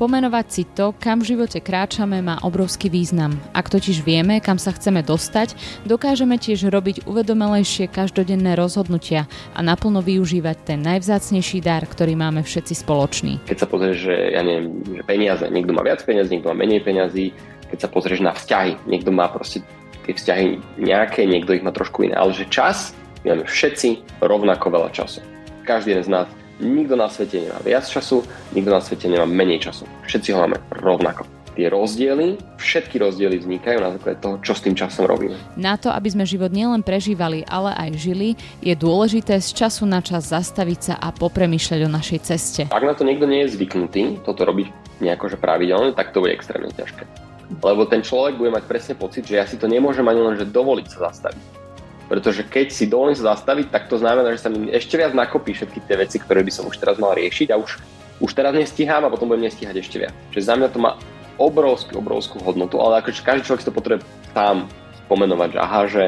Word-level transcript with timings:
Pomenovať 0.00 0.46
si 0.48 0.64
to, 0.64 0.96
kam 0.96 1.20
v 1.20 1.36
živote 1.36 1.60
kráčame, 1.60 2.24
má 2.24 2.40
obrovský 2.40 2.88
význam. 2.88 3.36
Ak 3.52 3.68
totiž 3.68 4.00
vieme, 4.00 4.40
kam 4.40 4.56
sa 4.56 4.72
chceme 4.72 5.04
dostať, 5.04 5.52
dokážeme 5.84 6.40
tiež 6.40 6.72
robiť 6.72 7.04
uvedomelejšie 7.04 7.92
každodenné 7.92 8.56
rozhodnutia 8.56 9.28
a 9.52 9.60
naplno 9.60 10.00
využívať 10.00 10.56
ten 10.64 10.80
najvzácnejší 10.88 11.60
dar, 11.60 11.84
ktorý 11.84 12.16
máme 12.16 12.40
všetci 12.40 12.80
spoločný. 12.80 13.44
Keď 13.44 13.58
sa 13.60 13.68
pozrieš, 13.68 14.08
že 14.08 14.16
ja 14.32 14.40
neviem, 14.40 14.80
že 14.88 15.04
peniaze, 15.04 15.44
niekto 15.52 15.76
má 15.76 15.84
viac 15.84 16.00
peniazí, 16.00 16.32
niekto 16.32 16.48
má 16.48 16.56
menej 16.56 16.80
peniazí, 16.80 17.36
keď 17.68 17.78
sa 17.84 17.88
pozrieš 17.92 18.24
na 18.24 18.32
vzťahy, 18.32 18.80
niekto 18.88 19.12
má 19.12 19.28
proste 19.28 19.60
tie 20.08 20.16
vzťahy 20.16 20.80
nejaké, 20.80 21.28
niekto 21.28 21.52
ich 21.52 21.60
má 21.60 21.76
trošku 21.76 22.08
iné, 22.08 22.16
ale 22.16 22.32
že 22.32 22.48
čas, 22.48 22.96
my 23.20 23.36
máme 23.36 23.44
všetci 23.44 24.16
rovnako 24.24 24.80
veľa 24.80 24.96
času. 24.96 25.20
Každý 25.68 25.92
jeden 25.92 26.08
z 26.08 26.12
nás 26.16 26.39
Nikto 26.60 26.92
na 26.92 27.08
svete 27.08 27.40
nemá 27.40 27.56
viac 27.64 27.88
času, 27.88 28.20
nikto 28.52 28.68
na 28.68 28.84
svete 28.84 29.08
nemá 29.08 29.24
menej 29.24 29.64
času. 29.64 29.88
Všetci 30.04 30.36
ho 30.36 30.44
máme 30.44 30.60
rovnako. 30.76 31.24
Tie 31.56 31.66
rozdiely, 31.66 32.36
všetky 32.60 33.00
rozdiely 33.00 33.40
vznikajú 33.40 33.80
na 33.80 33.96
základe 33.96 34.20
toho, 34.20 34.36
čo 34.44 34.52
s 34.52 34.62
tým 34.62 34.76
časom 34.76 35.08
robíme. 35.08 35.34
Na 35.56 35.80
to, 35.80 35.90
aby 35.90 36.12
sme 36.12 36.28
život 36.28 36.52
nielen 36.52 36.84
prežívali, 36.84 37.42
ale 37.48 37.72
aj 37.74 37.90
žili, 37.96 38.36
je 38.60 38.76
dôležité 38.76 39.40
z 39.40 39.50
času 39.56 39.88
na 39.88 40.04
čas 40.04 40.30
zastaviť 40.30 40.78
sa 40.78 40.94
a 41.00 41.10
popremýšľať 41.10 41.80
o 41.88 41.90
našej 41.90 42.20
ceste. 42.22 42.62
Ak 42.70 42.84
na 42.84 42.92
to 42.92 43.08
niekto 43.08 43.24
nie 43.24 43.48
je 43.48 43.56
zvyknutý, 43.56 44.20
toto 44.22 44.44
robiť 44.44 45.00
nejako 45.00 45.32
že 45.32 45.40
pravidelne, 45.40 45.96
tak 45.96 46.12
to 46.12 46.20
bude 46.20 46.36
extrémne 46.36 46.70
ťažké. 46.76 47.08
Lebo 47.64 47.82
ten 47.88 48.04
človek 48.04 48.38
bude 48.38 48.54
mať 48.54 48.64
presne 48.68 48.94
pocit, 48.94 49.26
že 49.26 49.40
ja 49.40 49.48
si 49.48 49.58
to 49.58 49.66
nemôžem 49.66 50.06
ani 50.06 50.22
len 50.22 50.38
že 50.38 50.46
dovoliť 50.46 50.86
sa 50.86 51.10
zastaviť 51.10 51.60
pretože 52.10 52.42
keď 52.42 52.74
si 52.74 52.90
dovolím 52.90 53.14
sa 53.14 53.38
zastaviť, 53.38 53.70
tak 53.70 53.86
to 53.86 53.94
znamená, 53.94 54.34
že 54.34 54.42
sa 54.42 54.50
mi 54.50 54.66
ešte 54.66 54.98
viac 54.98 55.14
nakopí 55.14 55.54
všetky 55.54 55.86
tie 55.86 55.94
veci, 55.94 56.18
ktoré 56.18 56.42
by 56.42 56.50
som 56.50 56.66
už 56.66 56.82
teraz 56.82 56.98
mal 56.98 57.14
riešiť 57.14 57.54
a 57.54 57.56
už, 57.62 57.78
už 58.18 58.30
teraz 58.34 58.50
nestíham 58.50 59.06
a 59.06 59.12
potom 59.14 59.30
budem 59.30 59.46
nestíhať 59.46 59.78
ešte 59.78 60.02
viac. 60.02 60.14
Čiže 60.34 60.50
za 60.50 60.54
mňa 60.58 60.68
to 60.74 60.82
má 60.82 60.98
obrovskú, 61.38 62.02
obrovskú 62.02 62.42
hodnotu, 62.42 62.82
ale 62.82 62.98
akože 62.98 63.22
každý 63.22 63.46
človek 63.46 63.62
si 63.62 63.68
to 63.70 63.78
potrebuje 63.78 64.10
sám 64.34 64.66
pomenovať, 65.06 65.48
že 65.54 65.58
aha, 65.62 65.80
že 65.86 66.04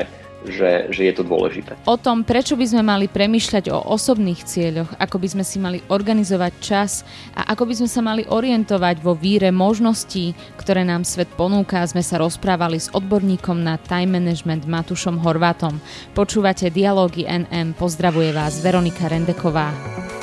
že, 0.47 0.91
že 0.91 1.03
je 1.07 1.15
to 1.15 1.23
dôležité. 1.27 1.79
O 1.87 1.95
tom, 1.99 2.27
prečo 2.27 2.59
by 2.59 2.67
sme 2.67 2.83
mali 2.83 3.07
premyšľať 3.07 3.71
o 3.71 3.79
osobných 3.95 4.43
cieľoch, 4.43 4.91
ako 4.99 5.17
by 5.23 5.29
sme 5.31 5.45
si 5.47 5.57
mali 5.63 5.79
organizovať 5.87 6.53
čas 6.59 7.07
a 7.37 7.53
ako 7.55 7.69
by 7.69 7.75
sme 7.83 7.89
sa 7.91 8.01
mali 8.03 8.23
orientovať 8.27 8.97
vo 9.03 9.15
víre 9.15 9.55
možností, 9.55 10.35
ktoré 10.59 10.83
nám 10.83 11.07
svet 11.07 11.31
ponúka, 11.35 11.83
sme 11.87 12.03
sa 12.03 12.19
rozprávali 12.19 12.79
s 12.79 12.91
odborníkom 12.91 13.63
na 13.63 13.79
time 13.79 14.19
management 14.19 14.67
Matušom 14.67 15.23
Horvátom. 15.23 15.79
Počúvate 16.17 16.71
Dialógy 16.71 17.27
NM, 17.27 17.75
pozdravuje 17.79 18.35
vás 18.35 18.59
Veronika 18.63 19.07
Rendeková. 19.07 20.22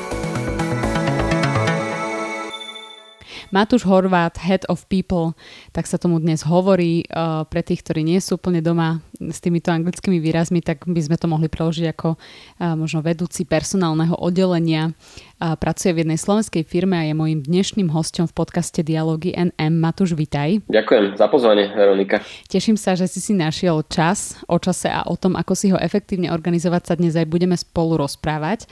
Matúš 3.50 3.82
Horvát, 3.82 4.38
Head 4.38 4.62
of 4.70 4.86
People, 4.86 5.34
tak 5.74 5.90
sa 5.90 5.98
tomu 5.98 6.22
dnes 6.22 6.46
hovorí. 6.46 7.02
Uh, 7.10 7.42
pre 7.50 7.66
tých, 7.66 7.82
ktorí 7.82 8.06
nie 8.06 8.22
sú 8.22 8.38
úplne 8.38 8.62
doma 8.62 9.02
s 9.18 9.42
týmito 9.42 9.74
anglickými 9.74 10.22
výrazmi, 10.22 10.62
tak 10.62 10.86
by 10.86 11.00
sme 11.02 11.18
to 11.18 11.26
mohli 11.26 11.50
preložiť 11.50 11.90
ako 11.90 12.14
uh, 12.14 12.78
možno 12.78 13.02
vedúci 13.02 13.42
personálneho 13.42 14.14
oddelenia. 14.22 14.94
Uh, 15.42 15.58
pracuje 15.58 15.90
v 15.90 16.06
jednej 16.06 16.14
slovenskej 16.22 16.62
firme 16.62 16.94
a 16.94 17.02
je 17.10 17.14
môjim 17.18 17.42
dnešným 17.42 17.90
hostom 17.90 18.30
v 18.30 18.38
podcaste 18.38 18.86
Dialógy 18.86 19.34
NM. 19.34 19.82
Matúš, 19.82 20.14
vitaj. 20.14 20.62
Ďakujem 20.70 21.18
za 21.18 21.26
pozvanie, 21.26 21.74
Veronika. 21.74 22.22
Teším 22.46 22.78
sa, 22.78 22.94
že 22.94 23.10
si 23.10 23.18
si 23.18 23.34
našiel 23.34 23.82
čas 23.90 24.38
o 24.46 24.62
čase 24.62 24.86
a 24.94 25.02
o 25.10 25.18
tom, 25.18 25.34
ako 25.34 25.58
si 25.58 25.74
ho 25.74 25.78
efektívne 25.82 26.30
organizovať 26.30 26.82
sa 26.86 26.94
dnes 26.94 27.18
aj 27.18 27.26
budeme 27.26 27.58
spolu 27.58 27.98
rozprávať. 27.98 28.70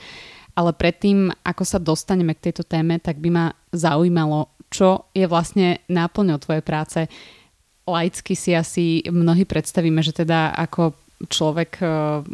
Ale 0.55 0.75
predtým, 0.75 1.31
ako 1.43 1.63
sa 1.63 1.79
dostaneme 1.79 2.35
k 2.35 2.51
tejto 2.51 2.67
téme, 2.67 2.99
tak 2.99 3.19
by 3.19 3.29
ma 3.31 3.45
zaujímalo, 3.71 4.51
čo 4.69 5.09
je 5.13 5.25
vlastne 5.25 5.81
náplňou 5.89 6.37
tvojej 6.41 6.63
práce. 6.63 6.99
Laicky 7.89 8.37
si 8.37 8.53
asi 8.53 9.01
mnohí 9.09 9.49
predstavíme, 9.49 9.99
že 10.05 10.13
teda 10.13 10.53
ako 10.53 10.93
človek, 11.27 11.83
e, 11.83 11.85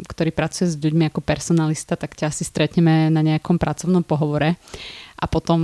ktorý 0.06 0.30
pracuje 0.30 0.70
s 0.70 0.78
ľuďmi 0.78 1.10
ako 1.10 1.18
personalista, 1.24 1.98
tak 1.98 2.14
ťa 2.14 2.30
asi 2.30 2.46
stretneme 2.46 3.10
na 3.10 3.18
nejakom 3.24 3.58
pracovnom 3.58 4.06
pohovore 4.06 4.54
a 5.16 5.24
potom 5.26 5.58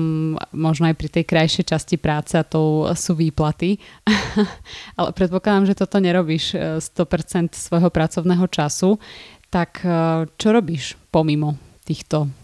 možno 0.50 0.90
aj 0.90 0.96
pri 0.98 1.08
tej 1.12 1.24
krajšej 1.28 1.64
časti 1.70 1.96
práce 2.00 2.34
a 2.34 2.42
to 2.42 2.90
sú 2.98 3.14
výplaty. 3.14 3.78
Ale 4.98 5.14
predpokladám, 5.14 5.70
že 5.70 5.78
toto 5.78 6.02
nerobíš 6.02 6.58
100% 6.82 6.82
e, 6.82 7.54
svojho 7.54 7.92
pracovného 7.92 8.48
času. 8.50 8.98
Tak 9.52 9.86
e, 9.86 10.26
čo 10.34 10.48
robíš 10.50 10.98
pomimo 11.14 11.54
týchto 11.86 12.41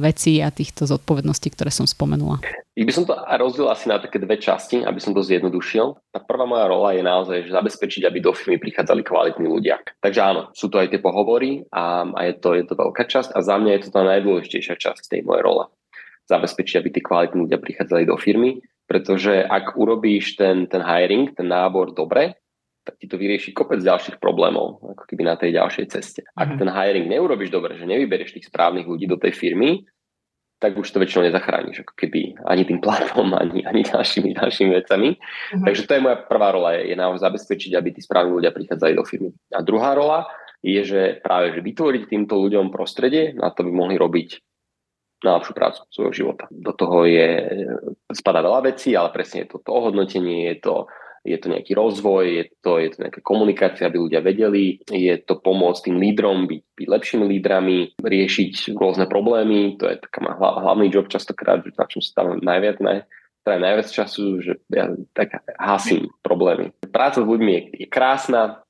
vecí 0.00 0.40
a 0.40 0.48
týchto 0.48 0.88
zodpovedností, 0.88 1.52
ktoré 1.52 1.68
som 1.68 1.84
spomenula? 1.84 2.40
Ich 2.78 2.88
by 2.88 2.92
som 2.96 3.04
to 3.04 3.12
rozdelil 3.12 3.68
asi 3.68 3.92
na 3.92 4.00
také 4.00 4.16
dve 4.16 4.40
časti, 4.40 4.80
aby 4.80 4.96
som 5.02 5.12
to 5.12 5.20
zjednodušil. 5.20 6.00
Tá 6.16 6.20
prvá 6.22 6.48
moja 6.48 6.64
rola 6.64 6.96
je 6.96 7.02
naozaj 7.04 7.44
že 7.44 7.52
zabezpečiť, 7.52 8.08
aby 8.08 8.24
do 8.24 8.32
firmy 8.32 8.56
prichádzali 8.56 9.04
kvalitní 9.04 9.44
ľudia. 9.44 9.84
Takže 10.00 10.20
áno, 10.24 10.42
sú 10.56 10.72
to 10.72 10.80
aj 10.80 10.88
tie 10.88 11.00
pohovory 11.02 11.68
a, 11.68 12.08
a 12.08 12.20
je, 12.30 12.34
to, 12.40 12.56
je 12.56 12.64
to 12.64 12.74
veľká 12.78 13.04
časť 13.04 13.36
a 13.36 13.44
za 13.44 13.60
mňa 13.60 13.70
je 13.76 13.82
to 13.84 13.88
tá 13.92 14.02
najdôležitejšia 14.06 14.80
časť 14.80 15.12
tej 15.12 15.22
mojej 15.28 15.44
role. 15.44 15.68
Zabezpečiť, 16.30 16.74
aby 16.80 16.88
tí 16.88 17.00
kvalitní 17.04 17.38
ľudia 17.44 17.60
prichádzali 17.60 18.08
do 18.08 18.16
firmy, 18.16 18.64
pretože 18.88 19.44
ak 19.44 19.76
urobíš 19.76 20.40
ten, 20.40 20.64
ten 20.70 20.80
hiring, 20.80 21.36
ten 21.36 21.52
nábor 21.52 21.92
dobre, 21.92 22.40
tak 22.84 22.96
ti 22.96 23.06
to 23.06 23.20
vyrieši 23.20 23.52
kopec 23.52 23.80
ďalších 23.80 24.16
problémov, 24.16 24.80
ako 24.96 25.04
keby 25.04 25.22
na 25.28 25.36
tej 25.36 25.56
ďalšej 25.56 25.86
ceste. 25.92 26.20
Ak 26.34 26.56
mm 26.56 26.58
ten 26.60 26.68
hiring 26.68 27.08
neurobiš 27.08 27.48
dobre, 27.48 27.76
že 27.76 27.88
nevyberieš 27.88 28.36
tých 28.36 28.48
správnych 28.48 28.84
ľudí 28.84 29.08
do 29.08 29.16
tej 29.16 29.32
firmy, 29.32 29.84
tak 30.60 30.76
už 30.76 30.92
to 30.92 31.00
väčšinou 31.00 31.24
nezachrániš, 31.24 31.88
ako 31.88 31.94
keby 31.96 32.36
ani 32.44 32.68
tým 32.68 32.84
platom, 32.84 33.32
ani, 33.32 33.64
ani 33.64 33.80
ďalšími, 33.80 34.36
ďalšími 34.36 34.70
vecami. 34.76 35.16
Mm-hmm. 35.16 35.64
Takže 35.64 35.82
to 35.88 35.92
je 35.96 36.04
moja 36.04 36.16
prvá 36.20 36.52
rola, 36.52 36.76
je, 36.76 36.92
je 36.92 36.96
naozaj 37.00 37.32
zabezpečiť, 37.32 37.72
aby 37.80 37.88
tí 37.96 38.00
správni 38.04 38.36
ľudia 38.36 38.52
prichádzali 38.52 38.92
do 38.92 39.04
firmy. 39.08 39.32
A 39.56 39.64
druhá 39.64 39.96
rola 39.96 40.28
je, 40.60 40.84
že 40.84 41.02
práve 41.24 41.56
že 41.56 41.64
vytvoriť 41.64 42.12
týmto 42.12 42.36
ľuďom 42.36 42.68
prostredie, 42.68 43.32
na 43.32 43.48
to 43.48 43.64
by 43.64 43.72
mohli 43.72 43.96
robiť 43.96 44.36
najlepšiu 45.24 45.52
prácu 45.56 45.80
svojho 45.88 46.12
života. 46.12 46.44
Do 46.52 46.72
toho 46.76 47.08
je, 47.08 47.28
spada 48.12 48.44
veľa 48.44 48.72
vecí, 48.72 48.92
ale 48.92 49.12
presne 49.12 49.44
je 49.44 49.56
to 49.56 49.64
to 49.64 49.70
ohodnotenie, 49.72 50.48
je 50.52 50.56
to 50.60 50.74
je 51.20 51.36
to 51.36 51.52
nejaký 51.52 51.76
rozvoj, 51.76 52.24
je 52.24 52.44
to, 52.64 52.80
je 52.80 52.88
to 52.96 52.98
nejaká 53.04 53.20
komunikácia, 53.20 53.84
aby 53.86 54.00
ľudia 54.00 54.24
vedeli, 54.24 54.80
je 54.88 55.14
to 55.20 55.36
pomôcť 55.36 55.92
tým 55.92 55.96
lídrom 56.00 56.48
byť, 56.48 56.62
byť 56.80 56.86
lepšími 56.88 57.24
lídrami, 57.28 57.78
riešiť 58.00 58.72
rôzne 58.72 59.04
problémy, 59.04 59.76
to 59.76 59.84
je 59.84 60.00
taká 60.00 60.32
hlavný 60.40 60.88
job 60.88 61.12
častokrát, 61.12 61.60
na 61.60 61.86
čom 61.88 62.00
sa 62.00 62.24
tam 62.24 62.40
najviac, 62.40 62.80
naj, 62.80 63.04
teda 63.44 63.56
najviac 63.60 63.88
času, 63.88 64.24
že 64.40 64.52
ja 64.72 64.92
tak 65.12 65.44
hasím 65.56 66.12
problémy. 66.24 66.72
Práca 66.88 67.20
s 67.20 67.28
ľuďmi 67.28 67.52
je, 67.52 67.62
je 67.84 67.86
krásna, 67.88 68.64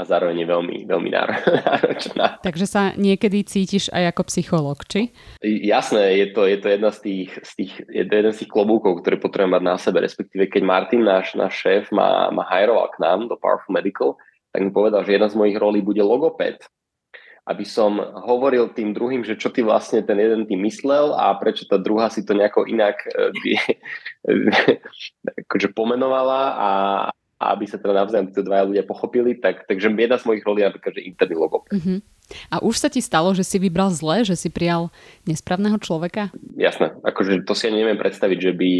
a 0.00 0.08
zároveň 0.08 0.42
je 0.42 0.48
veľmi, 0.48 0.76
veľmi 0.88 1.10
náročná. 1.16 2.40
Takže 2.40 2.64
sa 2.64 2.82
niekedy 2.96 3.44
cítiš 3.44 3.92
aj 3.92 4.16
ako 4.16 4.22
psychológ, 4.32 4.88
či? 4.88 5.12
Jasné, 5.44 6.16
je 6.24 6.26
to, 6.32 6.48
je 6.48 6.56
to 6.56 6.66
jedna 6.72 6.90
z 6.90 6.98
tých, 7.04 7.30
z 7.44 7.52
tých, 7.60 7.72
je 7.84 8.04
to 8.08 8.12
jeden 8.16 8.32
z 8.32 8.38
tých 8.44 8.50
klobúkov, 8.50 9.04
ktoré 9.04 9.20
potrebujem 9.20 9.60
mať 9.60 9.64
na 9.64 9.76
sebe, 9.76 10.00
respektíve 10.00 10.48
keď 10.48 10.62
Martin, 10.64 11.04
náš, 11.04 11.36
náš 11.36 11.60
šéf, 11.60 11.92
ma, 11.92 12.32
ma 12.32 12.48
hajroval 12.48 12.88
k 12.96 13.00
nám 13.04 13.28
do 13.28 13.36
Powerful 13.36 13.76
Medical, 13.76 14.16
tak 14.50 14.64
mi 14.64 14.72
povedal, 14.72 15.04
že 15.04 15.20
jedna 15.20 15.28
z 15.28 15.36
mojich 15.36 15.60
rolí 15.60 15.84
bude 15.84 16.00
logoped 16.00 16.64
aby 17.50 17.66
som 17.66 17.98
hovoril 17.98 18.70
tým 18.70 18.94
druhým, 18.94 19.26
že 19.26 19.34
čo 19.34 19.50
ty 19.50 19.66
vlastne 19.66 20.06
ten 20.06 20.14
jeden 20.22 20.46
tým 20.46 20.62
myslel 20.70 21.16
a 21.18 21.34
prečo 21.34 21.66
tá 21.66 21.82
druhá 21.82 22.06
si 22.06 22.22
to 22.22 22.30
nejako 22.30 22.68
inak 22.70 23.00
e, 23.10 24.38
akože 25.48 25.74
pomenovala 25.74 26.42
a, 26.54 26.70
a 27.40 27.56
aby 27.56 27.64
sa 27.64 27.80
teda 27.80 27.96
navzájom 27.96 28.28
títo 28.28 28.44
dvaja 28.44 28.68
ľudia 28.68 28.84
pochopili, 28.84 29.32
tak, 29.40 29.64
takže 29.64 29.88
jedna 29.88 30.20
z 30.20 30.28
mojich 30.28 30.44
rolí 30.44 30.60
je 30.60 30.68
napríklad, 30.68 30.92
že 30.92 31.08
interný 31.08 31.34
logo. 31.40 31.64
Uh-huh. 31.72 32.04
A 32.52 32.60
už 32.60 32.76
sa 32.76 32.92
ti 32.92 33.00
stalo, 33.00 33.32
že 33.32 33.42
si 33.42 33.56
vybral 33.56 33.88
zle, 33.96 34.28
že 34.28 34.36
si 34.36 34.52
prijal 34.52 34.92
nesprávneho 35.24 35.80
človeka? 35.80 36.28
Jasné, 36.54 37.00
akože 37.00 37.48
to 37.48 37.56
si 37.56 37.66
ja 37.66 37.72
neviem 37.72 37.96
predstaviť, 37.96 38.38
že 38.38 38.52
by, 38.52 38.72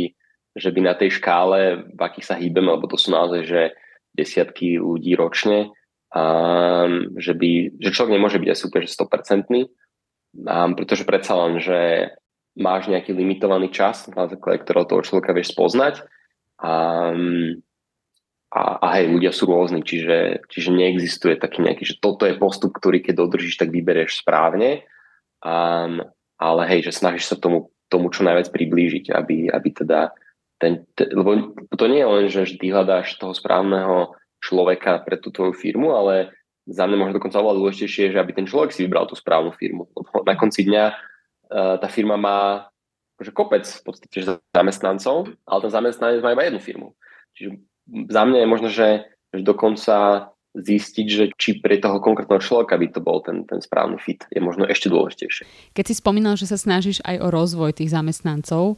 že 0.60 0.68
by 0.76 0.80
na 0.84 0.94
tej 0.94 1.16
škále, 1.16 1.88
v 1.88 2.00
akých 2.04 2.28
sa 2.28 2.36
hýbeme, 2.36 2.68
lebo 2.68 2.84
to 2.84 3.00
sú 3.00 3.16
naozaj, 3.16 3.48
že 3.48 3.72
desiatky 4.12 4.76
ľudí 4.76 5.16
ročne, 5.16 5.72
um, 6.12 7.16
že, 7.16 7.32
by, 7.32 7.80
že 7.80 7.96
človek 7.96 8.12
nemôže 8.12 8.36
byť 8.36 8.50
asi 8.52 8.62
úplne 8.68 8.86
100%, 8.86 9.56
um, 9.56 10.70
pretože 10.76 11.08
predsa 11.08 11.32
len, 11.48 11.64
že 11.64 12.12
máš 12.60 12.92
nejaký 12.92 13.16
limitovaný 13.16 13.72
čas, 13.72 14.04
na 14.12 14.28
základe 14.28 14.60
ktorého 14.68 14.84
toho 14.84 15.00
človeka 15.00 15.32
vieš 15.32 15.56
spoznať. 15.56 16.04
Um, 16.60 17.64
a, 18.50 18.82
a 18.82 18.86
hej, 18.98 19.14
ľudia 19.14 19.30
sú 19.30 19.46
rôzni, 19.46 19.86
čiže, 19.86 20.42
čiže 20.50 20.74
neexistuje 20.74 21.38
taký 21.38 21.62
nejaký, 21.62 21.86
že 21.86 22.02
toto 22.02 22.26
je 22.26 22.34
postup, 22.34 22.74
ktorý 22.74 22.98
keď 22.98 23.22
dodržíš, 23.22 23.62
tak 23.62 23.70
vyberieš 23.70 24.26
správne, 24.26 24.82
um, 25.38 26.02
ale 26.34 26.62
hej, 26.66 26.90
že 26.90 26.98
snažíš 26.98 27.30
sa 27.30 27.36
tomu, 27.38 27.70
tomu 27.86 28.10
čo 28.10 28.26
najviac 28.26 28.50
priblížiť, 28.50 29.14
aby, 29.14 29.54
aby 29.54 29.68
teda 29.70 30.10
ten, 30.58 30.82
ten, 30.98 31.08
lebo 31.14 31.54
to 31.78 31.84
nie 31.86 32.02
je 32.02 32.10
len, 32.10 32.26
že 32.26 32.58
ty 32.58 32.74
hľadáš 32.74 33.16
toho 33.22 33.32
správneho 33.32 34.18
človeka 34.42 34.98
pre 35.06 35.16
tú 35.16 35.30
tvoju 35.30 35.54
firmu, 35.54 35.94
ale 35.94 36.34
za 36.66 36.84
mňa 36.90 36.96
možno 36.98 37.16
dokonca 37.16 37.40
oveľa 37.40 37.56
dôležitejšie, 37.64 38.12
že 38.12 38.18
aby 38.20 38.32
ten 38.34 38.46
človek 38.50 38.74
si 38.74 38.84
vybral 38.84 39.06
tú 39.08 39.14
správnu 39.16 39.54
firmu. 39.56 39.88
Lebo 39.94 40.26
na 40.26 40.34
konci 40.36 40.66
dňa 40.66 40.84
uh, 40.90 41.76
tá 41.80 41.88
firma 41.88 42.18
má 42.18 42.70
že 43.20 43.36
kopec 43.36 43.68
v 43.68 43.82
podstate 43.84 44.40
zamestnancov, 44.56 45.28
ale 45.44 45.58
ten 45.60 45.72
zamestnanec 45.72 46.24
má 46.24 46.32
iba 46.32 46.48
jednu 46.48 46.60
firmu. 46.60 46.88
Čiže 47.36 47.60
za 47.90 48.22
mňa 48.24 48.38
je 48.42 48.48
možno, 48.48 48.68
že, 48.70 49.10
že 49.34 49.40
dokonca 49.42 50.30
zistiť, 50.50 51.06
že 51.06 51.24
či 51.38 51.62
pre 51.62 51.78
toho 51.78 52.02
konkrétneho 52.02 52.42
človeka 52.42 52.74
by 52.74 52.90
to 52.90 52.98
bol 52.98 53.22
ten, 53.22 53.46
ten 53.46 53.62
správny 53.62 54.02
fit, 54.02 54.26
je 54.34 54.42
možno 54.42 54.66
ešte 54.66 54.90
dôležitejšie. 54.90 55.46
Keď 55.70 55.84
si 55.86 55.94
spomínal, 55.94 56.34
že 56.34 56.50
sa 56.50 56.58
snažíš 56.58 56.98
aj 57.06 57.22
o 57.22 57.30
rozvoj 57.30 57.70
tých 57.78 57.94
zamestnancov, 57.94 58.74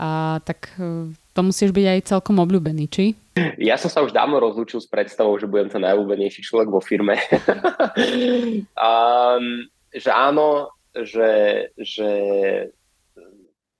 a, 0.00 0.40
tak 0.40 0.72
e, 0.80 1.12
to 1.36 1.40
musíš 1.44 1.76
byť 1.76 1.86
aj 1.92 2.08
celkom 2.08 2.40
obľúbený, 2.40 2.88
či? 2.88 3.12
Ja 3.60 3.76
som 3.76 3.92
sa 3.92 4.00
už 4.00 4.16
dávno 4.16 4.40
rozlúčil 4.40 4.80
s 4.80 4.88
predstavou, 4.88 5.36
že 5.36 5.44
budem 5.44 5.68
ten 5.68 5.84
najobľúbenejší 5.84 6.40
človek 6.40 6.72
vo 6.72 6.80
firme. 6.80 7.20
um, 8.80 9.44
že 9.92 10.08
áno, 10.08 10.72
že, 10.96 11.32
že 11.76 12.10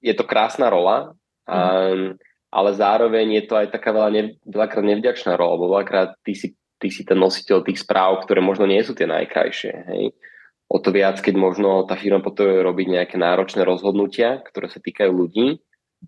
je 0.05 0.13
to 0.13 0.25
krásna 0.29 0.69
rola, 0.69 1.17
um, 1.49 2.21
ale 2.51 2.71
zároveň 2.75 3.41
je 3.41 3.45
to 3.47 3.55
aj 3.57 3.71
taká 3.71 3.95
veľa 3.95 4.11
ne, 4.11 4.23
veľakrát 4.43 4.85
nevďačná 4.85 5.39
rola, 5.39 5.55
lebo 5.55 5.67
veľakrát 5.79 6.19
ty 6.27 6.35
si 6.35 6.59
ty 6.81 6.89
si 6.89 7.05
ten 7.05 7.21
nositeľ 7.21 7.61
tých 7.63 7.85
správ, 7.85 8.25
ktoré 8.25 8.41
možno 8.41 8.65
nie 8.65 8.81
sú 8.81 8.97
tie 8.97 9.05
najkrajšie. 9.05 9.73
Hej. 9.93 10.17
O 10.73 10.81
to 10.81 10.89
viac, 10.91 11.21
keď 11.21 11.37
možno 11.37 11.85
tá 11.85 11.95
firma 11.95 12.25
potrebuje 12.25 12.65
robiť 12.65 12.87
nejaké 12.89 13.17
náročné 13.21 13.63
rozhodnutia, 13.69 14.41
ktoré 14.41 14.73
sa 14.73 14.81
týkajú 14.81 15.13
ľudí, 15.13 15.61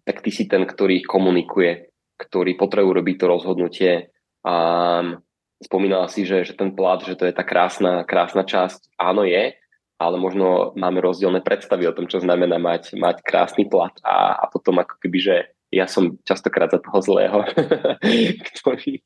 tak 0.09 0.25
ty 0.25 0.33
si 0.33 0.49
ten, 0.49 0.65
ktorý 0.65 1.05
ich 1.05 1.09
komunikuje, 1.09 1.93
ktorý 2.17 2.57
potrebuje 2.57 2.95
robiť 3.05 3.17
to 3.21 3.27
rozhodnutie. 3.29 3.93
A 4.49 4.55
spomínala 5.61 6.09
si, 6.09 6.25
že, 6.25 6.49
že 6.49 6.57
ten 6.57 6.73
plat, 6.73 7.05
že 7.05 7.19
to 7.21 7.29
je 7.29 7.35
tá 7.37 7.45
krásna, 7.45 8.09
krásna 8.09 8.49
časť. 8.49 8.97
Áno 8.97 9.29
je, 9.29 9.53
ale 10.01 10.17
možno 10.17 10.73
máme 10.79 11.05
rozdielne 11.05 11.45
predstavy 11.45 11.85
o 11.91 11.95
tom, 11.95 12.09
čo 12.09 12.23
znamená 12.23 12.57
mať, 12.57 12.97
mať 12.97 13.23
krásny 13.23 13.69
plat 13.69 13.93
a, 14.03 14.41
a 14.41 14.45
potom 14.49 14.79
ako 14.81 14.99
keby, 14.99 15.19
že 15.21 15.37
ja 15.73 15.89
som 15.89 16.21
častokrát 16.29 16.69
za 16.69 16.85
toho 16.85 17.01
zlého, 17.01 17.49
ktorý, 18.53 19.01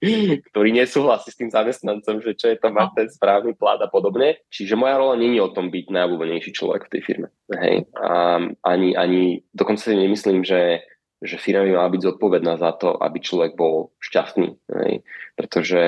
ktorý 0.50 0.70
nesúhlasí 0.74 1.30
s 1.30 1.38
tým 1.38 1.54
zamestnancom, 1.54 2.18
že 2.18 2.34
čo 2.34 2.50
je 2.50 2.58
to 2.58 2.74
mať 2.74 2.88
ten 2.98 3.08
správny 3.08 3.54
plat 3.54 3.78
a 3.78 3.86
podobne. 3.86 4.42
Čiže 4.50 4.74
moja 4.74 4.98
rola 4.98 5.14
není 5.14 5.38
o 5.38 5.54
tom 5.54 5.70
byť 5.70 5.86
najobľúbenejší 5.94 6.50
človek 6.50 6.90
v 6.90 6.92
tej 6.98 7.02
firme. 7.06 7.28
Hej. 7.54 7.86
A 8.02 8.42
ani, 8.66 8.98
ani, 8.98 9.46
dokonca 9.54 9.78
si 9.78 9.94
nemyslím, 9.94 10.42
že, 10.42 10.82
že 11.22 11.38
firma 11.38 11.62
by 11.62 11.72
mala 11.78 11.94
byť 11.94 12.02
zodpovedná 12.02 12.58
za 12.58 12.74
to, 12.74 12.98
aby 12.98 13.22
človek 13.22 13.54
bol 13.54 13.94
šťastný. 14.02 14.58
Hej. 14.82 15.06
Pretože 15.38 15.82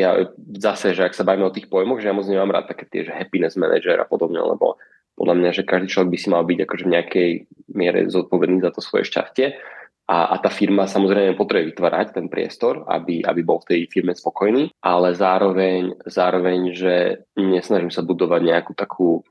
ja 0.00 0.32
zase, 0.56 0.96
že 0.96 1.04
ak 1.04 1.12
sa 1.12 1.28
bavíme 1.28 1.44
o 1.44 1.52
tých 1.52 1.68
pojmoch, 1.68 2.00
že 2.00 2.08
ja 2.08 2.16
moc 2.16 2.24
nemám 2.24 2.56
rád 2.56 2.72
také 2.72 2.88
tie, 2.88 3.04
že 3.04 3.12
happiness 3.12 3.60
manager 3.60 4.00
a 4.00 4.08
podobne, 4.08 4.40
lebo 4.40 4.80
podľa 5.16 5.34
mňa, 5.40 5.50
že 5.56 5.64
každý 5.64 5.88
človek 5.88 6.12
by 6.12 6.18
si 6.20 6.28
mal 6.28 6.44
byť 6.44 6.58
akože 6.68 6.84
v 6.84 6.92
nejakej 6.92 7.30
miere 7.72 8.00
zodpovedný 8.08 8.60
za 8.60 8.72
to 8.72 8.84
svoje 8.84 9.08
šťastie 9.08 9.56
a, 10.06 10.18
a 10.32 10.36
tá 10.38 10.46
firma 10.54 10.86
samozrejme 10.86 11.34
potrebuje 11.34 11.74
vytvárať 11.74 12.14
ten 12.14 12.30
priestor, 12.30 12.86
aby, 12.86 13.26
aby 13.26 13.40
bol 13.42 13.58
v 13.66 13.74
tej 13.74 13.80
firme 13.90 14.14
spokojný, 14.14 14.70
ale 14.78 15.18
zároveň, 15.18 15.98
zároveň, 16.06 16.70
že 16.78 16.94
nesnažím 17.34 17.90
sa 17.90 18.06
budovať 18.06 18.40
nejakú 18.46 18.72
takú 18.78 19.26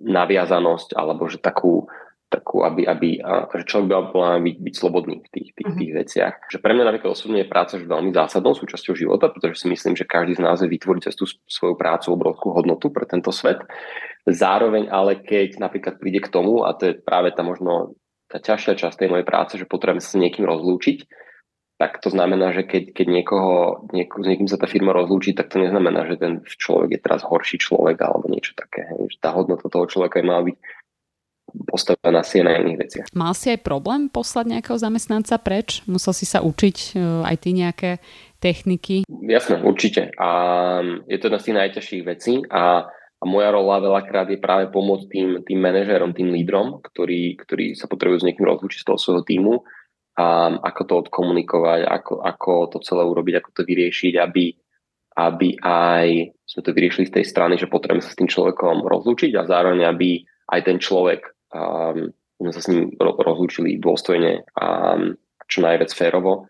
naviazanosť 0.00 0.96
alebo 0.96 1.28
že 1.28 1.36
takú, 1.36 1.84
takú 2.32 2.64
aby, 2.64 2.88
aby 2.88 3.08
a, 3.20 3.44
že 3.60 3.68
človek 3.68 3.86
by 3.92 3.94
mal 4.16 4.40
byť, 4.40 4.56
byť 4.56 4.74
slobodný 4.74 5.16
v 5.20 5.28
tých, 5.28 5.48
tých, 5.52 5.68
mhm. 5.68 5.76
tých 5.76 5.92
veciach. 5.92 6.34
Že 6.48 6.58
pre 6.64 6.72
mňa 6.72 6.84
napríklad 6.88 7.12
osobne 7.12 7.44
je 7.44 7.52
práca 7.52 7.76
že 7.76 7.84
veľmi 7.84 8.10
zásadnou 8.16 8.56
súčasťou 8.56 8.96
života, 8.96 9.28
pretože 9.28 9.60
si 9.60 9.66
myslím, 9.68 10.00
že 10.00 10.08
každý 10.08 10.40
z 10.40 10.42
nás 10.48 10.64
vie 10.64 10.80
vytvoriť 10.80 11.12
cez 11.12 11.14
tú 11.14 11.28
svoju 11.28 11.76
prácu 11.76 12.16
obrovskú 12.16 12.56
hodnotu 12.56 12.88
pre 12.88 13.04
tento 13.04 13.36
svet. 13.36 13.60
Zároveň 14.24 14.88
ale 14.88 15.20
keď 15.20 15.60
napríklad 15.60 16.00
príde 16.00 16.24
k 16.24 16.32
tomu, 16.32 16.64
a 16.64 16.72
to 16.72 16.88
je 16.88 16.94
práve 16.96 17.36
tá 17.36 17.44
možno 17.44 18.00
tá 18.30 18.38
ťažšia 18.38 18.78
časť 18.78 18.96
tej 19.02 19.10
mojej 19.10 19.26
práce, 19.26 19.58
že 19.58 19.66
potrebujem 19.66 19.98
sa 19.98 20.14
s 20.14 20.22
niekým 20.22 20.46
rozlúčiť, 20.46 21.10
tak 21.80 21.96
to 21.98 22.12
znamená, 22.12 22.52
že 22.52 22.68
keď, 22.68 22.92
keď 22.92 23.06
niekoho, 23.08 23.88
nieko, 23.90 24.20
s 24.20 24.26
niekým 24.28 24.46
sa 24.46 24.60
tá 24.60 24.68
firma 24.68 24.92
rozlúči, 24.92 25.32
tak 25.32 25.48
to 25.48 25.56
neznamená, 25.58 26.04
že 26.12 26.20
ten 26.20 26.44
človek 26.44 26.92
je 26.92 27.00
teraz 27.00 27.24
horší 27.24 27.56
človek 27.56 27.96
alebo 28.04 28.28
niečo 28.28 28.52
také. 28.52 28.84
Hej. 28.84 29.16
Tá 29.16 29.32
hodnota 29.32 29.66
toho 29.72 29.88
človeka 29.88 30.20
je 30.20 30.28
mala 30.28 30.44
byť 30.44 30.56
postavená 31.66 32.22
si 32.22 32.44
na 32.46 32.54
iných 32.62 32.78
veciach. 32.78 33.06
Mal 33.16 33.34
si 33.34 33.50
aj 33.50 33.64
problém 33.66 34.06
poslať 34.06 34.46
nejakého 34.54 34.78
zamestnanca 34.78 35.34
preč? 35.42 35.82
Musel 35.90 36.14
si 36.14 36.28
sa 36.28 36.44
učiť 36.46 36.76
e, 36.94 37.26
aj 37.26 37.36
ty 37.42 37.50
nejaké 37.50 37.90
techniky? 38.38 39.02
Jasné, 39.08 39.58
určite. 39.64 40.14
A 40.14 40.28
je 41.10 41.18
to 41.18 41.26
jedna 41.26 41.40
z 41.42 41.46
tých 41.50 41.58
najťažších 41.58 42.02
vecí 42.06 42.34
a 42.46 42.86
a 43.20 43.24
moja 43.28 43.52
rola 43.52 43.84
veľakrát 43.84 44.32
je 44.32 44.40
práve 44.40 44.72
pomôcť 44.72 45.06
tým, 45.12 45.28
tým 45.44 45.60
manažérom, 45.60 46.16
tým 46.16 46.32
lídrom, 46.32 46.80
ktorí, 46.80 47.36
ktorí 47.36 47.76
sa 47.76 47.84
potrebujú 47.84 48.24
s 48.24 48.26
niekým 48.26 48.48
rozlúčiť 48.48 48.80
z 48.80 48.86
toho 48.88 48.96
svojho 48.96 49.22
týmu 49.28 49.54
a 50.16 50.56
ako 50.56 50.82
to 50.88 50.94
odkomunikovať, 51.06 51.80
ako, 51.84 52.14
ako 52.24 52.52
to 52.72 52.78
celé 52.80 53.04
urobiť, 53.04 53.34
ako 53.44 53.50
to 53.52 53.62
vyriešiť, 53.68 54.14
aby, 54.16 54.56
aby 55.20 55.48
aj 55.60 56.08
sme 56.48 56.60
to 56.64 56.70
vyriešili 56.72 57.06
z 57.12 57.14
tej 57.20 57.24
strany, 57.28 57.60
že 57.60 57.68
potrebujeme 57.68 58.00
sa 58.00 58.12
s 58.12 58.18
tým 58.18 58.28
človekom 58.28 58.88
rozlúčiť 58.88 59.36
a 59.36 59.44
zároveň, 59.44 59.84
aby 59.84 60.24
aj 60.50 60.60
ten 60.64 60.80
človek 60.80 61.20
um, 61.52 62.08
sme 62.40 62.52
sa 62.56 62.60
s 62.64 62.72
ním 62.72 62.96
rozlúčili 62.98 63.76
dôstojne 63.76 64.48
a 64.56 64.96
čo 65.44 65.58
najviac 65.60 65.92
férovo. 65.92 66.48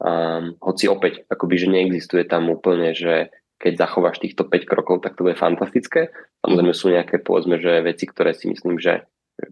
Um, 0.00 0.56
hoci 0.60 0.84
opäť, 0.88 1.24
akoby, 1.32 1.54
že 1.56 1.72
neexistuje 1.72 2.24
tam 2.28 2.52
úplne, 2.52 2.92
že 2.92 3.32
keď 3.60 3.72
zachováš 3.76 4.24
týchto 4.24 4.48
5 4.48 4.64
krokov, 4.64 5.04
tak 5.04 5.20
to 5.20 5.28
bude 5.28 5.36
fantastické. 5.36 6.08
Samozrejme 6.40 6.72
sú 6.72 6.88
nejaké, 6.88 7.20
povedzme, 7.20 7.60
že 7.60 7.84
veci, 7.84 8.08
ktoré 8.08 8.32
si 8.32 8.48
myslím, 8.48 8.80
že 8.80 9.04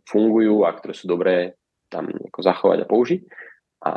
fungujú 0.09 0.65
a 0.65 0.73
ktoré 0.73 0.97
sú 0.97 1.05
dobré 1.05 1.61
tam 1.93 2.09
zachovať 2.33 2.79
a 2.85 2.87
použiť. 2.89 3.21
A, 3.85 3.91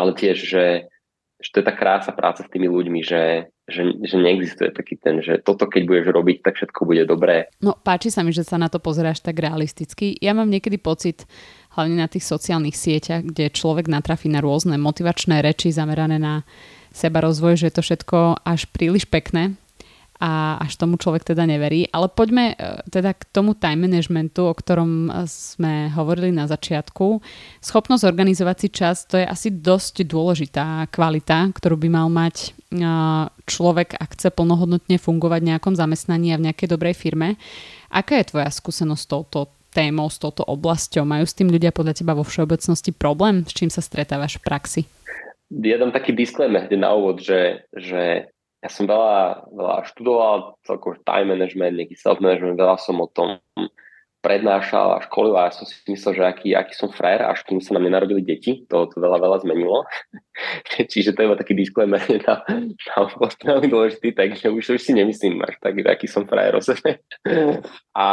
ale 0.00 0.10
tiež, 0.16 0.36
že, 0.40 0.88
že 1.36 1.48
to 1.52 1.60
je 1.60 1.68
tá 1.68 1.76
krása 1.76 2.16
práca 2.16 2.40
s 2.40 2.48
tými 2.48 2.72
ľuďmi, 2.72 3.00
že, 3.04 3.52
že, 3.68 3.82
že 4.00 4.16
neexistuje 4.16 4.72
taký 4.72 4.96
ten, 4.96 5.20
že 5.20 5.36
toto 5.44 5.68
keď 5.68 5.82
budeš 5.84 6.06
robiť, 6.08 6.36
tak 6.40 6.56
všetko 6.56 6.80
bude 6.88 7.04
dobré. 7.04 7.52
No 7.60 7.76
páči 7.76 8.08
sa 8.08 8.24
mi, 8.24 8.32
že 8.32 8.48
sa 8.48 8.56
na 8.56 8.72
to 8.72 8.80
pozeráš 8.80 9.20
tak 9.20 9.36
realisticky. 9.36 10.16
Ja 10.24 10.32
mám 10.32 10.48
niekedy 10.48 10.80
pocit, 10.80 11.28
hlavne 11.76 12.00
na 12.00 12.08
tých 12.08 12.24
sociálnych 12.24 12.74
sieťach, 12.74 13.28
kde 13.28 13.52
človek 13.52 13.92
natrafí 13.92 14.32
na 14.32 14.40
rôzne 14.40 14.80
motivačné 14.80 15.44
reči 15.44 15.68
zamerané 15.68 16.16
na 16.16 16.48
seba 16.90 17.22
rozvoj, 17.22 17.56
že 17.58 17.68
je 17.70 17.74
to 17.74 17.82
všetko 17.82 18.18
až 18.44 18.66
príliš 18.70 19.06
pekné 19.06 19.54
a 20.20 20.60
až 20.60 20.76
tomu 20.76 21.00
človek 21.00 21.24
teda 21.24 21.48
neverí. 21.48 21.88
Ale 21.88 22.12
poďme 22.12 22.52
e, 22.52 22.54
teda 22.92 23.16
k 23.16 23.24
tomu 23.32 23.56
time 23.56 23.88
managementu, 23.88 24.52
o 24.52 24.52
ktorom 24.52 25.08
sme 25.24 25.88
hovorili 25.96 26.28
na 26.28 26.44
začiatku. 26.44 27.24
Schopnosť 27.64 28.04
organizovať 28.04 28.56
si 28.60 28.68
čas, 28.68 29.08
to 29.08 29.16
je 29.16 29.24
asi 29.24 29.48
dosť 29.48 30.04
dôležitá 30.04 30.92
kvalita, 30.92 31.48
ktorú 31.56 31.80
by 31.80 31.88
mal 31.88 32.12
mať 32.12 32.36
e, 32.36 32.48
človek, 33.48 33.96
ak 33.96 34.12
chce 34.12 34.28
plnohodnotne 34.36 35.00
fungovať 35.00 35.40
v 35.40 35.50
nejakom 35.56 35.72
zamestnaní 35.72 36.36
a 36.36 36.38
v 36.38 36.52
nejakej 36.52 36.68
dobrej 36.68 37.00
firme. 37.00 37.40
Aká 37.88 38.20
je 38.20 38.36
tvoja 38.36 38.52
skúsenosť 38.52 39.00
s 39.00 39.08
touto 39.08 39.40
témou, 39.72 40.12
s 40.12 40.20
touto 40.20 40.44
oblasťou? 40.44 41.08
Majú 41.08 41.24
s 41.24 41.32
tým 41.32 41.48
ľudia 41.48 41.72
podľa 41.72 41.96
teba 41.96 42.12
vo 42.12 42.28
všeobecnosti 42.28 42.92
problém? 42.92 43.48
S 43.48 43.56
čím 43.56 43.72
sa 43.72 43.80
stretávaš 43.80 44.36
v 44.36 44.44
praxi? 44.44 44.82
Ja 45.50 45.76
dám 45.82 45.90
taký 45.90 46.14
disclaimer 46.14 46.70
na 46.70 46.94
úvod, 46.94 47.18
že, 47.18 47.66
že 47.74 48.30
ja 48.60 48.68
som 48.68 48.86
veľa, 48.86 49.50
veľa 49.50 49.76
študoval 49.90 50.60
celkovo 50.62 51.00
time 51.02 51.34
management, 51.34 51.74
nejaký 51.80 51.96
self-management, 51.98 52.60
veľa 52.60 52.76
som 52.78 53.02
o 53.02 53.08
tom 53.10 53.42
prednášal 54.20 55.00
a 55.00 55.04
školil 55.04 55.32
a 55.32 55.48
ja 55.48 55.52
som 55.56 55.64
si 55.64 55.80
myslel, 55.88 56.20
že 56.20 56.24
aký, 56.28 56.48
aký 56.52 56.76
som 56.76 56.92
frajer, 56.92 57.24
až 57.24 57.40
kým 57.48 57.56
sa 57.56 57.72
nám 57.72 57.88
nenarodili 57.88 58.20
deti, 58.20 58.68
to, 58.68 58.84
to 58.92 59.00
veľa, 59.00 59.16
veľa 59.16 59.40
zmenilo. 59.40 59.88
Čiže 60.92 61.16
to 61.16 61.24
je 61.24 61.40
taký 61.40 61.56
disclaimer 61.56 62.04
na, 62.28 62.44
na 62.44 62.98
veľmi 63.56 63.68
dôležitý, 63.72 64.12
takže 64.12 64.52
už, 64.52 64.76
už 64.76 64.80
si 64.80 64.92
nemyslím 64.92 65.40
až 65.40 65.56
tak, 65.64 65.80
aký 65.80 66.04
som 66.04 66.28
frajer 66.28 66.52
o 66.52 66.60
sebe. 66.60 67.00
A 67.96 68.06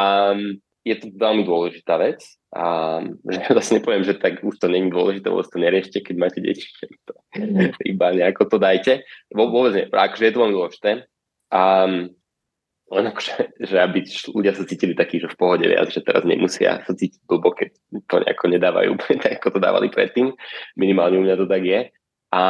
je 0.87 0.97
to 1.03 1.07
veľmi 1.13 1.43
dôležitá 1.43 1.99
vec 1.99 2.23
a 2.55 2.97
že 3.03 3.39
zase 3.59 3.79
nepoviem, 3.79 4.03
že 4.07 4.15
tak 4.15 4.39
už 4.39 4.55
to 4.57 4.71
není 4.71 4.87
dôležité, 4.87 5.27
vôbec 5.27 5.51
to 5.51 5.59
neriešte, 5.59 5.99
keď 5.99 6.15
máte 6.15 6.39
deti, 6.39 6.65
to, 7.07 7.13
iba 7.91 8.05
nejako 8.15 8.47
to 8.47 8.57
dajte. 8.57 9.03
Vôbec 9.31 9.73
nie, 9.75 9.85
akože 9.91 10.23
je 10.23 10.33
to 10.33 10.41
veľmi 10.41 10.55
dôležité. 10.55 10.89
A 11.47 11.61
len 12.87 13.03
akože, 13.11 13.59
že 13.67 13.75
aby 13.83 13.99
ľudia 14.31 14.55
sa 14.55 14.63
cítili 14.63 14.95
takí, 14.95 15.19
že 15.19 15.27
v 15.27 15.35
pohode 15.35 15.67
viac, 15.67 15.91
že 15.91 15.99
teraz 15.99 16.23
nemusia 16.23 16.79
sa 16.87 16.95
cítiť 16.95 17.19
blbo, 17.27 17.51
keď 17.51 17.75
to 18.07 18.23
nejako 18.23 18.45
nedávajú 18.47 18.91
tak, 19.19 19.43
ako 19.43 19.47
to 19.55 19.59
dávali 19.59 19.91
predtým. 19.91 20.31
Minimálne 20.79 21.19
u 21.19 21.23
mňa 21.27 21.35
to 21.35 21.47
tak 21.51 21.67
je. 21.67 21.91
A 22.31 22.43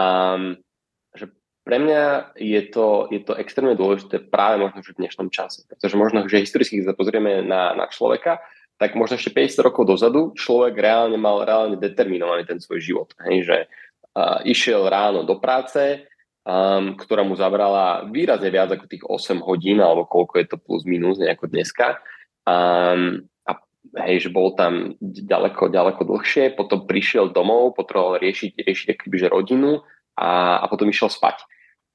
pre 1.67 1.83
mňa 1.83 2.31
je 2.39 2.61
to, 2.71 3.11
je 3.11 3.19
to 3.27 3.35
extrémne 3.35 3.75
dôležité 3.75 4.23
práve 4.23 4.55
možno 4.55 4.79
v 4.79 5.03
dnešnom 5.03 5.27
čase. 5.27 5.67
Pretože 5.67 5.99
možno, 5.99 6.23
že 6.31 6.39
historicky, 6.39 6.79
sa 6.79 6.95
pozrieme 6.95 7.43
na, 7.43 7.75
na 7.75 7.91
človeka, 7.91 8.39
tak 8.79 8.95
možno 8.95 9.19
ešte 9.19 9.35
50 9.35 9.67
rokov 9.67 9.83
dozadu 9.83 10.31
človek 10.31 10.79
reálne 10.79 11.19
mal 11.19 11.43
reálne 11.43 11.75
determinovaný 11.75 12.47
ten 12.47 12.63
svoj 12.63 12.79
život. 12.79 13.11
Hej, 13.27 13.37
že 13.43 13.57
uh, 13.67 14.39
išiel 14.47 14.87
ráno 14.87 15.27
do 15.27 15.43
práce, 15.43 16.07
um, 16.47 16.95
ktorá 16.95 17.27
mu 17.27 17.35
zabrala 17.35 18.07
výrazne 18.07 18.47
viac 18.47 18.71
ako 18.71 18.87
tých 18.87 19.03
8 19.03 19.43
hodín, 19.43 19.83
alebo 19.83 20.07
koľko 20.07 20.39
je 20.39 20.47
to 20.47 20.57
plus 20.61 20.87
minus 20.87 21.19
nejako 21.19 21.51
dneska. 21.51 21.99
Um, 22.47 23.27
a 23.43 23.59
hej, 24.07 24.23
že 24.23 24.29
bol 24.31 24.55
tam 24.55 24.95
ďaleko, 25.03 25.67
ďaleko 25.67 26.07
dlhšie, 26.07 26.55
potom 26.55 26.87
prišiel 26.87 27.35
domov, 27.35 27.75
potreboval 27.75 28.23
riešiť, 28.23 28.55
riešiť 28.55 28.87
akoby, 28.95 29.17
že 29.19 29.27
rodinu 29.27 29.83
a, 30.15 30.63
a 30.63 30.65
potom 30.71 30.87
išiel 30.87 31.11
spať. 31.11 31.43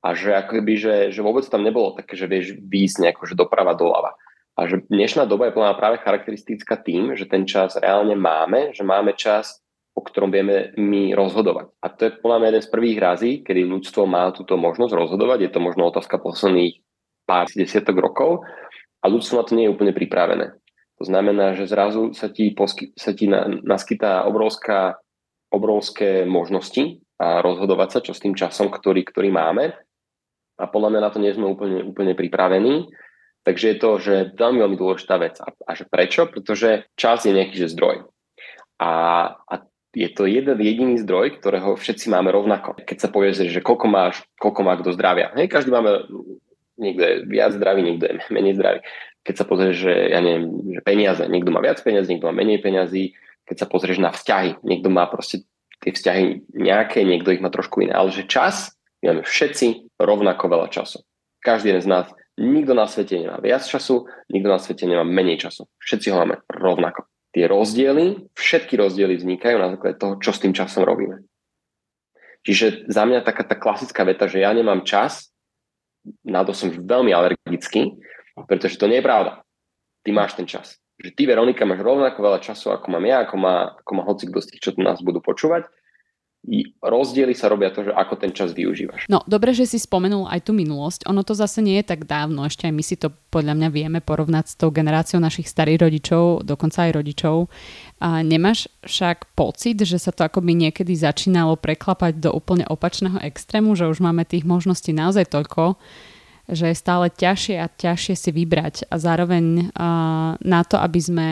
A 0.02 0.18
že 0.18 0.34
akoby, 0.34 0.74
že, 0.74 0.94
že 1.14 1.22
vôbec 1.22 1.46
tam 1.46 1.62
nebolo 1.62 1.94
také, 1.94 2.18
že 2.18 2.26
vieš 2.26 2.58
výjsť 2.58 2.96
nejako, 3.06 3.22
že 3.30 3.38
doprava, 3.38 3.78
doľava. 3.78 4.18
A 4.58 4.68
že 4.68 4.84
dnešná 4.90 5.24
doba 5.24 5.48
je 5.48 5.56
plná 5.56 5.72
práve 5.78 6.02
charakteristická 6.02 6.76
tým, 6.76 7.14
že 7.16 7.24
ten 7.24 7.48
čas 7.48 7.78
reálne 7.78 8.18
máme, 8.18 8.74
že 8.76 8.84
máme 8.84 9.16
čas, 9.16 9.62
o 9.94 10.00
ktorom 10.00 10.32
vieme 10.32 10.72
my 10.76 11.12
rozhodovať. 11.16 11.72
A 11.80 11.86
to 11.92 12.00
je 12.08 12.16
podľa 12.20 12.38
mňa 12.40 12.48
jeden 12.50 12.64
z 12.64 12.72
prvých 12.72 12.98
razí, 12.98 13.30
kedy 13.44 13.60
ľudstvo 13.64 14.04
má 14.04 14.28
túto 14.32 14.56
možnosť 14.56 14.92
rozhodovať. 14.92 15.38
Je 15.48 15.50
to 15.52 15.60
možno 15.60 15.88
otázka 15.88 16.20
posledných 16.20 16.80
pár 17.28 17.48
desiatok 17.52 17.96
rokov 18.00 18.44
a 19.00 19.04
ľudstvo 19.08 19.40
na 19.40 19.44
to 19.44 19.54
nie 19.54 19.68
je 19.68 19.74
úplne 19.74 19.94
pripravené. 19.94 20.56
To 21.00 21.04
znamená, 21.04 21.58
že 21.58 21.66
zrazu 21.66 22.14
sa 22.14 22.30
ti, 22.30 22.52
posky, 22.54 22.94
sa 22.94 23.10
ti 23.10 23.26
na, 23.26 23.48
naskytá 23.48 24.22
obrovská, 24.28 25.02
obrovské 25.50 26.22
možnosti 26.24 27.02
a 27.18 27.42
rozhodovať 27.42 27.88
sa, 27.90 28.00
čo 28.04 28.12
s 28.14 28.22
tým 28.22 28.38
časom, 28.38 28.70
ktorý, 28.70 29.02
ktorý 29.06 29.34
máme. 29.34 29.74
A 30.62 30.70
podľa 30.70 30.94
mňa 30.94 31.00
na 31.02 31.10
to 31.10 31.18
nie 31.18 31.34
sme 31.34 31.50
úplne, 31.50 31.82
úplne 31.82 32.14
pripravení. 32.14 32.86
Takže 33.42 33.74
je 33.74 33.76
to 33.82 33.90
že 33.98 34.14
veľmi, 34.38 34.62
veľmi 34.62 34.76
dôležitá 34.78 35.18
vec. 35.18 35.42
A, 35.42 35.50
a 35.50 35.70
že 35.74 35.90
prečo? 35.90 36.30
Pretože 36.30 36.86
čas 36.94 37.26
je 37.26 37.34
nejaký 37.34 37.58
že 37.58 37.74
zdroj. 37.74 38.06
A, 38.78 38.90
a 39.34 39.54
je 39.92 40.08
to 40.08 40.24
jeden 40.24 40.56
jediný 40.56 40.96
zdroj, 41.02 41.42
ktorého 41.42 41.76
všetci 41.76 42.08
máme 42.08 42.32
rovnako. 42.32 42.78
Keď 42.80 42.98
sa 43.02 43.08
povie, 43.12 43.34
že 43.34 43.60
koľko 43.60 43.86
máš, 43.90 44.24
koľko 44.40 44.60
má 44.64 44.78
kto 44.80 44.96
zdravia. 44.96 45.34
Hej, 45.36 45.52
každý 45.52 45.74
máme, 45.74 46.08
niekto 46.80 47.02
je 47.02 47.14
viac 47.28 47.52
zdravý, 47.52 47.84
niekto 47.84 48.08
je 48.08 48.14
menej 48.32 48.56
zdravý. 48.56 48.78
Keď 49.22 49.34
sa 49.36 49.44
pozrieš, 49.44 49.76
že 49.86 49.92
ja 50.10 50.18
neviem, 50.24 50.72
že 50.72 50.80
peniaze, 50.82 51.22
niekto 51.28 51.50
má 51.52 51.60
viac 51.60 51.78
peniazí, 51.84 52.08
niekto 52.14 52.30
má 52.30 52.34
menej 52.34 52.58
peniazí. 52.64 53.12
Keď 53.44 53.56
sa 53.58 53.66
pozrieš 53.68 54.00
na 54.00 54.10
vzťahy, 54.14 54.64
niekto 54.64 54.88
má 54.88 55.04
proste 55.10 55.44
tie 55.82 55.92
vzťahy 55.92 56.54
nejaké, 56.56 57.04
niekto 57.04 57.34
ich 57.34 57.42
má 57.42 57.52
trošku 57.52 57.84
iné. 57.84 57.92
Ale 57.92 58.14
že 58.14 58.24
čas, 58.24 58.72
my 59.02 59.12
máme 59.12 59.22
všetci 59.26 59.91
rovnako 60.02 60.44
veľa 60.50 60.68
času. 60.68 61.00
Každý 61.42 61.74
jeden 61.74 61.82
z 61.82 61.90
nás 61.90 62.06
Nikto 62.40 62.72
na 62.72 62.88
svete 62.88 63.20
nemá 63.20 63.36
viac 63.44 63.60
času, 63.60 64.08
nikto 64.32 64.48
na 64.48 64.56
svete 64.56 64.88
nemá 64.88 65.04
menej 65.04 65.44
času. 65.44 65.68
Všetci 65.84 66.08
ho 66.08 66.24
máme 66.24 66.40
rovnako. 66.48 67.04
Tie 67.32 67.44
rozdiely, 67.44 68.32
všetky 68.32 68.76
rozdiely 68.80 69.20
vznikajú 69.20 69.56
na 69.60 69.76
základe 69.76 70.00
toho, 70.00 70.16
čo 70.16 70.32
s 70.32 70.40
tým 70.40 70.56
časom 70.56 70.88
robíme. 70.88 71.20
Čiže 72.42 72.88
za 72.88 73.04
mňa 73.04 73.24
taká 73.24 73.44
tá 73.44 73.56
klasická 73.56 74.04
veta, 74.08 74.26
že 74.28 74.40
ja 74.40 74.50
nemám 74.52 74.84
čas, 74.84 75.28
na 76.24 76.40
to 76.42 76.56
som 76.56 76.72
veľmi 76.72 77.12
alergický, 77.12 78.00
pretože 78.48 78.80
to 78.80 78.88
nie 78.88 78.98
je 78.98 79.06
pravda. 79.06 79.44
Ty 80.02 80.10
máš 80.16 80.34
ten 80.34 80.48
čas. 80.48 80.80
Že 80.98 81.14
ty, 81.14 81.22
Veronika, 81.28 81.68
máš 81.68 81.84
rovnako 81.84 82.18
veľa 82.18 82.40
času, 82.40 82.72
ako 82.72 82.96
mám 82.96 83.04
ja, 83.06 83.28
ako 83.28 83.36
má, 83.38 83.76
ako 83.76 83.92
má 83.92 84.02
hoci 84.08 84.24
kto 84.26 84.40
z 84.40 84.48
tých, 84.50 84.60
čo 84.60 84.70
nás 84.80 85.04
budú 85.04 85.20
počúvať 85.20 85.68
rozdiely 86.82 87.38
sa 87.38 87.46
robia 87.46 87.70
to, 87.70 87.86
že 87.86 87.94
ako 87.94 88.18
ten 88.18 88.34
čas 88.34 88.50
využívaš. 88.50 89.06
No, 89.06 89.22
dobre, 89.30 89.54
že 89.54 89.62
si 89.62 89.78
spomenul 89.78 90.26
aj 90.26 90.50
tú 90.50 90.50
minulosť. 90.50 91.06
Ono 91.06 91.22
to 91.22 91.38
zase 91.38 91.62
nie 91.62 91.78
je 91.78 91.94
tak 91.94 92.02
dávno, 92.02 92.42
ešte 92.42 92.66
aj 92.66 92.74
my 92.74 92.82
si 92.82 92.98
to 92.98 93.14
podľa 93.30 93.54
mňa 93.54 93.68
vieme 93.70 94.00
porovnať 94.02 94.44
s 94.50 94.58
tou 94.58 94.74
generáciou 94.74 95.22
našich 95.22 95.46
starých 95.46 95.86
rodičov, 95.86 96.42
dokonca 96.42 96.90
aj 96.90 96.98
rodičov. 96.98 97.46
A 98.02 98.26
nemáš 98.26 98.66
však 98.82 99.30
pocit, 99.38 99.78
že 99.86 100.02
sa 100.02 100.10
to 100.10 100.26
akoby 100.26 100.58
niekedy 100.58 100.98
začínalo 100.98 101.54
preklapať 101.54 102.18
do 102.18 102.34
úplne 102.34 102.66
opačného 102.66 103.22
extrému, 103.22 103.78
že 103.78 103.86
už 103.86 104.02
máme 104.02 104.26
tých 104.26 104.42
možností 104.42 104.90
naozaj 104.90 105.30
toľko, 105.30 105.78
že 106.50 106.74
je 106.74 106.76
stále 106.76 107.06
ťažšie 107.06 107.56
a 107.62 107.70
ťažšie 107.70 108.14
si 108.18 108.30
vybrať 108.34 108.90
a 108.90 108.98
zároveň 108.98 109.70
uh, 109.70 110.34
na 110.42 110.60
to, 110.66 110.74
aby 110.74 110.98
sme 110.98 111.26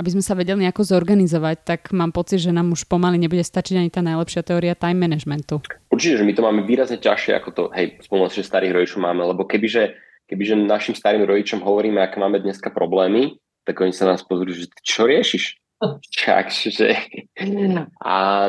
aby 0.00 0.16
sme 0.16 0.24
sa 0.24 0.32
vedeli 0.32 0.64
nejako 0.64 0.80
zorganizovať, 0.80 1.56
tak 1.60 1.80
mám 1.92 2.08
pocit, 2.08 2.40
že 2.40 2.56
nám 2.56 2.72
už 2.72 2.88
pomaly 2.88 3.20
nebude 3.20 3.44
stačiť 3.44 3.76
ani 3.76 3.92
tá 3.92 4.00
najlepšia 4.00 4.40
teória 4.40 4.72
time 4.72 5.04
managementu. 5.04 5.60
Určite, 5.92 6.24
že 6.24 6.26
my 6.26 6.32
to 6.32 6.40
máme 6.40 6.64
výrazne 6.64 6.96
ťažšie, 6.96 7.36
ako 7.36 7.48
to, 7.52 7.62
hej, 7.76 8.00
spomínal 8.00 8.32
že 8.32 8.40
starých 8.40 8.72
rodičov 8.80 9.04
máme, 9.04 9.20
lebo 9.28 9.44
kebyže, 9.44 9.92
kebyže 10.24 10.56
našim 10.56 10.96
starým 10.96 11.28
rodičom 11.28 11.60
hovoríme, 11.60 12.00
aké 12.00 12.16
máme 12.16 12.40
dneska 12.40 12.72
problémy, 12.72 13.36
tak 13.68 13.76
oni 13.76 13.92
sa 13.92 14.08
nás 14.08 14.24
pozrú, 14.24 14.48
že 14.48 14.72
čo 14.80 15.04
riešiš? 15.04 15.60
Čak, 16.24 16.48
že... 16.48 16.96
A, 18.00 18.48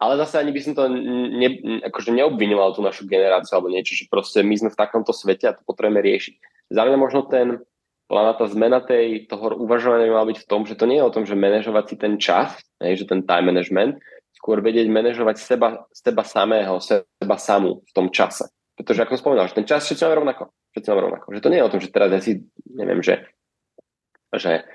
ale 0.00 0.12
zase 0.26 0.42
ani 0.42 0.50
by 0.50 0.60
som 0.64 0.72
to 0.74 0.90
ne, 0.90 1.48
akože 1.86 2.10
neobvinoval 2.10 2.74
tú 2.74 2.82
našu 2.82 3.06
generáciu 3.06 3.54
alebo 3.54 3.70
niečo, 3.70 3.94
že 3.94 4.10
proste 4.10 4.42
my 4.42 4.58
sme 4.58 4.70
v 4.74 4.80
takomto 4.80 5.14
svete 5.14 5.46
a 5.46 5.54
to 5.54 5.62
potrebujeme 5.62 6.02
riešiť. 6.02 6.34
Za 6.74 6.82
mňa 6.82 6.96
možno 6.98 7.30
ten, 7.30 7.62
podľa 8.10 8.42
tá 8.42 8.46
zmena 8.50 8.82
tej, 8.82 9.30
toho 9.30 9.54
uvažovania 9.54 10.10
mala 10.10 10.26
byť 10.26 10.42
v 10.42 10.48
tom, 10.50 10.66
že 10.66 10.74
to 10.74 10.90
nie 10.90 10.98
je 10.98 11.06
o 11.06 11.14
tom, 11.14 11.22
že 11.22 11.38
manažovať 11.38 11.84
si 11.86 11.94
ten 11.94 12.18
čas, 12.18 12.58
ne, 12.82 12.98
že 12.98 13.06
ten 13.06 13.22
time 13.22 13.54
management, 13.54 14.02
skôr 14.34 14.58
vedieť 14.58 14.90
manažovať 14.90 15.38
seba, 15.38 15.86
seba 15.94 16.26
samého, 16.26 16.82
seba 16.82 17.36
samú 17.38 17.86
v 17.86 17.92
tom 17.94 18.10
čase. 18.10 18.50
Pretože 18.74 19.06
ako 19.06 19.14
som 19.14 19.22
spomínal, 19.22 19.46
že 19.46 19.62
ten 19.62 19.68
čas 19.68 19.86
všetci 19.86 20.02
máme 20.02 20.26
rovnako. 20.26 20.42
Všetci 20.74 20.88
máme 20.90 21.02
rovnako. 21.06 21.26
Že 21.30 21.42
to 21.44 21.50
nie 21.54 21.58
je 21.62 21.66
o 21.68 21.72
tom, 21.72 21.80
že 21.84 21.94
teraz 21.94 22.08
ja 22.10 22.20
si, 22.24 22.32
neviem, 22.66 22.98
že, 22.98 23.14
že 24.34 24.66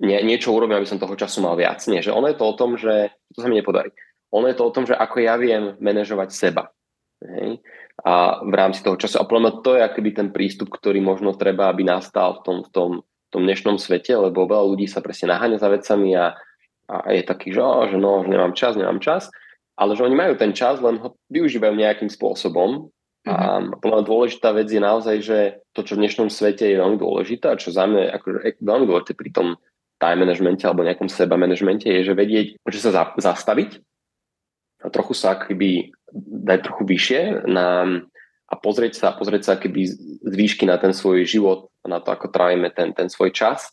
nie, 0.00 0.16
niečo 0.24 0.54
urobím, 0.54 0.80
aby 0.80 0.88
som 0.88 0.96
toho 0.96 1.18
času 1.18 1.44
mal 1.44 1.58
viac. 1.60 1.84
Nie, 1.92 2.00
že 2.00 2.14
ono 2.14 2.30
je 2.32 2.38
to 2.40 2.46
o 2.46 2.56
tom, 2.56 2.80
že 2.80 3.12
to 3.34 3.44
sa 3.44 3.52
mi 3.52 3.58
nepodarí. 3.60 3.92
Ono 4.32 4.48
je 4.48 4.56
to 4.56 4.64
o 4.64 4.72
tom, 4.72 4.88
že 4.88 4.96
ako 4.96 5.20
ja 5.20 5.34
viem 5.36 5.76
manažovať 5.82 6.28
seba. 6.32 6.72
Hej? 7.20 7.60
A 8.04 8.44
v 8.46 8.54
rámci 8.54 8.80
toho 8.86 8.94
času. 8.94 9.18
A 9.18 9.26
podľa 9.26 9.42
mňa 9.42 9.52
to 9.66 9.70
je 9.74 9.82
akýby 9.82 10.10
ten 10.14 10.28
prístup, 10.30 10.70
ktorý 10.70 11.02
možno 11.02 11.34
treba, 11.34 11.66
aby 11.70 11.82
nastal 11.82 12.38
v 12.38 12.42
tom, 12.46 12.56
v 12.62 12.70
tom, 12.70 12.90
v 13.02 13.28
tom 13.34 13.42
dnešnom 13.42 13.76
svete, 13.76 14.14
lebo 14.14 14.46
veľa 14.46 14.64
ľudí 14.70 14.86
sa 14.86 15.02
presne 15.02 15.34
naháňa 15.34 15.58
za 15.58 15.68
vecami 15.68 16.14
a, 16.14 16.38
a 16.86 17.08
je 17.10 17.22
taký, 17.26 17.50
že, 17.50 17.58
oh, 17.58 17.90
že 17.90 17.98
no, 17.98 18.22
že 18.22 18.30
nemám 18.30 18.54
čas, 18.54 18.78
nemám 18.78 19.02
čas, 19.02 19.26
ale 19.74 19.98
že 19.98 20.06
oni 20.06 20.14
majú 20.14 20.34
ten 20.38 20.54
čas, 20.54 20.78
len 20.78 21.02
ho 21.02 21.18
využívajú 21.30 21.74
nejakým 21.74 22.10
spôsobom. 22.10 22.90
Mm-hmm. 23.26 23.34
A 23.34 23.34
mhm. 23.58 23.82
podľa 23.82 23.96
mňa 23.98 24.06
dôležitá 24.06 24.48
vec 24.54 24.68
je 24.70 24.82
naozaj, 24.82 25.16
že 25.20 25.38
to, 25.74 25.82
čo 25.82 25.98
v 25.98 26.06
dnešnom 26.06 26.30
svete 26.30 26.70
je 26.70 26.78
veľmi 26.78 26.96
dôležité 27.02 27.50
a 27.50 27.58
čo 27.58 27.74
za 27.74 27.84
mňa 27.84 28.00
je 28.06 28.10
akože 28.14 28.38
veľmi 28.62 28.86
dôležité 28.86 29.12
pri 29.18 29.30
tom 29.34 29.48
time 29.98 30.22
managemente 30.22 30.62
alebo 30.62 30.86
nejakom 30.86 31.10
seba 31.10 31.34
managemente 31.34 31.90
je, 31.90 32.06
že 32.06 32.14
vedieť, 32.14 32.62
že 32.62 32.78
sa 32.78 32.90
za, 32.94 33.04
zastaviť 33.18 33.82
a 34.78 34.94
trochu 34.94 35.12
sa 35.18 35.34
akoby 35.34 35.90
dať 36.16 36.58
trochu 36.64 36.82
vyššie 36.88 37.20
na, 37.48 37.68
a 38.48 38.54
pozrieť 38.56 38.94
sa, 38.96 39.08
pozrieť 39.12 39.42
sa 39.44 39.54
keby 39.60 39.80
z 40.24 40.34
výšky 40.34 40.64
na 40.64 40.80
ten 40.80 40.96
svoj 40.96 41.28
život, 41.28 41.68
na 41.84 42.00
to, 42.00 42.12
ako 42.12 42.32
trávime 42.32 42.72
ten, 42.72 42.96
ten 42.96 43.12
svoj 43.12 43.32
čas 43.32 43.68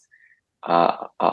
a, 0.63 1.09
a, 1.15 1.27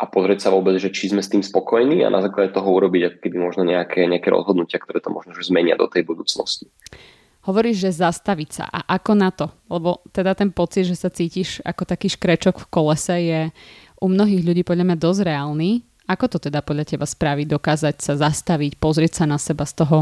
a 0.00 0.04
pozrieť 0.08 0.48
sa 0.48 0.50
vôbec, 0.52 0.76
že 0.80 0.92
či 0.92 1.12
sme 1.12 1.20
s 1.20 1.32
tým 1.32 1.44
spokojní 1.44 2.04
a 2.04 2.12
na 2.12 2.24
základe 2.24 2.56
toho 2.56 2.68
urobiť 2.68 3.02
ako 3.12 3.18
keby 3.20 3.36
možno 3.36 3.62
nejaké, 3.68 4.08
nejaké 4.08 4.28
rozhodnutia, 4.32 4.80
ktoré 4.80 5.00
to 5.00 5.12
možno 5.12 5.36
že 5.36 5.48
zmenia 5.48 5.76
do 5.76 5.88
tej 5.88 6.04
budúcnosti. 6.08 6.68
Hovoríš, 7.46 7.86
že 7.86 8.02
zastaviť 8.02 8.50
sa. 8.50 8.64
A 8.66 8.98
ako 8.98 9.12
na 9.14 9.30
to? 9.30 9.46
Lebo 9.70 10.02
teda 10.10 10.34
ten 10.34 10.50
pocit, 10.50 10.82
že 10.82 10.98
sa 10.98 11.14
cítiš 11.14 11.62
ako 11.62 11.86
taký 11.86 12.10
škrečok 12.10 12.58
v 12.58 12.70
kolese 12.74 13.16
je 13.22 13.40
u 14.02 14.06
mnohých 14.10 14.42
ľudí 14.42 14.62
podľa 14.66 14.92
mňa 14.92 14.98
dosť 14.98 15.20
reálny 15.30 15.70
ako 16.06 16.38
to 16.38 16.38
teda 16.50 16.62
podľa 16.62 16.94
teba 16.94 17.06
spraviť, 17.06 17.46
dokázať 17.50 17.96
sa 17.98 18.14
zastaviť, 18.14 18.78
pozrieť 18.78 19.22
sa 19.22 19.24
na 19.26 19.42
seba 19.42 19.66
z 19.66 19.82
toho 19.82 19.98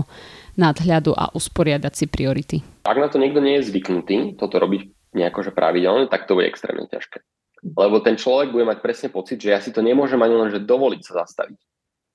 nadhľadu 0.61 1.17
a 1.17 1.33
usporiadať 1.33 1.93
si 1.97 2.05
priority? 2.05 2.57
Ak 2.85 3.01
na 3.01 3.09
to 3.09 3.17
niekto 3.17 3.41
nie 3.41 3.59
je 3.61 3.73
zvyknutý, 3.73 4.37
toto 4.37 4.61
robiť 4.61 4.93
nejako 5.17 5.49
že 5.49 5.53
pravidelne, 5.57 6.07
tak 6.13 6.29
to 6.29 6.37
bude 6.37 6.51
extrémne 6.51 6.85
ťažké. 6.91 7.25
Lebo 7.65 8.05
ten 8.05 8.21
človek 8.21 8.53
bude 8.53 8.69
mať 8.69 8.85
presne 8.85 9.09
pocit, 9.09 9.41
že 9.41 9.57
ja 9.57 9.61
si 9.65 9.73
to 9.73 9.81
nemôžem 9.81 10.21
ani 10.21 10.37
len 10.37 10.51
že 10.53 10.61
dovoliť 10.61 11.01
sa 11.01 11.25
zastaviť. 11.25 11.57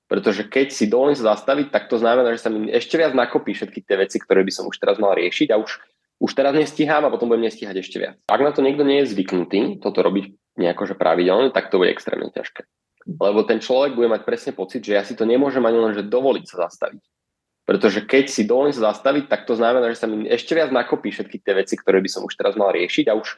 Pretože 0.06 0.46
keď 0.46 0.74
si 0.74 0.90
dovolím 0.90 1.18
sa 1.18 1.34
zastaviť, 1.34 1.70
tak 1.70 1.90
to 1.90 1.98
znamená, 1.98 2.30
že 2.34 2.42
sa 2.42 2.50
mi 2.50 2.70
ešte 2.70 2.98
viac 2.98 3.14
nakopí 3.14 3.54
všetky 3.54 3.82
tie 3.82 3.98
veci, 3.98 4.18
ktoré 4.18 4.46
by 4.46 4.52
som 4.54 4.66
už 4.70 4.78
teraz 4.78 4.98
mal 4.98 5.14
riešiť 5.14 5.54
a 5.54 5.58
už, 5.58 5.70
už 6.22 6.30
teraz 6.34 6.54
nestíham 6.54 7.06
a 7.06 7.12
potom 7.14 7.30
budem 7.30 7.46
nestíhať 7.46 7.78
ešte 7.78 7.98
viac. 7.98 8.18
Ak 8.26 8.42
na 8.42 8.50
to 8.54 8.62
niekto 8.62 8.82
nie 8.82 9.02
je 9.02 9.14
zvyknutý, 9.14 9.78
toto 9.82 10.02
robiť 10.02 10.34
nejako 10.58 10.90
že 10.90 10.94
pravidelne, 10.98 11.54
tak 11.54 11.70
to 11.70 11.78
bude 11.78 11.94
extrémne 11.94 12.30
ťažké. 12.30 12.66
Lebo 13.06 13.40
ten 13.48 13.62
človek 13.62 13.96
bude 13.96 14.12
mať 14.12 14.22
presne 14.28 14.52
pocit, 14.52 14.84
že 14.84 14.96
ja 14.96 15.02
si 15.04 15.16
to 15.16 15.24
nemôžem 15.24 15.64
ani 15.64 15.78
len 15.80 15.92
že 15.96 16.04
dovoliť 16.04 16.44
sa 16.44 16.68
zastaviť. 16.68 17.02
Pretože 17.64 18.02
keď 18.02 18.24
si 18.26 18.42
dovolím 18.44 18.74
sa 18.74 18.92
zastaviť, 18.92 19.30
tak 19.30 19.46
to 19.46 19.54
znamená, 19.54 19.88
že 19.94 20.00
sa 20.02 20.10
mi 20.10 20.26
ešte 20.26 20.58
viac 20.58 20.74
nakopí 20.74 21.14
všetky 21.14 21.38
tie 21.40 21.54
veci, 21.54 21.78
ktoré 21.78 22.02
by 22.02 22.10
som 22.10 22.26
už 22.26 22.34
teraz 22.34 22.58
mal 22.58 22.74
riešiť 22.74 23.06
a 23.08 23.14
už, 23.14 23.28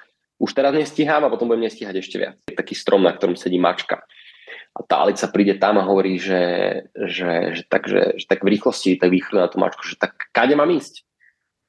už 0.40 0.50
teraz 0.56 0.72
nestíham 0.72 1.22
a 1.22 1.32
potom 1.32 1.52
budem 1.52 1.68
nestíhať 1.68 2.00
ešte 2.00 2.16
viac. 2.16 2.36
Je 2.48 2.56
taký 2.56 2.72
strom, 2.72 3.04
na 3.04 3.12
ktorom 3.12 3.36
sedí 3.36 3.60
mačka. 3.60 4.02
A 4.72 4.80
tá 4.88 5.04
Alica 5.04 5.28
príde 5.28 5.60
tam 5.60 5.76
a 5.76 5.84
hovorí, 5.84 6.16
že, 6.16 6.40
že, 6.96 7.60
že, 7.60 7.62
tak, 7.68 7.84
že, 7.84 8.16
že 8.16 8.24
tak 8.24 8.40
v 8.40 8.56
rýchlosti 8.56 8.96
tak 8.96 9.12
východ 9.12 9.36
na 9.36 9.52
tú 9.52 9.60
mačku, 9.60 9.84
že 9.84 10.00
tak 10.00 10.16
kade 10.32 10.56
mám 10.56 10.72
ísť? 10.72 11.04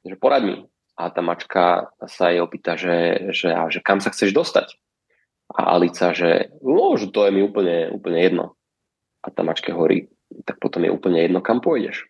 Že 0.07 0.15
poraď 0.23 0.41
mi. 0.47 0.55
A 0.95 1.11
tá 1.11 1.19
mačka 1.19 1.91
sa 2.07 2.31
jej 2.31 2.39
opýta, 2.39 2.79
že, 2.79 3.27
že, 3.35 3.51
že 3.51 3.79
kam 3.83 3.99
sa 3.99 4.13
chceš 4.13 4.31
dostať? 4.31 4.79
A 5.53 5.77
Alica, 5.77 6.13
že 6.17 6.49
no, 6.65 6.97
že 6.97 7.13
to 7.13 7.29
je 7.29 7.31
mi 7.31 7.45
úplne, 7.45 7.93
úplne 7.93 8.19
jedno. 8.19 8.45
A 9.21 9.29
tá 9.29 9.45
mačka 9.45 9.71
hovorí, 9.71 10.09
tak 10.43 10.57
potom 10.57 10.83
je 10.83 10.91
úplne 10.91 11.21
jedno, 11.21 11.39
kam 11.39 11.61
pôjdeš. 11.61 12.09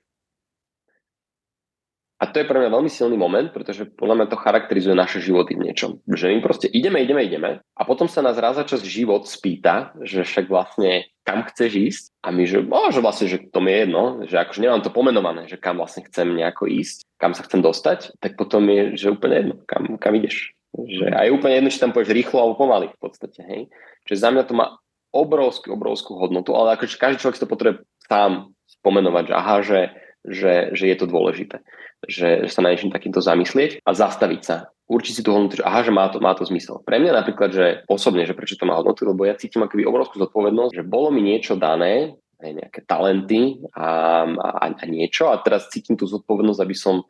A 2.23 2.31
to 2.31 2.39
je 2.39 2.47
pre 2.47 2.55
mňa 2.55 2.71
veľmi 2.71 2.87
silný 2.87 3.19
moment, 3.19 3.51
pretože 3.51 3.83
podľa 3.83 4.15
mňa 4.15 4.27
to 4.31 4.39
charakterizuje 4.39 4.95
naše 4.95 5.19
životy 5.19 5.59
v 5.59 5.67
niečom. 5.67 5.99
Že 6.07 6.31
my 6.31 6.39
proste 6.39 6.71
ideme, 6.71 7.03
ideme, 7.03 7.19
ideme 7.19 7.59
a 7.59 7.81
potom 7.83 8.07
sa 8.07 8.23
nás 8.23 8.39
raz 8.39 8.55
za 8.55 8.63
čas 8.63 8.79
život 8.79 9.27
spýta, 9.27 9.91
že 10.07 10.23
však 10.23 10.47
vlastne 10.47 11.11
kam 11.27 11.43
chceš 11.43 11.71
ísť 11.75 12.03
a 12.23 12.31
my, 12.31 12.47
že, 12.47 12.63
že 12.63 12.99
vlastne, 13.03 13.27
že 13.27 13.43
to 13.51 13.59
mi 13.59 13.75
je 13.75 13.79
jedno, 13.83 14.03
že 14.23 14.39
akože 14.39 14.63
nemám 14.63 14.79
to 14.87 14.95
pomenované, 14.95 15.51
že 15.51 15.59
kam 15.59 15.83
vlastne 15.83 16.07
chcem 16.07 16.31
nejako 16.31 16.71
ísť, 16.71 17.03
kam 17.19 17.35
sa 17.35 17.43
chcem 17.43 17.59
dostať, 17.59 18.15
tak 18.23 18.39
potom 18.39 18.71
je, 18.71 18.95
že 18.95 19.11
úplne 19.11 19.35
jedno, 19.43 19.55
kam, 19.67 19.99
kam 19.99 20.15
ideš. 20.15 20.55
Že 20.73 21.05
aj 21.13 21.27
úplne 21.29 21.53
jedno, 21.61 21.69
či 21.69 21.81
tam 21.81 21.93
pôjdeš 21.93 22.17
rýchlo 22.17 22.37
alebo 22.41 22.57
pomaly 22.57 22.89
v 22.89 22.99
podstate. 22.99 23.39
Hej. 23.45 23.61
Čiže 24.09 24.23
za 24.25 24.29
mňa 24.33 24.43
to 24.49 24.53
má 24.57 24.77
obrovskú, 25.13 25.69
obrovskú 25.73 26.17
hodnotu, 26.17 26.57
ale 26.57 26.73
akože 26.73 26.97
každý 26.97 27.21
človek 27.21 27.37
si 27.37 27.43
to 27.45 27.53
potrebuje 27.53 27.85
sám 28.09 28.49
spomenovať, 28.65 29.23
že 29.29 29.33
aha, 29.37 29.55
že, 29.61 29.81
že, 30.25 30.53
že 30.73 30.85
je 30.89 30.95
to 30.97 31.05
dôležité 31.05 31.61
že, 32.07 32.47
že 32.47 32.51
sa 32.51 32.63
na 32.63 32.71
niečím 32.71 32.91
takýmto 32.91 33.23
zamyslieť 33.23 33.83
a 33.83 33.91
zastaviť 33.95 34.41
sa. 34.43 34.55
Určiť 34.83 35.13
si 35.15 35.21
tú 35.23 35.31
hodnotu, 35.31 35.63
že 35.63 35.65
aha, 35.65 35.81
že 35.87 35.95
má 35.95 36.11
to, 36.11 36.19
má 36.19 36.35
to 36.35 36.43
zmysel. 36.43 36.83
Pre 36.83 36.99
mňa 36.99 37.23
napríklad, 37.23 37.49
že 37.55 37.65
osobne, 37.87 38.27
že 38.27 38.35
prečo 38.35 38.59
to 38.59 38.67
má 38.67 38.75
hodnotu, 38.75 39.07
lebo 39.07 39.23
ja 39.23 39.39
cítim 39.39 39.63
akoby 39.63 39.87
obrovskú 39.87 40.19
zodpovednosť, 40.19 40.75
že 40.75 40.83
bolo 40.83 41.09
mi 41.09 41.23
niečo 41.23 41.55
dané, 41.55 42.19
aj 42.43 42.51
nejaké 42.59 42.79
talenty 42.83 43.63
a, 43.71 44.27
a, 44.27 44.65
a 44.75 44.83
niečo 44.83 45.31
a 45.31 45.39
teraz 45.39 45.71
cítim 45.71 45.95
tú 45.95 46.03
zodpovednosť, 46.03 46.59
aby 46.59 46.75
som 46.75 47.07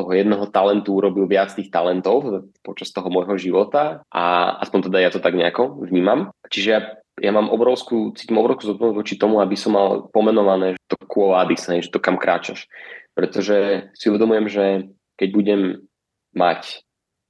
toho 0.00 0.10
jedného 0.16 0.48
talentu 0.48 0.96
urobil 0.96 1.28
viac 1.28 1.52
tých 1.52 1.68
talentov 1.68 2.48
počas 2.64 2.88
toho 2.88 3.12
môjho 3.12 3.36
života 3.36 4.00
a 4.08 4.56
aspoň 4.64 4.88
teda 4.88 4.98
ja 5.04 5.10
to 5.12 5.20
tak 5.20 5.36
nejako 5.36 5.84
vnímam. 5.84 6.32
Čiže 6.48 6.68
ja, 7.20 7.30
mám 7.36 7.52
obrovskú, 7.52 8.16
cítim 8.16 8.40
obrovskú 8.40 8.72
zodpovednosť 8.72 9.00
voči 9.04 9.14
tomu, 9.20 9.44
aby 9.44 9.52
som 9.54 9.76
mal 9.76 10.08
pomenované 10.08 10.80
že 10.80 10.82
to 10.88 10.96
quo 11.04 11.36
vadis, 11.36 11.68
že 11.68 11.92
to 11.92 12.00
kam 12.00 12.16
kráčaš 12.16 12.64
pretože 13.14 13.90
si 13.92 14.08
uvedomujem, 14.08 14.46
že 14.48 14.64
keď 15.20 15.28
budem 15.34 15.60
mať, 16.32 16.80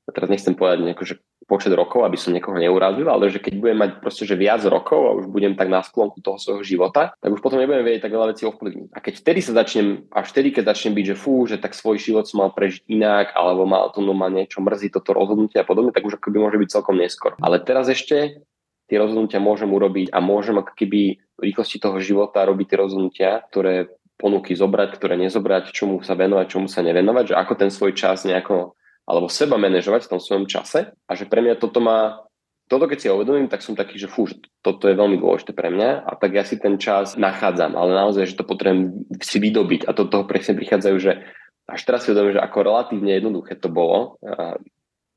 a 0.06 0.14
teraz 0.14 0.28
nechcem 0.30 0.54
povedať 0.54 0.86
nejako, 0.86 1.02
že 1.02 1.14
počet 1.50 1.74
rokov, 1.74 2.06
aby 2.06 2.14
som 2.14 2.30
niekoho 2.30 2.54
neurazil, 2.54 3.10
ale 3.10 3.26
že 3.26 3.42
keď 3.42 3.58
budem 3.58 3.78
mať 3.82 3.90
proste 3.98 4.22
že 4.22 4.38
viac 4.38 4.62
rokov 4.62 5.00
a 5.02 5.16
už 5.18 5.26
budem 5.26 5.58
tak 5.58 5.66
na 5.66 5.82
sklonku 5.82 6.22
toho 6.22 6.38
svojho 6.38 6.62
života, 6.62 7.10
tak 7.18 7.30
už 7.34 7.42
potom 7.42 7.58
nebudem 7.58 7.82
vedieť 7.82 8.06
tak 8.06 8.14
veľa 8.14 8.30
vecí 8.30 8.46
ovplyvniť. 8.46 8.94
A 8.94 8.98
keď 9.02 9.14
vtedy 9.18 9.40
sa 9.42 9.52
začnem, 9.58 10.06
až 10.14 10.26
vtedy, 10.30 10.54
keď 10.54 10.70
začnem 10.70 10.94
byť, 10.94 11.06
že 11.10 11.16
fú, 11.18 11.42
že 11.50 11.58
tak 11.58 11.74
svoj 11.74 11.98
život 11.98 12.30
som 12.30 12.46
mal 12.46 12.54
prežiť 12.54 12.86
inak, 12.86 13.34
alebo 13.34 13.66
mal 13.66 13.90
to 13.90 13.98
no, 13.98 14.14
niečo 14.30 14.62
mrzí 14.62 14.94
toto 14.94 15.10
rozhodnutie 15.10 15.58
a 15.58 15.66
podobne, 15.66 15.90
tak 15.90 16.06
už 16.06 16.22
akoby 16.22 16.38
môže 16.38 16.62
byť 16.62 16.70
celkom 16.70 16.94
neskoro. 16.94 17.34
Ale 17.42 17.58
teraz 17.58 17.90
ešte 17.90 18.46
tie 18.86 18.96
rozhodnutia 18.98 19.42
môžem 19.42 19.70
urobiť 19.70 20.14
a 20.14 20.22
môžem 20.22 20.54
ako 20.54 20.74
keby 20.78 21.18
v 21.18 21.40
rýchlosti 21.42 21.82
toho 21.82 21.98
života 21.98 22.46
robiť 22.46 22.66
tie 22.70 22.78
rozhodnutia, 22.78 23.30
ktoré 23.50 23.90
ponuky 24.20 24.52
zobrať, 24.52 25.00
ktoré 25.00 25.16
nezobrať, 25.16 25.72
čomu 25.72 26.04
sa 26.04 26.12
venovať, 26.12 26.46
čomu 26.52 26.68
sa 26.68 26.84
nevenovať, 26.84 27.32
že 27.32 27.38
ako 27.40 27.52
ten 27.56 27.70
svoj 27.72 27.96
čas 27.96 28.28
nejako, 28.28 28.76
alebo 29.10 29.26
seba 29.26 29.58
manažovať 29.58 30.06
v 30.06 30.10
tom 30.14 30.20
svojom 30.22 30.46
čase 30.46 30.94
a 30.94 31.12
že 31.18 31.26
pre 31.26 31.42
mňa 31.42 31.58
toto 31.58 31.82
má, 31.82 32.22
toto 32.70 32.86
keď 32.86 32.98
si 33.02 33.06
uvedomím, 33.10 33.50
tak 33.50 33.66
som 33.66 33.74
taký, 33.74 33.98
že 33.98 34.06
fú, 34.06 34.30
že 34.30 34.38
toto 34.62 34.86
je 34.86 34.94
veľmi 34.94 35.18
dôležité 35.18 35.50
pre 35.50 35.74
mňa 35.74 36.06
a 36.06 36.14
tak 36.14 36.38
ja 36.38 36.46
si 36.46 36.62
ten 36.62 36.78
čas 36.78 37.18
nachádzam, 37.18 37.74
ale 37.74 37.90
naozaj, 37.98 38.30
že 38.30 38.38
to 38.38 38.46
potrebujem 38.46 39.10
si 39.18 39.42
vydobiť 39.42 39.90
a 39.90 39.90
to 39.90 40.06
toho 40.06 40.22
presne 40.30 40.54
prichádzajú, 40.54 40.96
že 41.02 41.26
až 41.66 41.80
teraz 41.82 42.06
si 42.06 42.14
uvedomím, 42.14 42.38
že 42.38 42.46
ako 42.46 42.58
relatívne 42.62 43.10
jednoduché 43.10 43.58
to 43.58 43.66
bolo, 43.66 44.22
a 44.22 44.54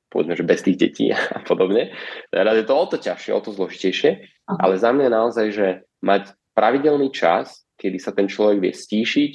povedzme, 0.10 0.34
že 0.34 0.46
bez 0.46 0.66
tých 0.66 0.78
detí 0.82 1.06
a 1.38 1.42
podobne. 1.46 1.94
Teraz 2.34 2.58
je 2.58 2.66
to 2.66 2.74
o 2.74 2.86
to 2.90 2.98
ťažšie, 2.98 3.32
o 3.38 3.42
to 3.46 3.54
zložitejšie, 3.54 4.26
ale 4.50 4.82
za 4.82 4.90
mňa 4.90 5.08
naozaj, 5.14 5.48
že 5.54 5.68
mať 6.02 6.34
pravidelný 6.58 7.14
čas 7.14 7.64
kedy 7.84 7.98
sa 8.00 8.16
ten 8.16 8.32
človek 8.32 8.64
vie 8.64 8.72
stíšiť, 8.72 9.32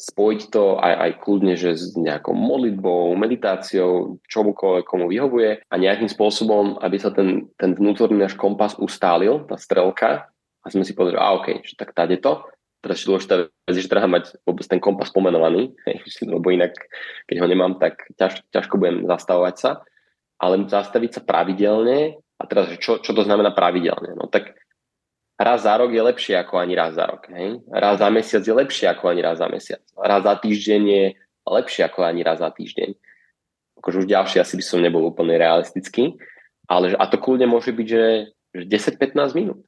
spojiť 0.00 0.40
to 0.48 0.80
aj, 0.80 0.94
aj 0.96 1.10
kľudne, 1.20 1.54
že 1.60 1.76
s 1.76 1.92
nejakou 1.92 2.32
modlitbou, 2.32 3.12
meditáciou, 3.20 4.16
čomukoľvek 4.24 4.84
komu 4.88 5.12
vyhovuje 5.12 5.68
a 5.68 5.74
nejakým 5.76 6.08
spôsobom, 6.08 6.80
aby 6.80 6.96
sa 6.96 7.12
ten, 7.12 7.52
ten 7.60 7.76
vnútorný 7.76 8.16
náš 8.16 8.34
kompas 8.40 8.80
ustálil, 8.80 9.44
tá 9.44 9.60
strelka 9.60 10.32
a 10.64 10.66
sme 10.72 10.88
si 10.88 10.96
povedali, 10.96 11.20
a 11.20 11.36
OK, 11.36 11.60
že 11.60 11.76
tak 11.76 11.92
tady 11.92 12.16
to. 12.24 12.48
Teraz 12.80 13.04
je 13.04 13.12
dôležitá 13.12 13.52
že 13.68 13.92
treba 13.92 14.08
mať 14.08 14.40
vôbec 14.48 14.64
ten 14.64 14.80
kompas 14.80 15.12
pomenovaný, 15.12 15.76
lebo 16.32 16.48
inak, 16.48 16.72
keď 17.28 17.36
ho 17.44 17.46
nemám, 17.46 17.76
tak 17.76 18.08
ťaž, 18.16 18.40
ťažko 18.48 18.80
budem 18.80 19.04
zastavovať 19.04 19.56
sa. 19.60 19.70
Ale 20.40 20.64
zastaviť 20.64 21.20
sa 21.20 21.22
pravidelne, 21.22 22.16
a 22.40 22.44
teraz, 22.48 22.72
čo, 22.80 23.04
čo 23.04 23.12
to 23.12 23.20
znamená 23.20 23.52
pravidelne? 23.52 24.16
No 24.16 24.24
tak 24.24 24.56
raz 25.40 25.64
za 25.64 25.72
rok 25.80 25.88
je 25.88 26.02
lepšie 26.04 26.36
ako 26.36 26.60
ani 26.60 26.76
raz 26.76 27.00
za 27.00 27.08
rok. 27.08 27.24
Hej? 27.32 27.64
Raz 27.72 27.96
za 27.96 28.08
mesiac 28.12 28.44
je 28.44 28.54
lepšie 28.54 28.86
ako 28.92 29.08
ani 29.08 29.24
raz 29.24 29.40
za 29.40 29.48
mesiac. 29.48 29.80
Raz 29.96 30.20
za 30.20 30.34
týždeň 30.36 30.82
je 30.84 31.04
lepšie 31.48 31.82
ako 31.88 32.04
ani 32.04 32.20
raz 32.20 32.44
za 32.44 32.52
týždeň. 32.52 32.92
Akože 33.80 34.04
už 34.04 34.06
ďalšie 34.06 34.44
asi 34.44 34.54
by 34.60 34.64
som 34.64 34.84
nebol 34.84 35.00
úplne 35.08 35.40
realistický. 35.40 36.20
Ale, 36.68 36.92
a 36.92 37.04
to 37.08 37.16
kľudne 37.16 37.48
môže 37.48 37.72
byť, 37.72 37.86
že, 37.88 38.04
že 38.52 38.64
10-15 38.94 39.32
minút. 39.32 39.64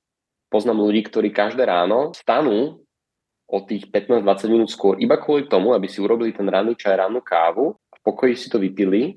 Poznám 0.52 0.84
ľudí, 0.84 1.08
ktorí 1.08 1.32
každé 1.32 1.64
ráno 1.64 2.12
stanú 2.12 2.84
o 3.48 3.58
tých 3.64 3.88
15-20 3.88 4.52
minút 4.52 4.68
skôr 4.68 5.00
iba 5.00 5.16
kvôli 5.16 5.48
tomu, 5.48 5.72
aby 5.72 5.88
si 5.88 6.04
urobili 6.04 6.36
ten 6.36 6.44
ranný 6.44 6.76
čaj, 6.76 7.00
rannú 7.00 7.24
kávu, 7.24 7.72
v 7.72 8.00
pokoji 8.04 8.36
si 8.36 8.52
to 8.52 8.60
vypili 8.60 9.16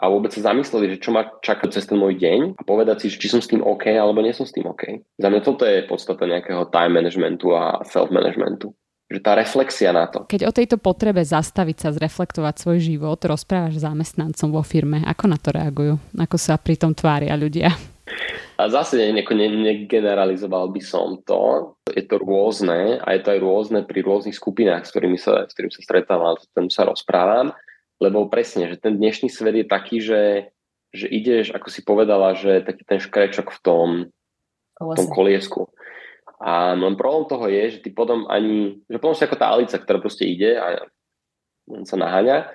a 0.00 0.08
vôbec 0.08 0.32
sa 0.32 0.52
zamysleli, 0.52 0.96
že 0.96 1.02
čo 1.04 1.12
ma 1.12 1.28
čaká 1.44 1.68
cez 1.68 1.84
ten 1.84 2.00
môj 2.00 2.16
deň 2.16 2.56
a 2.56 2.62
povedať 2.64 3.04
si, 3.04 3.06
či 3.12 3.28
som 3.28 3.44
s 3.44 3.50
tým 3.50 3.60
OK 3.60 3.92
alebo 3.92 4.24
nie 4.24 4.32
som 4.32 4.48
s 4.48 4.54
tým 4.56 4.64
OK. 4.64 5.04
Za 5.20 5.28
mňa 5.28 5.40
toto 5.44 5.68
je 5.68 5.84
podstata 5.84 6.24
nejakého 6.24 6.72
time 6.72 6.96
managementu 6.96 7.52
a 7.52 7.84
self-managementu 7.84 8.72
že 9.12 9.20
tá 9.20 9.36
reflexia 9.36 9.92
na 9.92 10.08
to. 10.08 10.24
Keď 10.24 10.48
o 10.48 10.56
tejto 10.56 10.80
potrebe 10.80 11.20
zastaviť 11.20 11.76
sa, 11.84 11.92
zreflektovať 11.92 12.64
svoj 12.64 12.78
život, 12.80 13.20
rozprávaš 13.20 13.84
zamestnancom 13.84 14.48
vo 14.48 14.64
firme, 14.64 15.04
ako 15.04 15.24
na 15.28 15.36
to 15.36 15.52
reagujú? 15.52 16.00
Ako 16.16 16.40
sa 16.40 16.56
pri 16.56 16.80
tom 16.80 16.96
tvária 16.96 17.36
ľudia? 17.36 17.76
A 18.56 18.68
zase 18.72 18.96
ne, 18.96 19.20
ne, 19.20 19.48
negeneralizoval 19.48 20.72
by 20.72 20.80
som 20.80 21.20
to. 21.28 21.76
Je 21.92 22.04
to 22.08 22.20
rôzne 22.20 23.00
a 23.00 23.08
je 23.12 23.20
to 23.20 23.36
aj 23.36 23.40
rôzne 23.40 23.80
pri 23.84 24.00
rôznych 24.00 24.36
skupinách, 24.36 24.88
s 24.88 24.92
ktorými 24.96 25.20
sa, 25.20 25.44
s 25.44 25.52
ktorými 25.52 25.72
sa 25.76 25.82
stretávam, 25.84 26.36
s 26.40 26.48
ktorými 26.48 26.72
sa 26.72 26.88
rozprávam 26.88 27.52
lebo 28.02 28.26
presne, 28.26 28.66
že 28.66 28.82
ten 28.82 28.98
dnešný 28.98 29.30
svet 29.30 29.54
je 29.62 29.66
taký, 29.66 30.02
že, 30.02 30.50
že 30.90 31.06
ideš, 31.06 31.54
ako 31.54 31.68
si 31.70 31.80
povedala, 31.86 32.34
že 32.34 32.66
taký 32.66 32.82
ten 32.82 32.98
škrečok 32.98 33.54
v 33.54 33.58
tom, 33.62 33.88
v 34.82 34.94
tom 34.98 35.06
koliesku. 35.06 35.70
A 36.42 36.74
len 36.74 36.98
problém 36.98 37.30
toho 37.30 37.46
je, 37.46 37.78
že 37.78 37.82
ty 37.86 37.94
potom 37.94 38.26
ani, 38.26 38.82
že 38.90 38.98
potom 38.98 39.14
si 39.14 39.22
ako 39.22 39.38
tá 39.38 39.54
Alica, 39.54 39.78
ktorá 39.78 40.02
proste 40.02 40.26
ide 40.26 40.58
a 40.58 40.82
sa 41.86 41.94
naháňa, 41.94 42.50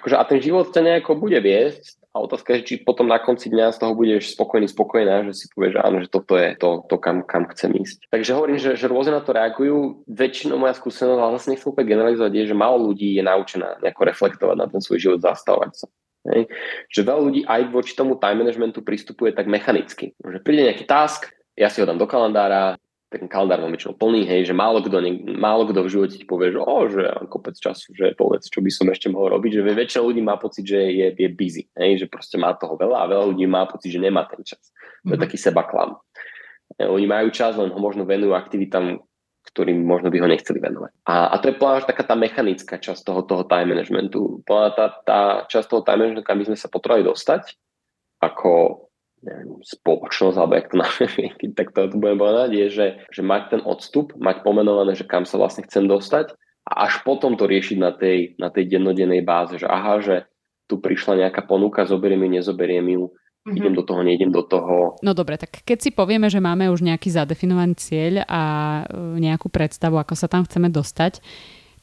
akože 0.00 0.16
a 0.16 0.24
ten 0.24 0.40
život 0.40 0.72
ťa 0.72 0.80
nejako 0.80 1.20
bude 1.20 1.36
viesť 1.36 2.00
a 2.10 2.26
otázka 2.26 2.58
je, 2.58 2.66
či 2.66 2.74
potom 2.82 3.06
na 3.06 3.22
konci 3.22 3.54
dňa 3.54 3.70
z 3.70 3.78
toho 3.78 3.94
budeš 3.94 4.34
spokojný, 4.34 4.66
spokojná, 4.66 5.30
že 5.30 5.32
si 5.36 5.46
povieš, 5.54 5.78
že 5.78 5.80
áno, 5.84 5.96
že 6.02 6.08
toto 6.10 6.34
je 6.34 6.58
to, 6.58 6.82
to 6.90 6.98
kam, 6.98 7.22
kam 7.22 7.46
chcem 7.54 7.70
ísť. 7.70 8.10
Takže 8.10 8.34
hovorím, 8.34 8.58
že, 8.58 8.74
že 8.74 8.90
rôzne 8.90 9.14
na 9.14 9.22
to 9.22 9.30
reagujú. 9.30 10.02
Väčšinou 10.10 10.58
moja 10.58 10.74
skúsenosť, 10.74 11.20
ale 11.22 11.38
zase 11.38 11.54
nechcem 11.54 11.70
úplne 11.70 11.86
generalizovať, 11.86 12.32
je, 12.34 12.44
že 12.50 12.56
málo 12.58 12.90
ľudí 12.90 13.14
je 13.14 13.22
naučená 13.22 13.78
nejako 13.78 14.02
reflektovať 14.10 14.56
na 14.58 14.66
ten 14.66 14.82
svoj 14.82 14.98
život, 14.98 15.22
zastavovať 15.22 15.70
sa. 15.70 15.86
Hej. 16.34 16.50
Že 16.90 17.00
veľa 17.06 17.22
ľudí 17.22 17.40
aj 17.46 17.62
voči 17.70 17.92
tomu 17.94 18.18
time 18.18 18.42
managementu 18.42 18.82
pristupuje 18.82 19.30
tak 19.30 19.46
mechanicky. 19.46 20.10
Že 20.18 20.42
príde 20.42 20.66
nejaký 20.66 20.90
task, 20.90 21.30
ja 21.54 21.70
si 21.70 21.78
ho 21.78 21.86
dám 21.86 22.00
do 22.00 22.10
kalendára, 22.10 22.74
ten 23.10 23.26
kalendár 23.26 23.58
mám 23.58 23.74
väčšinou 23.74 23.98
plný, 23.98 24.22
hej, 24.22 24.46
že 24.46 24.54
málo 24.54 24.78
kto, 24.86 25.02
ne, 25.02 25.18
málo 25.34 25.66
kto 25.66 25.82
v 25.82 25.92
živote 25.92 26.14
ti 26.14 26.22
povie, 26.22 26.54
že 26.54 26.62
o, 26.62 26.78
že 26.86 27.02
kopec 27.26 27.58
času, 27.58 27.90
že 27.90 28.14
povedz, 28.14 28.46
čo 28.46 28.62
by 28.62 28.70
som 28.70 28.86
ešte 28.86 29.10
mohol 29.10 29.34
robiť, 29.34 29.58
že 29.58 29.66
väčšina 29.66 30.00
ľudí 30.06 30.22
má 30.22 30.38
pocit, 30.38 30.62
že 30.62 30.78
je, 30.78 31.06
je 31.18 31.28
busy, 31.34 31.66
hej, 31.74 32.00
že 32.00 32.06
proste 32.06 32.38
má 32.38 32.54
toho 32.54 32.78
veľa 32.78 33.02
a 33.02 33.10
veľa 33.10 33.34
ľudí 33.34 33.50
má 33.50 33.66
pocit, 33.66 33.90
že 33.90 33.98
nemá 33.98 34.30
ten 34.30 34.46
čas. 34.46 34.62
To 34.62 34.70
je 34.70 35.18
mm-hmm. 35.18 35.22
taký 35.26 35.36
seba 35.36 35.66
klam. 35.66 35.98
Oni 36.78 37.06
majú 37.10 37.34
čas, 37.34 37.58
len 37.58 37.74
ho 37.74 37.80
možno 37.82 38.06
venujú 38.06 38.30
aktivitám, 38.30 39.02
ktorým 39.50 39.82
možno 39.82 40.12
by 40.12 40.22
ho 40.22 40.28
nechceli 40.30 40.62
venovať. 40.62 40.92
A, 41.10 41.34
a 41.34 41.36
to 41.42 41.50
je 41.50 41.58
pláž 41.58 41.88
taká 41.90 42.06
tá 42.06 42.14
mechanická 42.14 42.78
časť 42.78 43.02
toho, 43.02 43.20
toho 43.26 43.42
time 43.42 43.74
managementu. 43.74 44.44
Tá, 44.46 44.86
tá 45.02 45.20
časť 45.50 45.66
toho 45.66 45.82
time 45.82 46.06
managementu, 46.06 46.22
kam 46.22 46.38
by 46.38 46.46
sme 46.46 46.58
sa 46.60 46.70
potrebovali 46.70 47.10
dostať, 47.10 47.58
ako 48.22 48.50
neviem, 49.20 49.60
spoločnosť, 49.60 50.36
alebo 50.36 50.52
jak 50.56 50.68
to 50.72 50.76
nazvem, 50.80 51.32
tak 51.52 51.76
to, 51.76 51.80
to 51.92 51.96
budem 52.00 52.18
povedať, 52.18 52.50
je, 52.56 52.66
že, 52.72 52.86
že 53.12 53.22
mať 53.24 53.42
ten 53.56 53.62
odstup, 53.64 54.16
mať 54.16 54.40
pomenované, 54.40 54.96
že 54.96 55.04
kam 55.04 55.28
sa 55.28 55.36
vlastne 55.36 55.64
chcem 55.68 55.84
dostať 55.84 56.32
a 56.68 56.88
až 56.88 57.04
potom 57.04 57.36
to 57.36 57.44
riešiť 57.44 57.76
na 57.80 57.92
tej, 57.92 58.36
na 58.40 58.48
tej 58.48 58.68
dennodennej 58.68 59.24
báze, 59.24 59.60
že 59.60 59.68
aha, 59.68 60.00
že 60.00 60.28
tu 60.70 60.78
prišla 60.78 61.26
nejaká 61.26 61.44
ponuka, 61.44 61.82
zoberiem 61.82 62.22
ju, 62.24 62.28
nezoberiem 62.40 62.86
ju, 62.94 63.04
mm-hmm. 63.10 63.58
idem 63.58 63.74
do 63.74 63.82
toho, 63.82 64.00
neidem 64.06 64.30
do 64.30 64.42
toho. 64.46 64.94
No 65.02 65.12
dobre, 65.12 65.34
tak 65.34 65.66
keď 65.66 65.78
si 65.82 65.90
povieme, 65.90 66.30
že 66.30 66.38
máme 66.38 66.70
už 66.70 66.86
nejaký 66.86 67.10
zadefinovaný 67.10 67.74
cieľ 67.74 68.22
a 68.30 68.42
e, 68.86 69.18
nejakú 69.18 69.50
predstavu, 69.50 69.98
ako 69.98 70.14
sa 70.14 70.30
tam 70.30 70.46
chceme 70.46 70.70
dostať, 70.70 71.18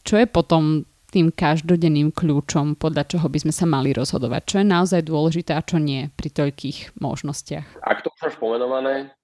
čo 0.08 0.16
je 0.16 0.26
potom 0.26 0.88
tým 1.08 1.32
každodenným 1.32 2.12
kľúčom, 2.12 2.76
podľa 2.76 3.08
čoho 3.08 3.28
by 3.32 3.48
sme 3.48 3.54
sa 3.56 3.64
mali 3.64 3.96
rozhodovať? 3.96 4.42
Čo 4.44 4.56
je 4.60 4.68
naozaj 4.68 5.02
dôležité 5.08 5.56
a 5.56 5.64
čo 5.64 5.80
nie 5.80 6.12
pri 6.20 6.30
toľkých 6.32 7.00
možnostiach? 7.00 7.80
Ak 7.84 8.04
to 8.04 8.12
už 8.12 8.20
máš 8.28 8.36
pomenované, 8.40 9.16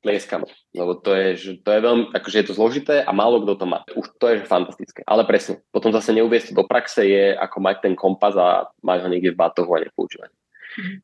Tlieskam, 0.00 0.48
lebo 0.72 0.96
to 0.96 1.12
je, 1.12 1.28
že 1.36 1.50
to 1.60 1.76
je 1.76 1.80
veľmi, 1.84 2.04
akože 2.16 2.36
je 2.40 2.46
to 2.48 2.56
zložité 2.56 3.04
a 3.04 3.12
málo 3.12 3.44
kto 3.44 3.52
to 3.60 3.66
má. 3.68 3.84
Už 3.92 4.08
to 4.16 4.32
je 4.32 4.48
fantastické. 4.48 5.04
Ale 5.04 5.28
presne, 5.28 5.60
potom 5.68 5.92
zase 5.92 6.16
neuviesť 6.16 6.56
to 6.56 6.56
do 6.56 6.64
praxe 6.64 7.04
je 7.04 7.36
ako 7.36 7.60
mať 7.60 7.76
ten 7.84 7.92
kompas 7.92 8.32
a 8.32 8.72
mať 8.80 9.04
ho 9.04 9.08
niekde 9.12 9.36
v 9.36 9.40
batohu 9.44 9.68
a 9.76 9.84
nepoužívať. 9.84 10.32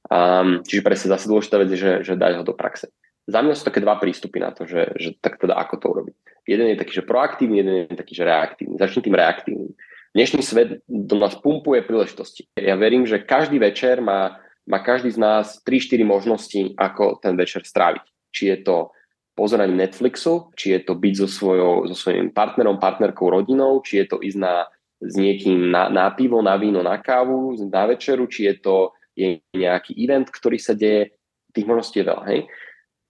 Um, 0.09 0.65
čiže 0.65 0.81
presne 0.81 1.13
zase 1.13 1.29
dôležitá 1.29 1.61
vec 1.61 1.69
je, 1.77 1.79
že, 1.79 1.93
že 2.09 2.17
dať 2.17 2.41
ho 2.41 2.45
do 2.49 2.57
praxe. 2.57 2.89
Za 3.29 3.45
mňa 3.45 3.53
sú 3.59 3.69
také 3.69 3.85
dva 3.85 4.01
prístupy 4.01 4.41
na 4.41 4.57
to, 4.57 4.65
že, 4.65 4.89
že 4.97 5.13
tak 5.21 5.37
teda 5.45 5.61
ako 5.61 5.75
to 5.77 5.87
urobiť. 5.93 6.17
Jeden 6.49 6.73
je 6.73 6.81
taký, 6.81 6.93
že 6.97 7.05
proaktívny, 7.05 7.61
jeden 7.61 7.75
je 7.93 7.99
taký, 8.01 8.17
že 8.17 8.25
reaktívny. 8.25 8.81
Začnem 8.81 9.05
tým 9.05 9.17
reaktívnym. 9.19 9.71
Dnešný 10.17 10.41
svet 10.41 10.81
do 10.89 11.17
nás 11.21 11.37
pumpuje 11.37 11.85
príležitosti. 11.85 12.49
Ja 12.57 12.73
verím, 12.81 13.05
že 13.05 13.21
každý 13.21 13.61
večer 13.61 14.01
má, 14.01 14.41
má 14.65 14.81
každý 14.81 15.13
z 15.13 15.21
nás 15.21 15.61
3-4 15.61 16.09
možnosti, 16.09 16.73
ako 16.81 17.21
ten 17.21 17.37
večer 17.37 17.61
stráviť 17.69 18.17
či 18.37 18.53
je 18.53 18.59
to 18.61 18.77
pozeranie 19.33 19.73
Netflixu, 19.73 20.53
či 20.53 20.77
je 20.77 20.81
to 20.85 20.93
byť 21.01 21.15
so, 21.25 21.29
svojou, 21.29 21.89
so 21.89 21.97
svojím 21.97 22.37
partnerom, 22.37 22.77
partnerkou, 22.77 23.33
rodinou, 23.33 23.81
či 23.81 24.05
je 24.05 24.07
to 24.13 24.17
ísť 24.21 24.37
na, 24.37 24.69
s 25.01 25.17
niekým 25.17 25.73
na, 25.73 25.89
na 25.89 26.13
pivo, 26.13 26.45
na 26.45 26.61
víno, 26.61 26.85
na 26.85 27.01
kávu, 27.01 27.57
na 27.73 27.89
večeru, 27.89 28.29
či 28.29 28.53
je 28.53 28.55
to 28.61 28.77
je 29.17 29.41
nejaký 29.57 29.97
event, 29.97 30.29
ktorý 30.29 30.61
sa 30.61 30.77
deje, 30.77 31.17
tých 31.57 31.65
možností 31.65 32.05
je 32.05 32.09
veľa, 32.13 32.25
hej. 32.29 32.45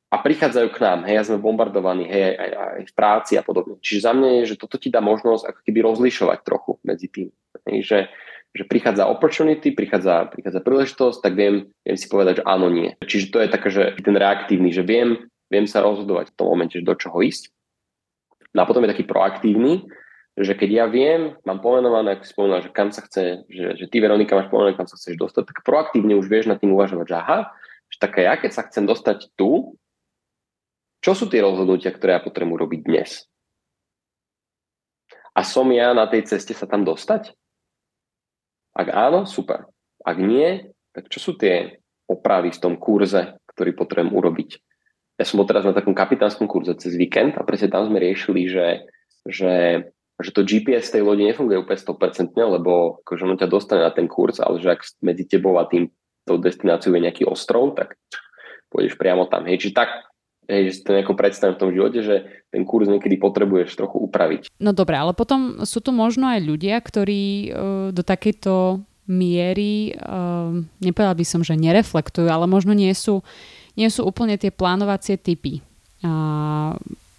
A 0.07 0.23
prichádzajú 0.23 0.69
k 0.71 0.83
nám, 0.87 0.99
hej, 1.03 1.19
a 1.19 1.27
sme 1.27 1.42
bombardovaní, 1.42 2.07
hej, 2.07 2.38
aj, 2.38 2.51
aj 2.55 2.83
v 2.87 2.95
práci 2.95 3.33
a 3.35 3.42
podobne. 3.42 3.83
Čiže 3.83 4.07
za 4.07 4.12
mňa 4.14 4.29
je, 4.38 4.42
že 4.55 4.61
toto 4.61 4.79
ti 4.79 4.87
dá 4.87 5.03
možnosť 5.03 5.51
ako 5.51 5.61
keby 5.66 5.79
rozlišovať 5.83 6.38
trochu 6.47 6.79
medzi 6.87 7.11
tým, 7.11 7.29
hej, 7.66 7.79
že, 7.83 7.99
že 8.55 8.64
prichádza 8.71 9.11
opportunity, 9.11 9.75
prichádza, 9.75 10.31
prichádza 10.31 10.62
príležitosť, 10.62 11.19
tak 11.19 11.35
viem, 11.35 11.75
viem 11.83 11.99
si 11.99 12.07
povedať, 12.07 12.40
že 12.40 12.47
áno, 12.47 12.71
nie. 12.71 12.95
Čiže 13.03 13.35
to 13.35 13.38
je 13.42 13.49
také, 13.51 13.69
že 13.75 13.83
ten 13.99 14.14
reaktívny, 14.14 14.71
že 14.71 14.87
viem, 14.87 15.27
viem 15.51 15.66
sa 15.66 15.83
rozhodovať 15.83 16.31
v 16.31 16.37
tom 16.38 16.47
momente, 16.55 16.79
že 16.79 16.87
do 16.87 16.95
čoho 16.95 17.19
ísť. 17.27 17.51
No 18.55 18.62
a 18.62 18.69
potom 18.71 18.87
je 18.87 18.92
taký 18.95 19.05
proaktívny, 19.05 19.90
že 20.37 20.53
keď 20.53 20.71
ja 20.71 20.87
viem, 20.87 21.35
mám 21.49 21.64
pomenované, 21.64 22.14
ako 22.14 22.23
si 22.23 22.33
spomínal, 22.37 22.61
že 22.61 22.71
kam 22.71 22.92
sa 22.92 23.01
chce, 23.03 23.49
že, 23.49 23.66
že 23.81 23.85
ty 23.88 24.05
Veronika 24.05 24.37
máš 24.37 24.53
pomenované, 24.53 24.77
kam 24.77 24.88
sa 24.88 25.01
chceš 25.01 25.16
dostať, 25.16 25.49
tak 25.49 25.64
proaktívne 25.64 26.12
už 26.14 26.29
vieš 26.29 26.47
nad 26.47 26.61
tým 26.61 26.77
uvažovať, 26.77 27.07
že 27.09 27.16
aha, 27.16 27.38
že 27.88 27.97
také 27.97 28.29
ja 28.29 28.37
keď 28.37 28.51
sa 28.53 28.62
chcem 28.69 28.85
dostať 28.85 29.33
tu, 29.35 29.81
čo 31.07 31.14
sú 31.14 31.31
tie 31.31 31.38
rozhodnutia, 31.38 31.95
ktoré 31.95 32.19
ja 32.19 32.25
potrebujem 32.27 32.59
robiť 32.59 32.81
dnes? 32.83 33.31
A 35.38 35.47
som 35.47 35.71
ja 35.71 35.95
na 35.95 36.11
tej 36.11 36.27
ceste 36.27 36.51
sa 36.51 36.66
tam 36.66 36.83
dostať? 36.83 37.31
Ak 38.75 38.90
áno, 38.90 39.23
super. 39.23 39.71
Ak 40.03 40.19
nie, 40.19 40.66
tak 40.90 41.07
čo 41.07 41.23
sú 41.23 41.33
tie 41.38 41.79
opravy 42.11 42.51
v 42.51 42.59
tom 42.59 42.75
kurze, 42.75 43.38
ktorý 43.55 43.79
potrebujem 43.79 44.19
urobiť? 44.19 44.51
Ja 45.23 45.25
som 45.31 45.38
bol 45.38 45.47
teraz 45.47 45.62
na 45.62 45.79
takom 45.79 45.95
kapitánskom 45.95 46.51
kurze 46.51 46.75
cez 46.75 46.99
víkend 46.99 47.38
a 47.38 47.47
presne 47.47 47.71
tam 47.71 47.87
sme 47.87 48.03
riešili, 48.03 48.51
že, 48.51 48.66
že, 49.31 49.87
že 50.19 50.31
to 50.35 50.42
GPS 50.42 50.90
tej 50.90 51.07
lodi 51.07 51.23
nefunguje 51.23 51.62
úplne 51.62 51.79
100%, 51.87 52.35
lebo 52.35 52.99
akože 53.07 53.23
ono 53.31 53.38
ťa 53.38 53.47
dostane 53.47 53.87
na 53.87 53.95
ten 53.95 54.11
kurz, 54.11 54.42
ale 54.42 54.59
že 54.59 54.75
ak 54.75 54.83
medzi 55.07 55.23
tebou 55.31 55.55
a 55.55 55.71
tým 55.71 55.87
tou 56.27 56.42
destináciou 56.42 56.90
je 56.99 57.07
nejaký 57.07 57.23
ostrov, 57.31 57.79
tak 57.79 57.95
pôjdeš 58.75 58.99
priamo 58.99 59.31
tam. 59.31 59.47
Hej, 59.47 59.71
čiže 59.71 59.79
tak, 59.79 59.90
hej, 60.46 60.70
že 60.70 60.72
si 60.78 60.80
to 60.82 60.94
nejako 60.94 61.14
predstavím 61.18 61.54
v 61.59 61.62
tom 61.62 61.70
živote, 61.74 62.00
že 62.02 62.16
ten 62.54 62.62
kurz 62.62 62.87
niekedy 62.87 63.18
potrebuješ 63.18 63.76
trochu 63.76 63.98
upraviť. 64.06 64.48
No 64.62 64.70
dobre, 64.72 64.96
ale 64.96 65.12
potom 65.12 65.62
sú 65.66 65.82
tu 65.82 65.90
možno 65.90 66.30
aj 66.30 66.40
ľudia, 66.42 66.78
ktorí 66.78 67.22
uh, 67.22 67.50
do 67.90 68.02
takejto 68.02 68.80
miery, 69.06 69.94
uh, 69.94 70.50
nepovedal 70.82 71.14
by 71.14 71.26
som, 71.26 71.40
že 71.42 71.54
nereflektujú, 71.54 72.26
ale 72.26 72.50
možno 72.50 72.74
nie 72.74 72.90
sú, 72.94 73.22
nie 73.78 73.87
sú 73.87 74.02
úplne 74.06 74.35
tie 74.38 74.50
plánovacie 74.50 75.18
typy. 75.18 75.62
Uh, 76.02 76.74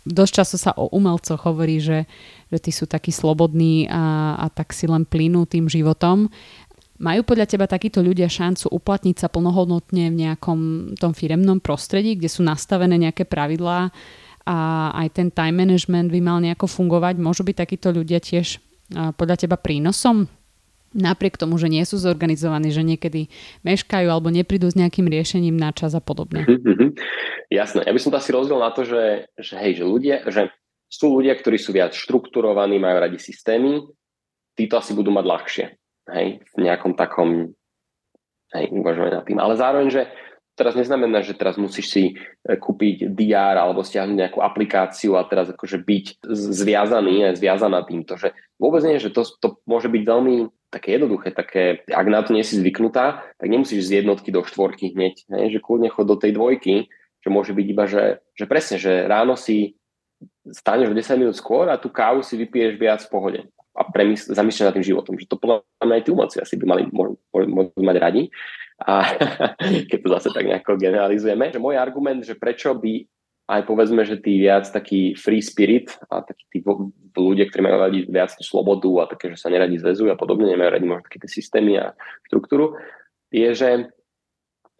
dosť 0.07 0.31
často 0.31 0.57
sa 0.59 0.71
o 0.75 0.87
umelcoch 0.95 1.43
hovorí, 1.43 1.83
že, 1.83 2.07
že 2.47 2.57
tí 2.63 2.71
sú 2.71 2.87
takí 2.87 3.11
slobodní 3.11 3.91
a, 3.91 4.35
a 4.39 4.47
tak 4.47 4.71
si 4.71 4.87
len 4.87 5.03
plynú 5.03 5.43
tým 5.43 5.67
životom. 5.67 6.31
Majú 6.97 7.21
podľa 7.21 7.45
teba 7.45 7.69
takíto 7.69 8.01
ľudia 8.01 8.25
šancu 8.25 8.73
uplatniť 8.73 9.21
sa 9.21 9.29
plnohodnotne 9.29 10.09
v 10.09 10.19
nejakom 10.25 10.59
tom 10.97 11.13
firemnom 11.13 11.61
prostredí, 11.61 12.17
kde 12.17 12.25
sú 12.25 12.41
nastavené 12.41 12.97
nejaké 12.97 13.21
pravidlá 13.29 13.93
a 14.47 14.57
aj 15.05 15.07
ten 15.13 15.29
time 15.29 15.61
management 15.61 16.09
by 16.09 16.19
mal 16.23 16.41
nejako 16.41 16.65
fungovať? 16.65 17.21
Môžu 17.21 17.45
byť 17.45 17.55
takíto 17.55 17.93
ľudia 17.93 18.17
tiež 18.17 18.57
podľa 19.13 19.37
teba 19.37 19.61
prínosom? 19.61 20.25
Napriek 20.97 21.37
tomu, 21.37 21.61
že 21.61 21.69
nie 21.69 21.85
sú 21.85 22.01
zorganizovaní, 22.01 22.73
že 22.73 22.81
niekedy 22.81 23.29
meškajú 23.61 24.07
alebo 24.09 24.33
neprídu 24.33 24.65
s 24.65 24.79
nejakým 24.79 25.05
riešením 25.05 25.53
na 25.53 25.69
čas 25.75 25.93
a 25.93 26.01
podobne. 26.01 26.47
Mm-hmm. 26.47 26.89
Jasné. 27.53 27.85
Ja 27.85 27.93
by 27.93 28.01
som 28.01 28.09
to 28.09 28.17
asi 28.17 28.33
rozdiel 28.33 28.57
na 28.57 28.73
to, 28.73 28.87
že, 28.87 29.29
že 29.37 29.53
hej, 29.61 29.83
že 29.83 29.85
ľudia, 29.85 30.25
že 30.31 30.49
sú 30.89 31.13
ľudia, 31.19 31.37
ktorí 31.37 31.61
sú 31.61 31.75
viac 31.75 31.93
štrukturovaní, 31.93 32.81
majú 32.81 33.03
radi 33.03 33.19
systémy, 33.21 33.85
títo 34.57 34.79
asi 34.79 34.97
budú 34.97 35.13
mať 35.13 35.25
ľahšie 35.27 35.65
hej, 36.13 36.41
v 36.55 36.59
nejakom 36.63 36.95
takom 36.95 37.51
hej, 38.55 38.65
uvažovaní 38.71 39.11
nad 39.15 39.25
tým. 39.27 39.39
Ale 39.39 39.59
zároveň, 39.59 39.87
že 39.91 40.01
teraz 40.57 40.73
neznamená, 40.73 41.21
že 41.21 41.37
teraz 41.37 41.55
musíš 41.55 41.87
si 41.93 42.03
e, 42.09 42.13
kúpiť 42.57 43.13
DR 43.13 43.55
alebo 43.61 43.85
stiahnuť 43.85 44.17
nejakú 44.17 44.39
aplikáciu 44.41 45.13
a 45.19 45.27
teraz 45.29 45.53
akože 45.53 45.77
byť 45.77 46.05
zviazaný, 46.33 47.37
zviazaná 47.37 47.85
týmto, 47.85 48.17
že 48.17 48.33
vôbec 48.57 48.81
nie, 48.81 48.97
že 48.97 49.13
to, 49.13 49.21
to 49.37 49.61
môže 49.69 49.87
byť 49.91 50.03
veľmi 50.03 50.35
také 50.73 50.99
jednoduché, 50.99 51.31
také, 51.31 51.85
ak 51.87 52.07
na 52.11 52.19
to 52.25 52.35
nie 52.35 52.43
si 52.43 52.59
zvyknutá, 52.59 53.23
tak 53.39 53.47
nemusíš 53.47 53.87
z 53.87 54.03
jednotky 54.03 54.33
do 54.35 54.43
štvorky 54.43 54.97
hneď, 54.97 55.29
hej, 55.31 55.47
že 55.55 55.63
kľudne 55.63 55.87
chod 55.93 56.09
do 56.09 56.19
tej 56.19 56.35
dvojky, 56.35 56.91
že 57.23 57.29
môže 57.31 57.55
byť 57.55 57.67
iba, 57.71 57.85
že, 57.87 58.19
že 58.35 58.45
presne, 58.49 58.75
že 58.81 59.07
ráno 59.07 59.39
si 59.39 59.77
staneš 60.49 60.91
o 60.91 60.97
10 60.97 61.21
minút 61.21 61.35
skôr 61.37 61.69
a 61.69 61.79
tú 61.79 61.93
kávu 61.93 62.25
si 62.25 62.35
vypiješ 62.35 62.73
viac 62.81 62.99
v 63.05 63.11
pohode 63.13 63.39
a 63.77 63.81
premysl- 63.85 64.33
zamýšľať 64.33 64.65
nad 64.65 64.75
tým 64.81 64.87
životom. 64.89 65.13
Že 65.21 65.29
to 65.29 65.37
podľa 65.37 65.61
mňa 65.85 65.95
aj 66.01 66.03
tí 66.03 66.09
umelci 66.09 66.37
asi 66.41 66.55
by 66.57 66.65
mali 66.65 66.83
môžu 66.89 67.77
mať 67.77 67.97
radi. 68.01 68.23
A 68.81 69.13
keď 69.89 69.97
to 70.01 70.09
zase 70.17 70.29
tak 70.33 70.49
nejako 70.49 70.81
generalizujeme. 70.81 71.53
Že 71.53 71.61
môj 71.61 71.77
argument, 71.77 72.25
že 72.25 72.33
prečo 72.33 72.73
by 72.73 73.05
aj 73.47 73.61
povedzme, 73.63 74.03
že 74.03 74.19
tí 74.19 74.43
viac 74.43 74.67
taký 74.67 75.15
free 75.15 75.39
spirit 75.39 75.95
a 76.11 76.19
takí 76.19 76.43
tí 76.51 76.59
ľudia, 77.15 77.47
ktorí 77.47 77.61
majú 77.63 77.77
radi 77.79 77.99
viac 78.03 78.35
tú 78.35 78.43
slobodu 78.43 78.91
a 78.99 79.09
také, 79.09 79.31
že 79.31 79.39
sa 79.39 79.47
neradi 79.47 79.79
zväzujú 79.79 80.11
a 80.11 80.19
podobne, 80.19 80.51
nemajú 80.51 80.67
radi 80.67 80.83
možno 80.83 81.07
také 81.07 81.23
tie 81.23 81.31
systémy 81.31 81.79
a 81.79 81.95
štruktúru, 82.27 82.75
je, 83.31 83.47
že, 83.55 83.87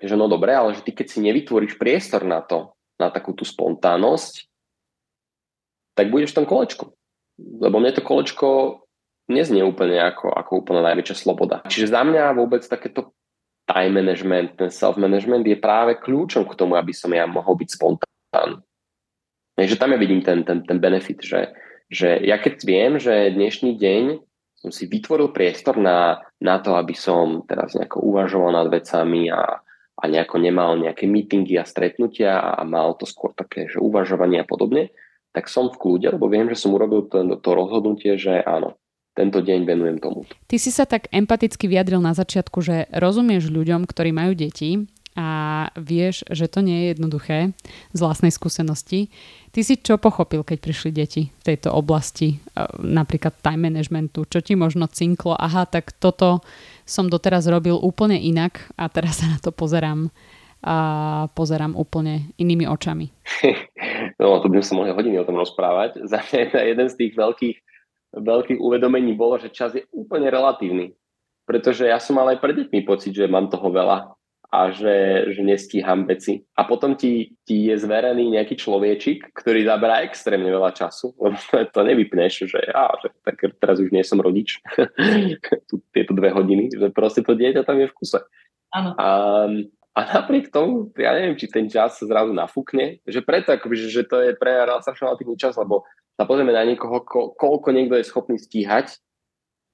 že 0.03 0.15
no 0.19 0.27
dobre, 0.27 0.51
ale 0.51 0.75
že 0.75 0.83
ty 0.83 0.91
keď 0.91 1.07
si 1.07 1.23
nevytvoríš 1.23 1.79
priestor 1.79 2.27
na 2.27 2.43
to, 2.43 2.75
na 2.99 3.07
takú 3.07 3.31
tú 3.31 3.47
spontánnosť, 3.47 4.51
tak 5.95 6.11
budeš 6.11 6.35
v 6.35 6.43
tom 6.43 6.47
kolečku. 6.47 6.91
Lebo 7.39 7.79
mne 7.79 7.95
to 7.95 8.03
kolečko 8.03 8.83
neznie 9.27 9.63
úplne 9.63 9.99
ako, 9.99 10.31
ako 10.31 10.51
úplne 10.63 10.81
najväčšia 10.83 11.15
sloboda. 11.15 11.63
Čiže 11.67 11.91
za 11.91 12.01
mňa 12.03 12.35
vôbec 12.35 12.63
takéto 12.63 13.15
time 13.67 13.99
management, 13.99 14.55
ten 14.55 14.71
self-management 14.71 15.43
je 15.43 15.59
práve 15.59 15.99
kľúčom 15.99 16.47
k 16.47 16.57
tomu, 16.57 16.79
aby 16.79 16.95
som 16.95 17.11
ja 17.11 17.27
mohol 17.27 17.59
byť 17.59 17.69
spontánny. 17.75 18.63
Takže 19.59 19.75
tam 19.75 19.91
ja 19.91 19.99
vidím 19.99 20.23
ten, 20.23 20.47
ten, 20.47 20.63
ten 20.63 20.79
benefit, 20.79 21.19
že, 21.19 21.51
že 21.91 22.23
ja 22.23 22.39
keď 22.39 22.53
viem, 22.63 22.93
že 22.95 23.35
dnešný 23.35 23.75
deň 23.75 24.03
som 24.57 24.71
si 24.73 24.89
vytvoril 24.89 25.35
priestor 25.35 25.77
na, 25.77 26.23
na 26.41 26.57
to, 26.63 26.73
aby 26.79 26.95
som 26.97 27.45
teraz 27.45 27.77
nejako 27.77 28.01
uvažoval 28.01 28.57
nad 28.57 28.67
vecami 28.71 29.29
a, 29.29 29.61
a 29.97 30.03
nejako 30.05 30.41
nemal 30.41 30.77
nejaké 30.79 31.05
meetingy 31.05 31.57
a 31.59 31.67
stretnutia 31.67 32.37
a 32.37 32.61
mal 32.63 32.95
to 32.97 33.05
skôr 33.05 33.33
také, 33.37 33.69
že 33.69 33.81
uvažovanie 33.81 34.41
a 34.41 34.47
podobne, 34.47 34.93
tak 35.33 35.49
som 35.51 35.69
v 35.69 35.77
kľude, 35.77 36.17
lebo 36.17 36.25
viem, 36.29 36.49
že 36.49 36.57
som 36.57 36.73
urobil 36.73 37.05
to, 37.05 37.21
to 37.37 37.49
rozhodnutie, 37.53 38.17
že 38.17 38.41
áno, 38.41 38.77
tento 39.17 39.41
deň 39.41 39.65
venujem 39.65 39.97
tomu. 39.97 40.29
Ty 40.45 40.55
si 40.61 40.69
sa 40.69 40.85
tak 40.85 41.09
empaticky 41.09 41.65
vyjadril 41.65 41.97
na 41.97 42.13
začiatku, 42.13 42.61
že 42.61 42.85
rozumieš 42.93 43.49
ľuďom, 43.49 43.89
ktorí 43.89 44.13
majú 44.13 44.37
deti 44.37 44.85
a 45.17 45.29
vieš, 45.73 46.21
že 46.29 46.45
to 46.45 46.61
nie 46.61 46.77
je 46.77 46.85
jednoduché 46.93 47.37
z 47.89 47.99
vlastnej 47.99 48.29
skúsenosti. 48.29 49.09
Ty 49.49 49.65
si 49.65 49.81
čo 49.81 49.97
pochopil, 49.97 50.45
keď 50.45 50.57
prišli 50.61 50.93
deti 50.93 51.33
v 51.33 51.43
tejto 51.43 51.73
oblasti, 51.73 52.37
e, 52.37 52.61
napríklad 52.77 53.41
time 53.41 53.73
managementu? 53.73 54.29
Čo 54.29 54.45
ti 54.45 54.53
možno 54.53 54.85
cinklo? 54.85 55.33
Aha, 55.33 55.65
tak 55.65 55.97
toto 55.97 56.45
som 56.85 57.09
doteraz 57.09 57.49
robil 57.49 57.73
úplne 57.73 58.21
inak 58.21 58.69
a 58.77 58.85
teraz 58.93 59.25
sa 59.25 59.33
na 59.33 59.41
to 59.41 59.49
pozerám 59.49 60.13
a 60.61 61.29
pozerám 61.33 61.73
úplne 61.73 62.29
inými 62.37 62.69
očami. 62.69 63.09
No, 64.17 64.41
to 64.41 64.49
by 64.49 64.65
sme 64.65 64.81
mohli 64.81 64.97
hodiny 64.97 65.21
o 65.21 65.27
tom 65.29 65.37
rozprávať. 65.37 66.01
Za 66.09 66.25
mňa 66.25 66.73
jeden 66.73 66.87
z 66.89 66.95
tých 66.97 67.13
veľkých 67.13 67.57
veľkých 68.15 68.59
uvedomení 68.61 69.13
bolo, 69.17 69.41
že 69.41 69.51
čas 69.51 69.75
je 69.75 69.83
úplne 69.91 70.31
relatívny. 70.31 70.95
Pretože 71.47 71.87
ja 71.87 71.99
som 71.99 72.19
mal 72.19 72.27
aj 72.31 72.43
pred 72.43 72.55
deťmi 72.63 72.83
pocit, 72.83 73.15
že 73.15 73.31
mám 73.31 73.47
toho 73.47 73.71
veľa 73.71 74.17
a 74.47 74.71
že, 74.71 75.27
že 75.35 75.41
nestíham 75.43 76.07
veci. 76.07 76.39
A 76.55 76.63
potom 76.63 76.95
ti, 76.95 77.35
ti 77.43 77.67
je 77.67 77.75
zverený 77.75 78.31
nejaký 78.31 78.55
človečik, 78.55 79.35
ktorý 79.35 79.67
zaberá 79.67 80.07
extrémne 80.07 80.47
veľa 80.47 80.71
času, 80.71 81.11
lebo 81.19 81.35
to, 81.75 81.79
nevypneš, 81.83 82.47
že, 82.47 82.61
á, 82.71 82.95
že 83.03 83.11
tak 83.27 83.43
teraz 83.59 83.83
už 83.83 83.91
nie 83.91 84.07
som 84.07 84.23
rodič, 84.23 84.63
tieto 85.95 86.11
dve 86.15 86.31
hodiny, 86.31 86.71
že 86.71 86.87
proste 86.95 87.27
to 87.27 87.35
dieťa 87.35 87.67
tam 87.67 87.83
je 87.83 87.91
v 87.91 87.95
kuse. 87.95 88.23
Áno. 88.71 88.95
A, 88.95 89.07
a 89.97 89.99
napriek 90.15 90.47
tomu, 90.47 90.95
ja 90.95 91.11
neviem, 91.11 91.35
či 91.35 91.51
ten 91.51 91.67
čas 91.67 91.99
sa 91.99 92.07
zrazu 92.07 92.31
nafúkne, 92.31 93.03
že 93.03 93.19
preto 93.19 93.51
akoby, 93.51 93.75
že, 93.91 94.07
to 94.07 94.23
je 94.23 94.31
pre 94.37 94.63
strašne 94.79 95.35
čas, 95.35 95.59
lebo 95.59 95.83
sa 96.17 96.25
pozrieme 96.25 96.49
na 96.49 96.65
niekoho, 96.65 97.05
ko, 97.05 97.37
koľko 97.37 97.69
niekto 97.69 97.95
je 98.01 98.09
schopný 98.09 98.41
stíhať 98.41 98.97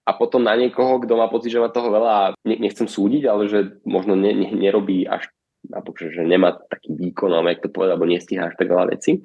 a 0.03 0.12
potom 0.12 0.43
na 0.43 0.60
niekoho, 0.60 0.99
kto 0.99 1.15
má 1.15 1.32
pocit, 1.32 1.56
že 1.56 1.63
má 1.63 1.71
toho 1.71 1.88
veľa 1.88 2.12
a 2.12 2.25
ne, 2.43 2.56
nechcem 2.60 2.86
súdiť, 2.86 3.23
ale 3.32 3.47
že 3.47 3.79
možno 3.88 4.19
ne, 4.19 4.36
ne, 4.36 4.51
nerobí 4.51 5.08
až, 5.08 5.32
alebo 5.71 5.95
že, 5.95 6.12
nemá 6.19 6.60
taký 6.67 6.91
výkon, 6.91 7.32
alebo 7.32 7.47
jak 7.47 7.63
to 7.63 7.71
povedať, 7.71 7.91
alebo 7.95 8.12
nestíha 8.12 8.51
až 8.51 8.56
tak 8.60 8.67
veľa 8.67 8.91
veci. 8.91 9.23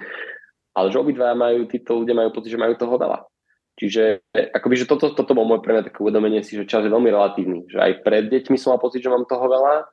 Ale 0.79 0.95
že 0.95 1.03
obidva 1.03 1.35
majú, 1.35 1.67
títo 1.67 1.99
ľudia 1.99 2.15
majú 2.15 2.31
pocit, 2.31 2.55
že 2.55 2.63
majú 2.63 2.79
toho 2.79 2.95
veľa. 2.95 3.27
Čiže 3.79 4.23
akoby, 4.35 4.75
že 4.75 4.91
toto, 4.91 5.11
toto 5.15 5.35
bolo 5.35 5.55
môj 5.55 5.63
pre 5.63 5.75
mňa 5.75 5.91
také 5.91 5.99
uvedomenie 6.03 6.43
si, 6.47 6.55
že 6.55 6.67
čas 6.67 6.87
je 6.87 6.91
veľmi 6.91 7.11
relatívny. 7.11 7.67
Že 7.71 7.79
aj 7.79 7.93
pred 8.03 8.25
deťmi 8.31 8.59
som 8.59 8.75
mal 8.75 8.83
pocit, 8.83 9.03
že 9.03 9.11
mám 9.11 9.27
toho 9.27 9.47
veľa 9.47 9.87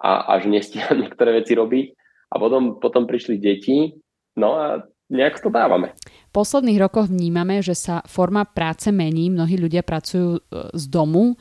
a, 0.00 0.10
a 0.28 0.32
že 0.40 0.48
nestíham 0.48 0.96
niektoré 1.04 1.36
veci 1.36 1.52
robiť. 1.52 1.86
A 2.32 2.40
potom, 2.40 2.80
potom 2.80 3.04
prišli 3.04 3.36
deti, 3.36 3.96
no 4.40 4.56
a 4.56 4.84
nejak 5.14 5.38
to 5.38 5.48
dávame. 5.48 5.94
V 6.28 6.32
posledných 6.34 6.82
rokoch 6.82 7.06
vnímame, 7.06 7.62
že 7.62 7.78
sa 7.78 8.02
forma 8.10 8.42
práce 8.42 8.90
mení. 8.90 9.30
Mnohí 9.30 9.54
ľudia 9.54 9.86
pracujú 9.86 10.36
e, 10.36 10.40
z 10.74 10.84
domu 10.90 11.38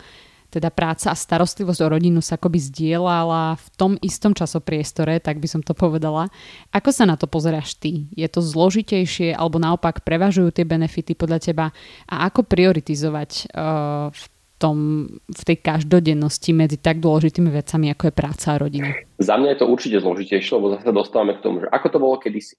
teda 0.53 0.69
práca 0.69 1.09
a 1.09 1.17
starostlivosť 1.17 1.81
o 1.81 1.87
rodinu 1.97 2.21
sa 2.21 2.37
akoby 2.37 2.61
zdieľala 2.61 3.57
v 3.57 3.67
tom 3.73 3.91
istom 4.05 4.37
časopriestore, 4.37 5.17
tak 5.17 5.41
by 5.41 5.49
som 5.49 5.65
to 5.65 5.73
povedala. 5.73 6.29
Ako 6.69 6.93
sa 6.93 7.09
na 7.09 7.17
to 7.17 7.25
pozeráš 7.25 7.73
ty? 7.81 8.05
Je 8.13 8.29
to 8.29 8.45
zložitejšie 8.45 9.33
alebo 9.33 9.57
naopak 9.57 10.05
prevažujú 10.05 10.53
tie 10.53 10.61
benefity 10.61 11.17
podľa 11.17 11.39
teba? 11.41 11.65
A 12.05 12.29
ako 12.29 12.45
prioritizovať 12.45 13.49
uh, 13.49 14.13
v 14.13 14.23
tom, 14.61 14.77
v 15.25 15.41
tej 15.41 15.57
každodennosti 15.59 16.53
medzi 16.53 16.77
tak 16.77 17.01
dôležitými 17.01 17.49
vecami, 17.49 17.89
ako 17.89 18.03
je 18.07 18.13
práca 18.13 18.47
a 18.53 18.61
rodina? 18.61 18.93
Za 19.17 19.35
mňa 19.41 19.57
je 19.57 19.59
to 19.59 19.65
určite 19.65 19.97
zložitejšie, 19.99 20.53
lebo 20.53 20.77
zase 20.77 20.93
dostávame 20.93 21.33
k 21.35 21.43
tomu, 21.43 21.65
že 21.65 21.67
ako 21.73 21.87
to 21.89 21.97
bolo 21.97 22.15
kedysi. 22.21 22.55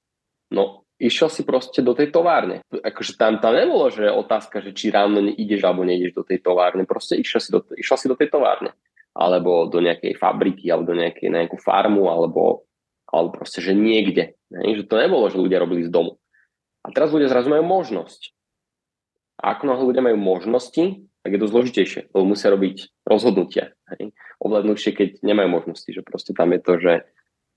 No, 0.53 0.84
išiel 0.99 1.29
si 1.31 1.43
proste 1.43 1.83
do 1.83 1.93
tej 1.93 2.15
továrne. 2.15 2.63
Akože 2.71 3.19
tam, 3.19 3.43
tam 3.43 3.55
nebolo, 3.55 3.91
že 3.91 4.07
otázka, 4.07 4.63
že 4.63 4.77
či 4.77 4.95
ráno 4.95 5.19
ideš 5.23 5.67
alebo 5.67 5.83
neideš 5.83 6.15
do 6.15 6.23
tej 6.23 6.39
továrne. 6.43 6.87
Proste 6.87 7.19
išiel 7.19 7.41
si 7.43 7.51
do, 7.51 7.61
išiel 7.75 7.99
si 7.99 8.07
do 8.07 8.17
tej 8.19 8.31
továrne. 8.31 8.75
Alebo 9.15 9.71
do 9.71 9.79
nejakej 9.79 10.19
fabriky, 10.19 10.71
alebo 10.71 10.91
do 10.91 10.97
nejakej, 10.99 11.31
nejakú 11.31 11.59
farmu, 11.59 12.11
alebo, 12.11 12.67
alebo 13.07 13.31
proste, 13.31 13.63
že 13.63 13.75
niekde. 13.75 14.35
Ne? 14.51 14.75
Že 14.75 14.91
to 14.91 14.97
nebolo, 14.99 15.31
že 15.31 15.39
ľudia 15.39 15.63
robili 15.63 15.87
z 15.87 15.91
domu. 15.91 16.19
A 16.83 16.91
teraz 16.91 17.15
ľudia 17.15 17.31
zrazu 17.31 17.51
majú 17.51 17.63
možnosť. 17.63 18.35
A 19.39 19.55
ako 19.55 19.71
náhle 19.71 19.85
ľudia 19.87 20.03
majú 20.03 20.19
možnosti, 20.19 21.07
tak 21.25 21.31
je 21.33 21.41
to 21.41 21.49
zložitejšie, 21.49 22.01
lebo 22.13 22.37
musia 22.37 22.53
robiť 22.53 23.07
rozhodnutia. 23.09 23.73
Hej? 23.97 24.13
Oveľa 24.43 24.77
keď 24.77 25.25
nemajú 25.25 25.49
možnosti, 25.49 25.89
že 25.89 26.05
proste 26.05 26.37
tam 26.37 26.53
je 26.53 26.61
to, 26.61 26.73
že 26.77 26.93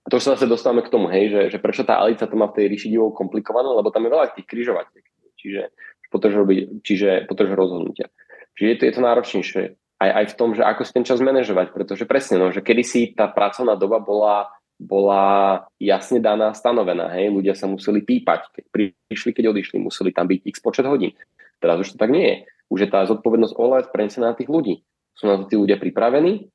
a 0.07 0.11
to 0.11 0.23
sa 0.23 0.39
zase 0.39 0.47
dostávame 0.47 0.87
k 0.87 0.93
tomu, 0.93 1.11
hej, 1.11 1.27
že, 1.27 1.41
že 1.51 1.57
prečo 1.59 1.83
tá 1.83 1.99
Alica 1.99 2.31
to 2.31 2.39
má 2.39 2.47
v 2.47 2.63
tej 2.63 2.65
ríši 2.71 2.87
divov 2.87 3.11
komplikované, 3.11 3.67
lebo 3.67 3.91
tam 3.91 4.07
je 4.07 4.13
veľa 4.15 4.31
tých 4.31 4.47
križovatek. 4.47 5.03
Čiže 5.35 5.61
potrebuješ, 6.07 6.39
robiť, 6.39 6.59
čiže 6.79 7.09
potrebuješ 7.27 7.59
rozhodnutia. 7.59 8.07
Čiže 8.55 8.67
je 8.71 8.77
to, 8.79 8.83
je 8.87 8.93
to 8.95 9.01
náročnejšie 9.03 9.63
aj, 9.97 10.09
aj 10.23 10.25
v 10.31 10.37
tom, 10.37 10.49
že 10.53 10.63
ako 10.63 10.81
si 10.85 10.91
ten 10.93 11.05
čas 11.05 11.19
manažovať, 11.19 11.73
pretože 11.73 12.05
presne, 12.05 12.39
no, 12.39 12.53
že 12.53 12.61
kedysi 12.61 13.17
tá 13.17 13.27
pracovná 13.27 13.73
doba 13.75 13.97
bola, 13.97 14.47
bola 14.77 15.65
jasne 15.81 16.21
daná, 16.21 16.53
stanovená. 16.53 17.09
Hej? 17.17 17.33
Ľudia 17.33 17.57
sa 17.57 17.65
museli 17.65 18.05
pípať, 18.05 18.53
keď 18.53 18.65
prišli, 19.09 19.31
keď 19.33 19.51
odišli, 19.51 19.75
museli 19.81 20.13
tam 20.13 20.29
byť 20.29 20.39
x 20.45 20.55
počet 20.61 20.85
hodín. 20.85 21.17
Teraz 21.57 21.81
už 21.81 21.97
to 21.97 21.99
tak 21.99 22.13
nie 22.13 22.23
je. 22.23 22.37
Už 22.69 22.85
je 22.85 22.89
tá 22.89 23.01
zodpovednosť 23.09 23.57
oveľa 23.57 23.89
prenesená 23.89 24.31
na 24.31 24.37
tých 24.37 24.47
ľudí. 24.47 24.85
Sú 25.17 25.25
na 25.25 25.41
to 25.41 25.49
tí 25.49 25.57
ľudia 25.57 25.81
pripravení? 25.81 26.45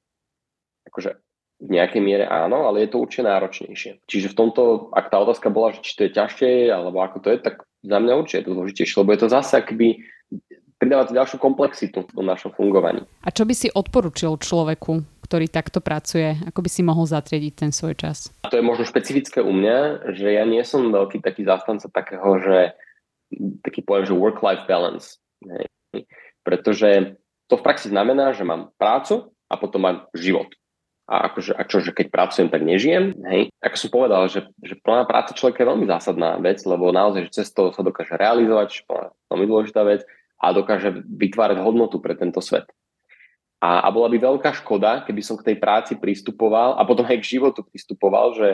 Akože 0.86 1.18
v 1.62 1.68
nejakej 1.70 2.02
miere 2.02 2.26
áno, 2.26 2.66
ale 2.66 2.82
je 2.82 2.90
to 2.90 2.98
určite 2.98 3.30
náročnejšie. 3.30 4.02
Čiže 4.10 4.34
v 4.34 4.38
tomto, 4.38 4.90
ak 4.90 5.14
tá 5.14 5.22
otázka 5.22 5.46
bola, 5.54 5.70
že 5.70 5.86
či 5.86 5.94
to 5.94 6.02
je 6.10 6.16
ťažšie, 6.18 6.50
alebo 6.74 6.98
ako 6.98 7.22
to 7.22 7.28
je, 7.30 7.38
tak 7.38 7.62
za 7.86 7.98
mňa 8.02 8.12
určite 8.18 8.38
je 8.42 8.46
to 8.50 8.56
zložitejšie, 8.58 8.96
lebo 8.98 9.10
je 9.14 9.20
to 9.22 9.28
zase 9.30 9.52
akby 9.54 10.02
pridáva 10.82 11.06
to 11.06 11.14
ďalšiu 11.14 11.38
komplexitu 11.38 12.02
v 12.10 12.26
našom 12.26 12.50
fungovaní. 12.58 13.06
A 13.22 13.30
čo 13.30 13.46
by 13.46 13.54
si 13.54 13.70
odporučil 13.70 14.34
človeku, 14.34 15.22
ktorý 15.22 15.46
takto 15.46 15.78
pracuje? 15.78 16.34
Ako 16.50 16.58
by 16.58 16.66
si 16.66 16.82
mohol 16.82 17.06
zatriediť 17.06 17.54
ten 17.54 17.70
svoj 17.70 17.94
čas? 17.94 18.34
A 18.42 18.50
to 18.50 18.58
je 18.58 18.66
možno 18.66 18.82
špecifické 18.82 19.38
u 19.38 19.54
mňa, 19.54 20.10
že 20.18 20.34
ja 20.34 20.42
nie 20.42 20.66
som 20.66 20.90
veľký 20.90 21.22
taký 21.22 21.46
zástanca 21.46 21.86
takého, 21.86 22.26
že 22.42 22.74
taký 23.62 23.86
pojem, 23.86 24.10
že 24.10 24.18
work-life 24.18 24.66
balance. 24.66 25.22
Hej. 25.46 25.70
Pretože 26.42 27.14
to 27.46 27.54
v 27.54 27.62
praxi 27.62 27.86
znamená, 27.86 28.34
že 28.34 28.42
mám 28.42 28.74
prácu 28.74 29.30
a 29.46 29.54
potom 29.54 29.86
mám 29.86 30.10
život 30.18 30.50
a 31.06 31.28
akože, 31.28 31.52
a 31.58 31.62
čo, 31.66 31.82
že 31.82 31.90
keď 31.90 32.14
pracujem, 32.14 32.48
tak 32.48 32.62
nežijem. 32.62 33.18
Hej. 33.26 33.50
Ako 33.58 33.76
som 33.76 33.90
povedal, 33.90 34.22
že, 34.30 34.46
že 34.62 34.78
plná 34.78 35.02
práca 35.04 35.34
človeka 35.34 35.66
je 35.66 35.70
veľmi 35.74 35.86
zásadná 35.90 36.38
vec, 36.38 36.62
lebo 36.62 36.94
naozaj, 36.94 37.28
že 37.28 37.42
cez 37.42 37.48
to 37.50 37.74
sa 37.74 37.82
dokáže 37.82 38.14
realizovať, 38.14 38.68
čo 38.70 38.82
je 38.86 39.06
veľmi 39.34 39.46
dôležitá 39.50 39.82
vec, 39.82 40.06
a 40.42 40.46
dokáže 40.50 41.02
vytvárať 41.06 41.58
hodnotu 41.62 42.02
pre 42.02 42.14
tento 42.18 42.42
svet. 42.42 42.66
A, 43.62 43.86
a 43.86 43.88
bola 43.94 44.10
by 44.10 44.18
veľká 44.18 44.58
škoda, 44.58 45.06
keby 45.06 45.22
som 45.22 45.38
k 45.38 45.54
tej 45.54 45.56
práci 45.62 45.94
pristupoval 45.94 46.74
a 46.74 46.82
potom 46.82 47.06
aj 47.06 47.22
k 47.22 47.38
životu 47.38 47.62
pristupoval, 47.62 48.34
že 48.34 48.48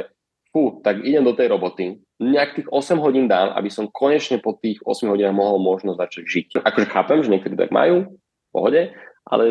fú, 0.52 0.80
tak 0.84 1.00
idem 1.00 1.24
do 1.24 1.32
tej 1.32 1.48
roboty, 1.48 2.00
nejak 2.20 2.60
tých 2.60 2.68
8 2.68 3.00
hodín 3.00 3.24
dám, 3.24 3.56
aby 3.56 3.72
som 3.72 3.88
konečne 3.88 4.40
po 4.40 4.56
tých 4.56 4.80
8 4.84 5.08
hodinách 5.08 5.36
mohol 5.36 5.60
možno 5.60 5.96
začať 5.96 6.24
žiť. 6.28 6.46
Akože 6.60 6.92
chápem, 6.92 7.18
že 7.24 7.32
niektorí 7.32 7.56
tak 7.56 7.72
majú, 7.72 8.20
v 8.20 8.50
pohode, 8.52 8.82
ale 9.28 9.44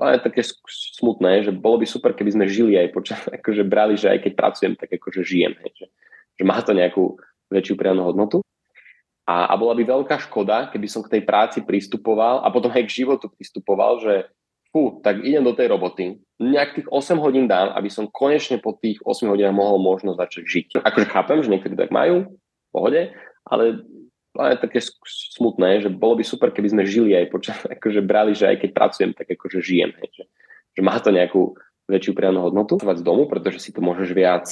ale 0.00 0.24
také 0.24 0.40
smutné, 0.96 1.44
že 1.44 1.52
bolo 1.52 1.84
by 1.84 1.86
super, 1.86 2.16
keby 2.16 2.32
sme 2.32 2.44
žili 2.48 2.80
aj 2.80 2.88
počas, 2.90 3.20
akože 3.38 3.62
brali, 3.68 3.94
že 3.94 4.08
aj 4.08 4.18
keď 4.24 4.32
pracujem, 4.34 4.72
tak 4.74 4.90
akože 4.96 5.20
žijem, 5.22 5.54
hej, 5.60 5.72
že, 5.76 5.86
že 6.40 6.42
má 6.42 6.58
to 6.64 6.72
nejakú 6.72 7.20
väčšiu 7.52 7.74
priamú 7.76 8.08
hodnotu. 8.08 8.40
A, 9.28 9.52
a 9.52 9.54
bola 9.54 9.78
by 9.78 9.86
veľká 9.86 10.16
škoda, 10.26 10.74
keby 10.74 10.90
som 10.90 11.06
k 11.06 11.18
tej 11.18 11.22
práci 11.22 11.62
pristupoval 11.62 12.42
a 12.42 12.50
potom 12.50 12.72
aj 12.74 12.82
k 12.88 13.04
životu 13.04 13.30
pristupoval, 13.30 14.02
že 14.02 14.26
fú, 14.74 14.98
tak 15.02 15.22
idem 15.22 15.42
do 15.42 15.54
tej 15.54 15.70
roboty, 15.70 16.18
nejak 16.38 16.78
tých 16.78 16.88
8 16.90 17.18
hodín 17.18 17.46
dám, 17.46 17.74
aby 17.74 17.90
som 17.90 18.10
konečne 18.10 18.58
po 18.58 18.74
tých 18.74 18.98
8 19.02 19.30
hodinách 19.30 19.54
mohol 19.54 19.78
možno 19.82 20.18
začať 20.18 20.42
žiť. 20.46 20.66
Akože 20.82 21.06
chápem, 21.10 21.38
že 21.42 21.50
niektorí 21.50 21.74
tak 21.78 21.94
majú, 21.94 22.38
v 22.38 22.70
pohode, 22.70 23.00
ale 23.46 23.82
ale 24.36 24.60
také 24.62 24.78
smutné, 25.34 25.82
že 25.82 25.90
bolo 25.90 26.18
by 26.20 26.24
super, 26.24 26.54
keby 26.54 26.70
sme 26.70 26.82
žili 26.86 27.16
aj 27.18 27.26
počas, 27.30 27.58
akože 27.76 28.00
brali, 28.04 28.36
že 28.36 28.46
aj 28.50 28.56
keď 28.62 28.70
pracujem, 28.70 29.10
tak 29.14 29.30
akože 29.30 29.58
žijem, 29.62 29.90
hej, 29.98 30.10
že, 30.22 30.24
že 30.78 30.80
má 30.80 30.96
to 31.02 31.10
nejakú 31.10 31.56
väčšiu 31.90 32.14
prianú 32.14 32.46
hodnotu 32.46 32.78
z 32.78 33.02
domu, 33.02 33.26
pretože 33.26 33.58
si 33.58 33.70
to 33.74 33.82
môžeš 33.82 34.14
viac, 34.14 34.46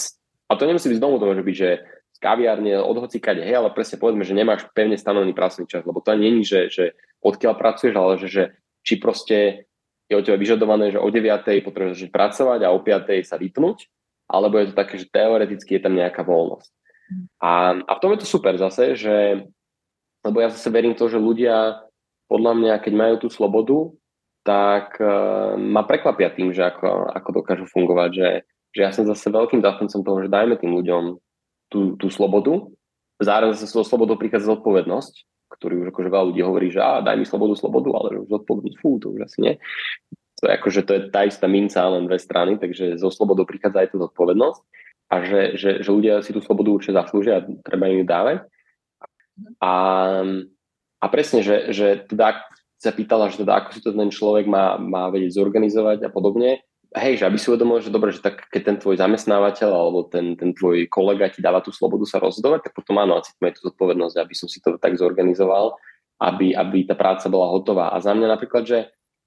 a 0.49 0.57
to 0.57 0.67
nemusí 0.67 0.91
byť 0.91 0.99
z 0.99 1.05
domu, 1.05 1.21
to 1.23 1.29
môže 1.29 1.45
byť, 1.45 1.57
že 1.57 1.71
z 2.09 2.19
kaviárne, 2.19 2.75
od 2.83 2.99
hocikade, 2.99 3.47
hej, 3.47 3.55
ale 3.55 3.71
presne 3.71 4.01
povedzme, 4.01 4.27
že 4.27 4.35
nemáš 4.35 4.67
pevne 4.75 4.99
stanovený 4.99 5.37
pracovný 5.37 5.71
čas, 5.71 5.87
lebo 5.87 6.03
to 6.03 6.19
nie 6.19 6.43
je, 6.43 6.51
že, 6.51 6.61
že 6.73 6.85
odkiaľ 7.23 7.55
pracuješ, 7.55 7.95
ale 7.95 8.19
že, 8.19 8.27
že 8.27 8.45
či 8.83 8.99
proste 8.99 9.69
je 10.09 10.17
od 10.17 10.25
teba 10.25 10.41
vyžadované, 10.41 10.91
že 10.91 10.99
o 10.99 11.07
9. 11.07 11.47
potrebuješ 11.63 12.09
pracovať 12.09 12.65
a 12.65 12.73
o 12.73 12.81
5. 12.81 13.23
sa 13.23 13.37
vypnúť, 13.37 13.87
alebo 14.27 14.57
je 14.59 14.73
to 14.73 14.75
také, 14.75 14.97
že 14.97 15.13
teoreticky 15.13 15.77
je 15.77 15.85
tam 15.85 15.95
nejaká 15.95 16.25
voľnosť. 16.25 16.73
A, 17.41 17.77
a 17.77 17.93
v 17.97 18.01
tom 18.01 18.13
je 18.17 18.21
to 18.25 18.29
super 18.29 18.57
zase, 18.57 18.97
že 18.97 19.45
lebo 20.25 20.37
ja 20.43 20.49
zase 20.51 20.69
verím 20.73 20.95
to, 20.99 21.07
že 21.07 21.21
ľudia 21.21 21.85
podľa 22.29 22.53
mňa, 22.55 22.75
keď 22.85 22.93
majú 22.93 23.15
tú 23.25 23.29
slobodu, 23.33 23.93
tak 24.45 24.97
uh, 25.01 25.57
ma 25.57 25.85
prekvapia 25.85 26.33
tým, 26.33 26.53
že 26.53 26.65
ako, 26.65 27.13
ako 27.13 27.29
dokážu 27.43 27.65
fungovať, 27.69 28.11
že, 28.13 28.29
že 28.73 28.81
ja 28.81 28.91
som 28.93 29.05
zase 29.05 29.29
veľkým 29.29 29.61
zastancom 29.61 30.01
toho, 30.05 30.19
že 30.25 30.33
dajme 30.33 30.57
tým 30.61 30.73
ľuďom 30.73 31.17
tú, 31.69 31.97
tú 32.01 32.09
slobodu, 32.09 32.69
zároveň 33.21 33.59
zase 33.59 33.69
so 33.69 33.85
slobodou 33.85 34.17
prichádza 34.17 34.57
zodpovednosť, 34.57 35.15
ktorý 35.59 35.75
už 35.85 35.87
akože 35.93 36.09
veľa 36.13 36.25
ľudí 36.33 36.41
hovorí, 36.45 36.69
že 36.71 36.81
á, 36.81 37.01
daj 37.03 37.17
mi 37.19 37.27
slobodu, 37.27 37.55
slobodu, 37.59 37.91
ale 37.97 38.25
už 38.25 38.29
zodpovednosť, 38.31 38.77
fú, 38.79 39.01
to 39.01 39.13
už 39.17 39.27
asi 39.27 39.39
nie. 39.43 39.55
To 40.39 40.43
je 40.47 40.53
akože 40.55 40.81
to 40.87 40.93
je 40.95 41.01
tá 41.11 41.27
istá 41.27 41.51
minca, 41.51 41.83
len 41.91 42.07
dve 42.07 42.21
strany, 42.21 42.61
takže 42.63 42.95
zo 43.01 43.11
slobodou 43.11 43.43
prichádza 43.43 43.85
aj 43.85 43.89
tú 43.91 43.97
zodpovednosť 43.99 44.61
a 45.09 45.15
že, 45.25 45.41
že, 45.59 45.71
že 45.83 45.91
ľudia 45.91 46.21
si 46.23 46.31
tú 46.31 46.41
slobodu 46.45 46.69
určite 46.71 46.95
zaslúžia 46.95 47.43
a 47.43 47.47
treba 47.65 47.91
im 47.91 48.05
ju 48.05 48.07
dávať. 48.07 48.47
A, 49.63 49.75
a 50.99 51.07
presne, 51.11 51.43
že, 51.43 51.71
že 51.71 52.07
teda 52.07 52.43
sa 52.79 52.95
pýtala, 52.95 53.31
že 53.31 53.43
teda 53.43 53.59
ako 53.59 53.69
si 53.75 53.81
to 53.83 53.91
ten 53.91 54.11
človek 54.11 54.47
má, 54.47 54.79
má 54.79 55.11
vedieť 55.11 55.43
zorganizovať 55.43 56.07
a 56.07 56.11
podobne. 56.15 56.63
Hej, 56.95 57.21
že 57.21 57.27
aby 57.29 57.37
si 57.37 57.53
uvedomil, 57.53 57.85
že 57.85 57.93
dobre, 57.93 58.17
že 58.17 58.25
tak 58.25 58.49
keď 58.49 58.63
ten 58.65 58.77
tvoj 58.81 58.97
zamestnávateľ 58.97 59.69
alebo 59.69 60.09
ten, 60.09 60.39
ten 60.41 60.57
tvoj 60.57 60.89
kolega 60.89 61.29
ti 61.29 61.45
dáva 61.45 61.61
tú 61.61 61.69
slobodu 61.69 62.09
sa 62.09 62.17
rozhodovať, 62.17 62.71
tak 62.71 62.73
potom 62.73 62.97
áno, 62.97 63.21
cítime 63.21 63.53
tú 63.53 63.69
zodpovednosť, 63.69 64.17
aby 64.17 64.35
som 64.35 64.49
si 64.49 64.65
to 64.65 64.81
tak 64.81 64.97
zorganizoval, 64.97 65.77
aby, 66.23 66.57
aby 66.57 66.89
tá 66.89 66.97
práca 66.97 67.29
bola 67.29 67.53
hotová. 67.53 67.93
A 67.93 68.01
za 68.01 68.17
mňa 68.17 68.27
napríklad, 68.33 68.65
že 68.65 68.79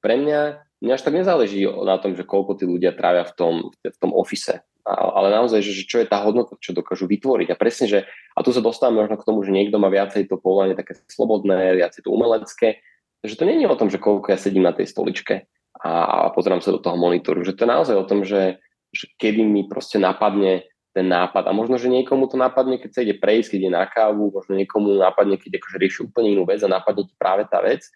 pre 0.02 0.18
mňa, 0.18 0.58
mňa 0.82 0.94
až 0.98 1.04
tak 1.06 1.14
nezáleží 1.14 1.62
na 1.70 2.02
tom, 2.02 2.18
že 2.18 2.26
koľko 2.26 2.58
tí 2.58 2.66
ľudia 2.66 2.98
trávia 2.98 3.30
v 3.30 3.34
tom, 3.38 3.54
v 3.78 3.98
tom 4.02 4.10
ofise 4.18 4.66
ale 4.86 5.28
naozaj, 5.30 5.62
že, 5.62 5.86
čo 5.86 6.02
je 6.02 6.08
tá 6.10 6.22
hodnota, 6.22 6.58
čo 6.58 6.74
dokážu 6.74 7.06
vytvoriť. 7.06 7.54
A 7.54 7.60
presne, 7.60 7.86
že, 7.86 8.00
a 8.34 8.40
tu 8.42 8.50
sa 8.54 8.64
dostávame 8.64 9.06
možno 9.06 9.18
k 9.18 9.28
tomu, 9.28 9.46
že 9.46 9.54
niekto 9.54 9.78
má 9.78 9.90
viacej 9.90 10.30
to 10.30 10.42
povolanie 10.42 10.74
také 10.74 10.98
slobodné, 11.10 11.78
viacej 11.78 12.06
to 12.06 12.10
umelecké, 12.10 12.82
že 13.22 13.38
to 13.38 13.46
je 13.46 13.70
o 13.70 13.80
tom, 13.80 13.90
že 13.94 14.02
koľko 14.02 14.34
ja 14.34 14.38
sedím 14.42 14.66
na 14.66 14.74
tej 14.74 14.90
stoličke 14.90 15.46
a, 15.78 15.92
a 15.92 16.16
pozerám 16.34 16.62
sa 16.62 16.74
do 16.74 16.82
toho 16.82 16.98
monitoru, 16.98 17.46
že 17.46 17.54
to 17.54 17.66
je 17.66 17.74
naozaj 17.74 17.96
o 17.98 18.06
tom, 18.06 18.26
že, 18.26 18.58
že 18.90 19.06
kedy 19.22 19.46
mi 19.46 19.70
proste 19.70 20.02
napadne 20.02 20.66
ten 20.92 21.08
nápad. 21.08 21.48
A 21.48 21.56
možno, 21.56 21.80
že 21.80 21.88
niekomu 21.88 22.28
to 22.28 22.36
napadne, 22.36 22.76
keď 22.76 22.90
sa 22.92 23.02
ide 23.06 23.16
prejsť, 23.16 23.56
keď 23.56 23.60
ide 23.64 23.72
na 23.72 23.86
kávu, 23.88 24.34
možno 24.34 24.60
niekomu 24.60 24.92
napadne, 25.00 25.40
keď 25.40 25.62
akože 25.62 25.78
rieši 25.80 26.00
úplne 26.10 26.36
inú 26.36 26.44
vec 26.44 26.60
a 26.66 26.70
napadne 26.70 27.08
ti 27.08 27.16
práve 27.16 27.48
tá 27.48 27.64
vec 27.64 27.88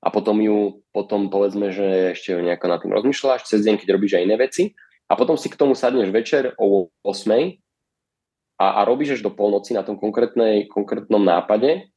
a 0.00 0.08
potom 0.08 0.40
ju, 0.40 0.80
potom 0.90 1.28
povedzme, 1.28 1.70
že 1.70 2.16
ešte 2.16 2.34
nejako 2.40 2.66
nad 2.66 2.78
tým 2.80 2.92
rozmýšľaš 2.96 3.46
cez 3.46 3.62
deň, 3.62 3.78
keď 3.78 3.88
robíš 3.94 4.16
aj 4.16 4.24
iné 4.24 4.36
veci 4.40 4.62
a 5.10 5.12
potom 5.18 5.34
si 5.34 5.50
k 5.50 5.58
tomu 5.58 5.74
sadneš 5.74 6.14
večer 6.14 6.54
o 6.54 6.86
8 7.02 7.58
a, 8.62 8.66
a 8.78 8.80
robíš 8.86 9.18
až 9.18 9.20
do 9.26 9.34
polnoci 9.34 9.74
na 9.74 9.82
tom 9.82 9.98
konkrétnom 9.98 11.24
nápade 11.24 11.90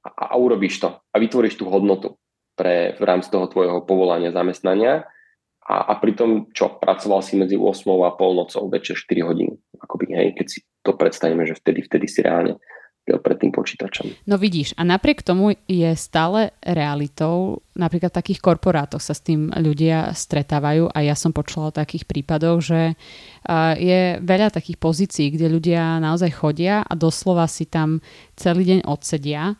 a, 0.00 0.32
a 0.32 0.34
urobíš 0.40 0.80
to. 0.80 0.96
A 1.12 1.16
vytvoríš 1.20 1.60
tú 1.60 1.68
hodnotu 1.68 2.16
pre, 2.56 2.96
v 2.96 3.04
rámci 3.04 3.28
toho 3.28 3.44
tvojho 3.50 3.84
povolania, 3.84 4.32
zamestnania. 4.32 5.04
A, 5.66 5.92
a 5.92 5.98
pritom 5.98 6.48
čo, 6.54 6.78
pracoval 6.78 7.20
si 7.20 7.36
medzi 7.36 7.58
8 7.58 7.84
a 8.06 8.14
polnocou, 8.14 8.70
večer 8.70 8.96
4 8.96 9.26
hodiny, 9.26 9.54
akoby, 9.82 10.04
hej, 10.14 10.28
keď 10.38 10.46
si 10.46 10.62
to 10.86 10.94
predstavíme, 10.94 11.42
že 11.42 11.58
vtedy, 11.58 11.82
vtedy 11.82 12.06
si 12.06 12.22
reálne 12.22 12.56
pred 13.06 13.38
tým 13.38 13.54
počítačom. 13.54 14.26
No 14.26 14.34
vidíš, 14.34 14.74
a 14.74 14.82
napriek 14.82 15.22
tomu 15.22 15.54
je 15.70 15.94
stále 15.94 16.50
realitou, 16.58 17.62
napríklad 17.78 18.10
v 18.10 18.18
takých 18.18 18.42
korporátoch 18.42 18.98
sa 18.98 19.14
s 19.14 19.22
tým 19.22 19.54
ľudia 19.54 20.10
stretávajú 20.10 20.90
a 20.90 20.98
ja 21.06 21.14
som 21.14 21.30
počula 21.30 21.70
o 21.70 21.76
takých 21.76 22.02
prípadoch, 22.02 22.58
že 22.66 22.98
je 23.78 24.18
veľa 24.18 24.50
takých 24.50 24.78
pozícií, 24.82 25.30
kde 25.30 25.54
ľudia 25.54 26.02
naozaj 26.02 26.34
chodia 26.34 26.82
a 26.82 26.92
doslova 26.98 27.46
si 27.46 27.70
tam 27.70 28.02
celý 28.34 28.74
deň 28.74 28.90
odsedia. 28.90 29.54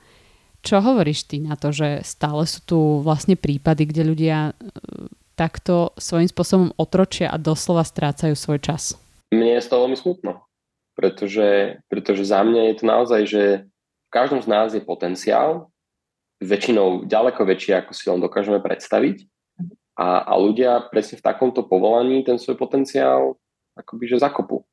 Čo 0.67 0.83
hovoríš 0.83 1.31
ty 1.31 1.39
na 1.39 1.55
to, 1.55 1.71
že 1.71 2.03
stále 2.03 2.43
sú 2.51 2.59
tu 2.67 2.79
vlastne 3.07 3.39
prípady, 3.39 3.87
kde 3.87 4.03
ľudia 4.03 4.39
takto 5.39 5.95
svojím 5.95 6.27
spôsobom 6.27 6.75
otročia 6.75 7.31
a 7.31 7.39
doslova 7.39 7.87
strácajú 7.87 8.35
svoj 8.35 8.59
čas? 8.59 8.99
Mne 9.31 9.59
je 9.59 9.63
z 9.63 9.69
toho 9.71 9.87
veľmi 9.87 9.99
smutno, 9.99 10.46
pretože, 10.97 11.79
pretože 11.87 12.25
za 12.25 12.41
mňa 12.41 12.73
je 12.73 12.75
to 12.81 12.85
naozaj, 12.89 13.23
že 13.29 13.43
v 14.07 14.11
každom 14.11 14.41
z 14.41 14.49
nás 14.49 14.73
je 14.73 14.83
potenciál, 14.83 15.69
väčšinou 16.41 17.05
ďaleko 17.05 17.45
väčší, 17.45 17.77
ako 17.77 17.93
si 17.93 18.05
len 18.09 18.21
dokážeme 18.21 18.61
predstaviť. 18.61 19.29
A, 19.97 20.29
a 20.29 20.33
ľudia 20.37 20.89
presne 20.93 21.17
v 21.17 21.25
takomto 21.25 21.65
povolaní 21.65 22.21
ten 22.21 22.37
svoj 22.37 22.61
potenciál 22.61 23.41
akoby, 23.77 24.05
že 24.13 24.25
zakopú. 24.25 24.65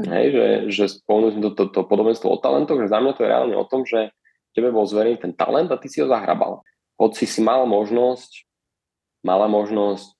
Hej, 0.00 0.26
že, 0.32 0.46
že 0.72 0.84
spomenuli 0.98 1.38
to, 1.54 1.70
to, 1.70 1.80
podobenstvo 1.84 2.26
o 2.30 2.40
talentoch, 2.40 2.80
že 2.80 2.90
za 2.90 2.98
mňa 2.98 3.12
to 3.14 3.22
je 3.22 3.30
reálne 3.30 3.54
o 3.54 3.68
tom, 3.68 3.84
že 3.84 4.10
tebe 4.56 4.72
bol 4.72 4.88
zverený 4.88 5.20
ten 5.20 5.36
talent 5.36 5.70
a 5.70 5.78
ty 5.78 5.86
si 5.86 6.02
ho 6.02 6.08
zahrabal. 6.08 6.64
Hoci 6.98 7.28
si 7.28 7.44
mal 7.44 7.68
možnosť 7.68 8.50
mala 9.24 9.46
možnosť 9.48 10.16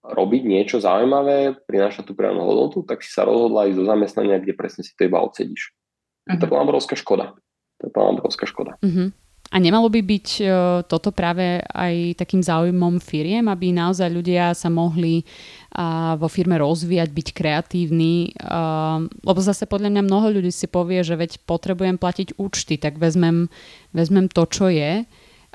robiť 0.00 0.42
niečo 0.48 0.80
zaujímavé, 0.80 1.60
prinášať 1.68 2.08
tú 2.08 2.12
pridanú 2.16 2.44
hodnotu, 2.48 2.80
tak 2.88 3.04
si 3.04 3.12
sa 3.12 3.28
rozhodla 3.28 3.68
ísť 3.68 3.78
do 3.78 3.84
zamestnania, 3.84 4.40
kde 4.40 4.56
presne 4.56 4.82
si 4.82 4.96
to 4.96 5.04
iba 5.04 5.20
odsedíš. 5.20 5.76
Uh-huh. 6.24 6.40
To 6.40 6.44
bola 6.48 6.64
obrovská 6.64 6.96
škoda. 6.96 7.36
To 7.84 7.92
bola 7.92 8.16
obrovská 8.16 8.48
škoda. 8.48 8.80
Uh-huh. 8.80 9.12
A 9.50 9.56
nemalo 9.58 9.90
by 9.90 10.00
byť 10.00 10.28
uh, 10.40 10.50
toto 10.86 11.10
práve 11.10 11.58
aj 11.74 12.16
takým 12.16 12.40
záujmom 12.40 13.02
firiem, 13.02 13.50
aby 13.50 13.74
naozaj 13.74 14.08
ľudia 14.08 14.54
sa 14.54 14.70
mohli 14.70 15.26
uh, 15.26 16.14
vo 16.16 16.30
firme 16.30 16.54
rozvíjať, 16.56 17.10
byť 17.10 17.28
kreatívni, 17.34 18.30
uh, 18.40 19.04
lebo 19.04 19.40
zase 19.42 19.66
podľa 19.66 19.90
mňa 19.90 20.02
mnoho 20.06 20.38
ľudí 20.38 20.54
si 20.54 20.70
povie, 20.70 21.02
že 21.02 21.18
veď 21.18 21.44
potrebujem 21.44 21.98
platiť 21.98 22.38
účty, 22.38 22.78
tak 22.78 22.96
vezmem, 22.96 23.50
vezmem 23.90 24.30
to, 24.30 24.46
čo 24.48 24.70
je 24.70 25.04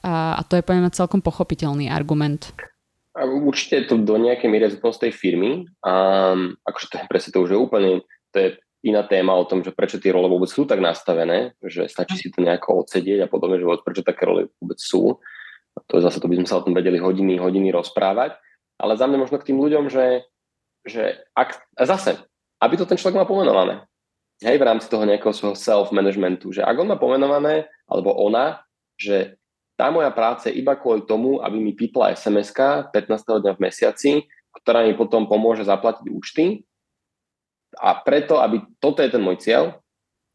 a, 0.06 0.42
to 0.46 0.60
je 0.60 0.64
poviem 0.66 0.86
celkom 0.94 1.18
pochopiteľný 1.18 1.90
argument. 1.90 2.54
Určite 3.16 3.74
je 3.80 3.86
to 3.88 3.96
do 4.04 4.20
nejakej 4.20 4.52
miery 4.52 4.68
zodpovednosť 4.68 5.04
tej 5.08 5.14
firmy. 5.16 5.52
A 5.88 5.94
akože 6.68 6.86
to 6.92 6.96
je 7.00 7.08
presne 7.08 7.32
to 7.32 7.40
už 7.48 7.56
je 7.56 7.60
úplne, 7.60 8.04
to 8.36 8.36
je 8.36 8.48
iná 8.86 9.02
téma 9.08 9.34
o 9.34 9.48
tom, 9.48 9.64
že 9.64 9.74
prečo 9.74 9.98
tie 9.98 10.14
role 10.14 10.30
vôbec 10.30 10.52
sú 10.52 10.68
tak 10.68 10.78
nastavené, 10.78 11.58
že 11.64 11.90
stačí 11.90 12.22
si 12.22 12.30
to 12.30 12.44
nejako 12.44 12.86
odsedieť 12.86 13.26
a 13.26 13.32
podobne, 13.32 13.58
že 13.58 13.66
prečo 13.82 14.06
také 14.06 14.30
role 14.30 14.52
vôbec 14.62 14.78
sú. 14.78 15.18
A 15.76 15.82
to 15.90 15.98
je 15.98 16.06
zase, 16.06 16.22
to 16.22 16.30
by 16.30 16.38
sme 16.38 16.48
sa 16.48 16.62
o 16.62 16.66
tom 16.68 16.78
vedeli 16.78 17.02
hodiny, 17.02 17.42
hodiny 17.42 17.74
rozprávať. 17.74 18.38
Ale 18.78 19.00
za 19.00 19.10
mňa 19.10 19.18
možno 19.18 19.42
k 19.42 19.48
tým 19.52 19.58
ľuďom, 19.58 19.90
že, 19.90 20.28
že 20.86 21.24
ak, 21.34 21.56
a 21.80 21.84
zase, 21.88 22.20
aby 22.62 22.76
to 22.78 22.86
ten 22.86 23.00
človek 23.00 23.18
má 23.18 23.26
pomenované. 23.26 23.88
Hej, 24.44 24.60
v 24.60 24.68
rámci 24.68 24.92
toho 24.92 25.08
nejakého 25.08 25.32
svojho 25.32 25.56
self-managementu, 25.56 26.52
že 26.52 26.60
ak 26.60 26.76
on 26.76 26.92
má 26.92 27.00
pomenované, 27.00 27.72
alebo 27.88 28.12
ona, 28.12 28.60
že 29.00 29.40
tá 29.76 29.92
moja 29.92 30.08
práca 30.12 30.48
je 30.48 30.60
iba 30.60 30.76
kvôli 30.80 31.04
tomu, 31.04 31.44
aby 31.44 31.60
mi 31.60 31.76
pipla 31.76 32.16
sms 32.16 32.56
15. 32.96 33.44
dňa 33.44 33.54
v 33.56 33.64
mesiaci, 33.64 34.12
ktorá 34.64 34.88
mi 34.88 34.96
potom 34.96 35.28
pomôže 35.28 35.68
zaplatiť 35.68 36.08
účty. 36.08 36.64
A 37.76 38.00
preto, 38.00 38.40
aby 38.40 38.64
toto 38.80 39.04
je 39.04 39.12
ten 39.12 39.20
môj 39.20 39.44
cieľ, 39.44 39.84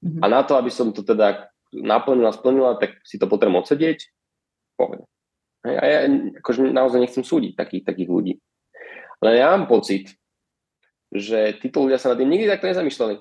mm-hmm. 0.04 0.20
a 0.20 0.26
na 0.28 0.44
to, 0.44 0.60
aby 0.60 0.68
som 0.68 0.92
to 0.92 1.00
teda 1.00 1.48
naplnila, 1.72 2.36
splnila, 2.36 2.76
tak 2.76 3.00
si 3.00 3.16
to 3.16 3.24
potrebujem 3.24 3.64
odsedieť. 3.64 4.12
Pohode. 4.76 5.08
A 5.64 5.84
ja 5.84 5.98
akože 6.40 6.68
naozaj 6.68 7.00
nechcem 7.00 7.24
súdiť 7.24 7.56
takých, 7.56 7.84
takých 7.88 8.08
ľudí. 8.12 8.34
Ale 9.20 9.40
ja 9.40 9.52
mám 9.56 9.68
pocit, 9.68 10.16
že 11.12 11.56
títo 11.60 11.84
ľudia 11.84 12.00
sa 12.00 12.12
nad 12.12 12.20
tým 12.20 12.28
nikdy 12.28 12.48
takto 12.48 12.68
nezamýšľali. 12.68 13.20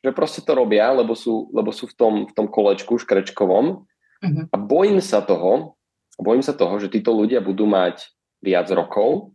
Že 0.00 0.10
proste 0.16 0.40
to 0.42 0.54
robia, 0.54 0.90
lebo 0.94 1.18
sú, 1.18 1.50
lebo 1.54 1.74
sú 1.74 1.90
v, 1.90 1.94
tom, 1.94 2.14
v 2.26 2.32
tom 2.34 2.46
kolečku 2.46 2.98
škrečkovom 2.98 3.89
Uh-huh. 4.20 4.44
A 4.52 4.56
bojím 4.60 5.00
sa 5.00 5.24
toho, 5.24 5.80
bojím 6.20 6.44
sa 6.44 6.52
toho, 6.52 6.76
že 6.76 6.92
títo 6.92 7.16
ľudia 7.16 7.40
budú 7.40 7.64
mať 7.64 8.04
viac 8.44 8.68
rokov 8.68 9.32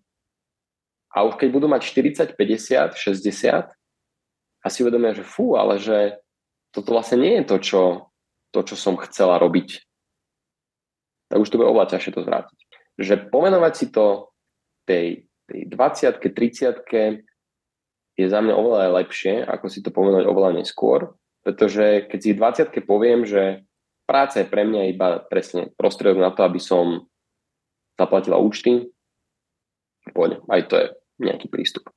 a 1.09 1.25
už 1.25 1.41
keď 1.41 1.49
budú 1.49 1.67
mať 1.69 1.81
40, 1.89 2.37
50, 2.37 2.93
60 2.93 3.73
a 4.65 4.67
si 4.69 4.79
uvedomia, 4.81 5.13
že 5.13 5.25
fú, 5.25 5.57
ale 5.57 5.77
že 5.81 6.21
toto 6.73 6.93
vlastne 6.93 7.21
nie 7.21 7.33
je 7.41 7.45
to, 7.45 7.57
čo, 7.61 7.81
to, 8.51 8.59
čo 8.65 8.75
som 8.75 8.99
chcela 8.99 9.37
robiť. 9.37 9.85
Tak 11.29 11.37
už 11.41 11.49
to 11.49 11.57
bude 11.57 11.69
oveľa 11.69 11.95
ťažšie 11.95 12.11
to 12.13 12.25
zvrátiť. 12.25 12.59
Že 13.01 13.15
pomenovať 13.33 13.73
si 13.73 13.85
to 13.89 14.35
tej, 14.85 15.25
tej 15.49 15.61
20 15.69 16.21
30 16.21 17.25
je 18.15 18.25
za 18.31 18.39
mňa 18.39 18.53
oveľa 18.55 18.95
lepšie, 19.03 19.43
ako 19.43 19.65
si 19.67 19.83
to 19.83 19.91
pomenovať 19.91 20.25
oveľa 20.27 20.51
neskôr, 20.61 21.15
pretože 21.43 22.07
keď 22.07 22.19
si 22.19 22.29
v 22.31 22.39
20 22.71 22.89
poviem, 22.89 23.27
že 23.27 23.67
práca 24.05 24.41
je 24.41 24.47
pre 24.47 24.63
mňa 24.63 24.93
iba 24.93 25.19
presne 25.25 25.73
prostriedok 25.75 26.21
na 26.21 26.31
to, 26.31 26.45
aby 26.45 26.61
som 26.61 27.09
zaplatila 27.97 28.37
účty. 28.39 28.89
Pôjde, 30.13 30.45
aj 30.45 30.61
to 30.69 30.73
je 30.77 30.85
nejaký 31.25 31.49
prístup. 31.49 31.89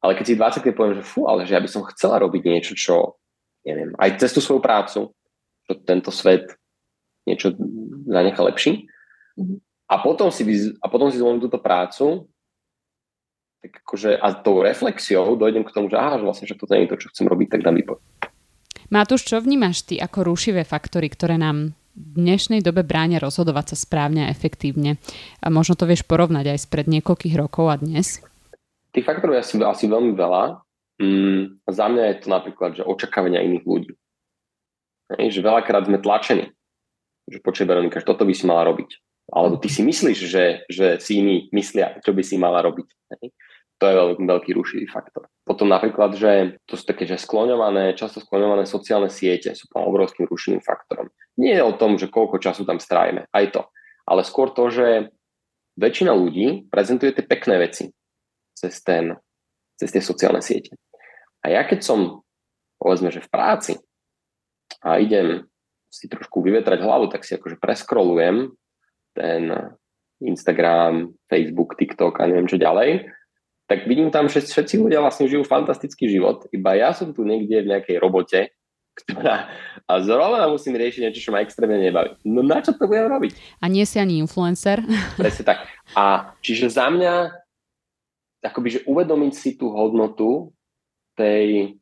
Ale 0.00 0.16
keď 0.16 0.24
si 0.24 0.40
20 0.64 0.76
poviem, 0.76 0.96
že 1.00 1.04
fú, 1.04 1.28
ale 1.28 1.44
že 1.44 1.56
ja 1.56 1.60
by 1.60 1.68
som 1.68 1.84
chcela 1.92 2.20
robiť 2.20 2.42
niečo, 2.46 2.72
čo, 2.76 3.20
neviem, 3.64 3.92
aj 4.00 4.20
cez 4.22 4.32
tú 4.32 4.40
svoju 4.40 4.60
prácu, 4.64 5.12
čo 5.66 5.72
tento 5.82 6.14
svet 6.14 6.56
niečo 7.26 7.52
zanecha 8.06 8.40
lepší. 8.46 8.86
Mm-hmm. 9.36 9.58
A 9.86 9.94
potom 10.02 10.30
si, 10.30 10.42
a 10.78 10.86
potom 10.86 11.10
si 11.10 11.18
zvolím 11.18 11.42
túto 11.42 11.58
prácu, 11.58 12.30
tak 13.62 13.82
akože, 13.82 14.14
a 14.14 14.30
tou 14.34 14.62
reflexiou 14.62 15.34
dojdem 15.34 15.66
k 15.66 15.74
tomu, 15.74 15.90
že 15.90 15.98
aha, 15.98 16.22
že 16.22 16.24
vlastne, 16.26 16.46
že 16.46 16.58
toto 16.58 16.74
nie 16.74 16.86
je 16.86 16.92
to, 16.94 17.00
čo 17.02 17.10
chcem 17.10 17.26
robiť, 17.26 17.48
tak 17.50 17.64
dám 17.66 17.74
vypoď. 17.74 17.98
Matúš, 18.86 19.26
čo 19.26 19.42
vnímaš 19.42 19.82
ty 19.82 19.98
ako 19.98 20.30
rušivé 20.30 20.62
faktory, 20.62 21.10
ktoré 21.10 21.34
nám 21.34 21.74
v 21.96 22.16
dnešnej 22.22 22.62
dobe 22.62 22.86
bránia 22.86 23.18
rozhodovať 23.18 23.74
sa 23.74 23.76
správne 23.82 24.26
a 24.26 24.30
efektívne? 24.30 25.02
A 25.42 25.50
možno 25.50 25.74
to 25.74 25.90
vieš 25.90 26.06
porovnať 26.06 26.54
aj 26.54 26.70
spred 26.70 26.86
niekoľkých 26.86 27.34
rokov 27.34 27.66
a 27.66 27.76
dnes? 27.82 28.22
Tých 28.94 29.02
faktorov 29.02 29.34
je 29.34 29.42
asi, 29.42 29.54
asi 29.58 29.90
veľmi 29.90 30.14
veľa. 30.14 30.62
Mm, 31.02 31.66
za 31.66 31.86
mňa 31.90 32.02
je 32.06 32.16
to 32.22 32.28
napríklad, 32.30 32.70
že 32.78 32.86
očakávania 32.86 33.42
iných 33.42 33.64
ľudí. 33.66 33.92
Hej, 35.18 35.34
že 35.34 35.40
veľakrát 35.42 35.90
sme 35.90 35.98
tlačení. 35.98 36.54
Že 37.26 37.42
počuj, 37.42 37.66
Veronika, 37.66 37.98
že 37.98 38.06
toto 38.06 38.22
by 38.22 38.34
si 38.38 38.46
mala 38.46 38.62
robiť. 38.70 39.02
Alebo 39.34 39.58
ty 39.58 39.66
si 39.66 39.82
myslíš, 39.82 40.18
že, 40.30 40.62
že 40.70 41.02
si 41.02 41.18
iní 41.18 41.50
myslia, 41.50 41.98
čo 42.06 42.14
by 42.14 42.22
si 42.22 42.38
mala 42.38 42.62
robiť. 42.62 42.86
Hej. 43.18 43.34
To 43.76 43.84
je 43.84 43.94
veľký, 43.94 44.22
veľký 44.24 44.50
rušivý 44.56 44.86
faktor. 44.88 45.28
Potom 45.44 45.68
napríklad, 45.68 46.16
že 46.16 46.56
to 46.64 46.80
sú 46.80 46.88
také, 46.88 47.04
že 47.04 47.20
skloňované, 47.20 47.92
často 47.92 48.24
skloňované 48.24 48.64
sociálne 48.64 49.12
siete 49.12 49.52
sú 49.52 49.68
tam 49.68 49.84
obrovským 49.84 50.24
rušivým 50.24 50.64
faktorom. 50.64 51.12
Nie 51.36 51.60
je 51.60 51.64
o 51.68 51.76
tom, 51.76 52.00
že 52.00 52.08
koľko 52.08 52.40
času 52.40 52.64
tam 52.64 52.80
strávime, 52.80 53.28
aj 53.36 53.52
to. 53.52 53.62
Ale 54.08 54.24
skôr 54.24 54.48
to, 54.56 54.72
že 54.72 55.12
väčšina 55.76 56.16
ľudí 56.16 56.72
prezentuje 56.72 57.12
tie 57.12 57.20
pekné 57.20 57.60
veci 57.60 57.92
cez, 58.56 58.80
ten, 58.80 59.12
cez 59.76 59.92
tie 59.92 60.00
sociálne 60.00 60.40
siete. 60.40 60.72
A 61.44 61.52
ja 61.52 61.62
keď 61.68 61.84
som, 61.84 62.24
povedzme, 62.80 63.12
že 63.12 63.20
v 63.20 63.28
práci 63.28 63.72
a 64.80 64.96
idem 64.96 65.44
si 65.92 66.08
trošku 66.08 66.40
vyvetrať 66.40 66.80
hlavu, 66.80 67.12
tak 67.12 67.28
si 67.28 67.36
akože 67.36 67.60
preskrolujem 67.60 68.56
ten 69.12 69.52
Instagram, 70.24 71.12
Facebook, 71.28 71.76
TikTok 71.76 72.24
a 72.24 72.24
neviem 72.24 72.48
čo 72.48 72.56
ďalej 72.56 73.04
tak 73.66 73.90
vidím 73.90 74.14
tam, 74.14 74.30
že 74.30 74.46
všetci 74.46 74.78
ľudia 74.78 75.02
vlastne 75.02 75.26
žijú 75.26 75.42
fantastický 75.42 76.06
život, 76.06 76.46
iba 76.54 76.78
ja 76.78 76.94
som 76.94 77.10
tu 77.10 77.26
niekde 77.26 77.66
v 77.66 77.70
nejakej 77.74 77.98
robote, 77.98 78.54
ktorá, 78.96 79.52
a 79.84 79.92
zrovna 80.00 80.48
musím 80.48 80.78
riešiť 80.78 81.02
niečo, 81.04 81.28
čo 81.28 81.34
ma 81.34 81.44
extrémne 81.44 81.76
nebaví. 81.76 82.16
No 82.24 82.40
na 82.40 82.64
čo 82.64 82.72
to 82.72 82.88
budem 82.88 83.12
robiť? 83.12 83.60
A 83.60 83.68
nie 83.68 83.84
si 83.84 84.00
ani 84.00 84.16
influencer. 84.22 84.80
Presne 85.20 85.44
tak. 85.44 85.68
A 85.92 86.32
čiže 86.40 86.72
za 86.72 86.88
mňa, 86.88 87.28
akoby, 88.40 88.80
že 88.80 88.80
uvedomiť 88.88 89.32
si 89.36 89.50
tú 89.60 89.68
hodnotu 89.74 90.54
tej, 91.12 91.76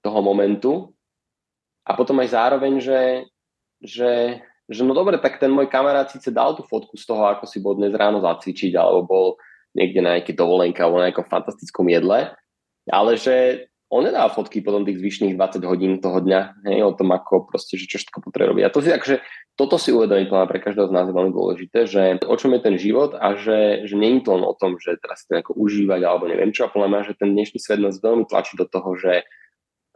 toho 0.00 0.20
momentu 0.24 0.96
a 1.84 1.92
potom 1.92 2.16
aj 2.24 2.32
zároveň, 2.32 2.80
že, 2.80 3.02
že, 3.84 4.12
že 4.64 4.80
no 4.80 4.96
dobre, 4.96 5.20
tak 5.20 5.36
ten 5.36 5.52
môj 5.52 5.68
kamarát 5.68 6.08
síce 6.08 6.32
dal 6.32 6.56
tú 6.56 6.64
fotku 6.64 6.96
z 6.96 7.04
toho, 7.04 7.28
ako 7.28 7.44
si 7.44 7.60
bol 7.60 7.76
dnes 7.76 7.92
ráno 7.92 8.24
zacvičiť, 8.24 8.72
alebo 8.78 9.00
bol 9.04 9.26
niekde 9.76 10.00
na 10.00 10.16
nejaké 10.16 10.32
dovolenke 10.32 10.80
alebo 10.80 10.98
na 10.98 11.12
nejakom 11.12 11.28
fantastickom 11.28 11.86
jedle, 11.92 12.32
ale 12.88 13.12
že 13.20 13.68
on 13.86 14.02
nedá 14.02 14.26
fotky 14.26 14.64
potom 14.66 14.82
tých 14.82 14.98
zvyšných 14.98 15.38
20 15.38 15.62
hodín 15.62 15.92
toho 16.02 16.18
dňa, 16.18 16.66
hej, 16.66 16.82
o 16.82 16.96
tom, 16.98 17.14
ako 17.14 17.46
proste, 17.46 17.78
že 17.78 17.86
čo 17.86 18.02
všetko 18.02 18.18
potrebuje 18.18 18.50
robiť. 18.50 18.64
A 18.66 18.74
to 18.74 18.82
si 18.82 18.90
takže 18.90 19.22
toto 19.54 19.78
si 19.78 19.94
uvedomiť 19.94 20.26
pre 20.50 20.58
každého 20.58 20.90
z 20.90 20.94
nás 20.94 21.06
je 21.06 21.14
veľmi 21.14 21.32
dôležité, 21.32 21.78
že 21.86 22.02
o 22.26 22.34
čom 22.34 22.50
je 22.58 22.60
ten 22.66 22.76
život 22.76 23.14
a 23.14 23.38
že, 23.38 23.86
že 23.86 23.94
je 23.94 24.20
to 24.26 24.34
len 24.34 24.44
o 24.44 24.54
tom, 24.58 24.74
že 24.82 24.98
teraz 24.98 25.22
to 25.24 25.38
nejako 25.38 25.54
užívať 25.54 26.00
alebo 26.02 26.26
neviem 26.26 26.50
čo, 26.50 26.66
a 26.66 26.72
podľa 26.72 27.06
že 27.06 27.14
ten 27.14 27.30
dnešný 27.30 27.58
svet 27.62 27.78
nás 27.78 28.02
veľmi 28.02 28.26
tlačí 28.26 28.58
do 28.58 28.66
toho, 28.66 28.98
že 28.98 29.22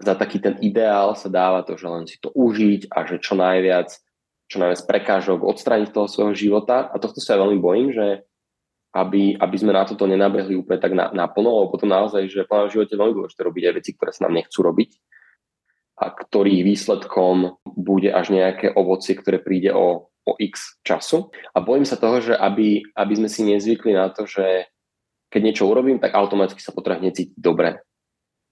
za 0.01 0.15
taký 0.17 0.41
ten 0.41 0.57
ideál 0.65 1.13
sa 1.13 1.29
dáva 1.29 1.61
to, 1.61 1.77
že 1.77 1.87
len 1.91 2.09
si 2.09 2.17
to 2.23 2.33
užiť 2.33 2.89
a 2.89 3.05
že 3.05 3.21
čo 3.21 3.37
najviac, 3.37 3.93
čo 4.49 4.57
najviac 4.57 4.81
prekážok 4.89 5.45
odstrániť 5.45 5.93
toho 5.93 6.09
svojho 6.09 6.33
života. 6.33 6.89
A 6.89 6.97
tohto 6.97 7.21
sa 7.21 7.37
ja 7.37 7.43
veľmi 7.45 7.61
bojím, 7.61 7.93
že 7.93 8.25
aby, 8.91 9.39
aby 9.39 9.57
sme 9.57 9.71
na 9.71 9.87
toto 9.87 10.07
nenabehli 10.07 10.59
úplne 10.59 10.83
tak 10.83 10.93
na, 10.95 11.15
naplno, 11.15 11.63
lebo 11.63 11.79
potom 11.79 11.91
naozaj, 11.91 12.27
že 12.27 12.43
v 12.43 12.73
živote 12.75 12.99
veľmi 12.99 13.15
dôležité 13.15 13.43
robiť 13.47 13.63
aj 13.71 13.75
veci, 13.79 13.91
ktoré 13.95 14.11
sa 14.11 14.27
nám 14.27 14.35
nechcú 14.43 14.59
robiť 14.67 14.91
a 16.01 16.07
ktorých 16.11 16.65
výsledkom 16.65 17.61
bude 17.77 18.09
až 18.11 18.33
nejaké 18.33 18.73
ovocie, 18.73 19.15
ktoré 19.15 19.39
príde 19.39 19.71
o, 19.71 20.09
o 20.09 20.33
x 20.41 20.81
času. 20.81 21.29
A 21.53 21.61
bojím 21.61 21.85
sa 21.85 22.01
toho, 22.01 22.25
že 22.25 22.33
aby, 22.33 22.83
aby 22.97 23.15
sme 23.15 23.29
si 23.29 23.45
nezvykli 23.45 23.93
na 23.93 24.09
to, 24.09 24.25
že 24.25 24.67
keď 25.31 25.41
niečo 25.45 25.69
urobím, 25.69 26.01
tak 26.01 26.17
automaticky 26.17 26.59
sa 26.59 26.75
potrebuje 26.75 27.15
cítiť 27.15 27.39
dobre. 27.39 27.85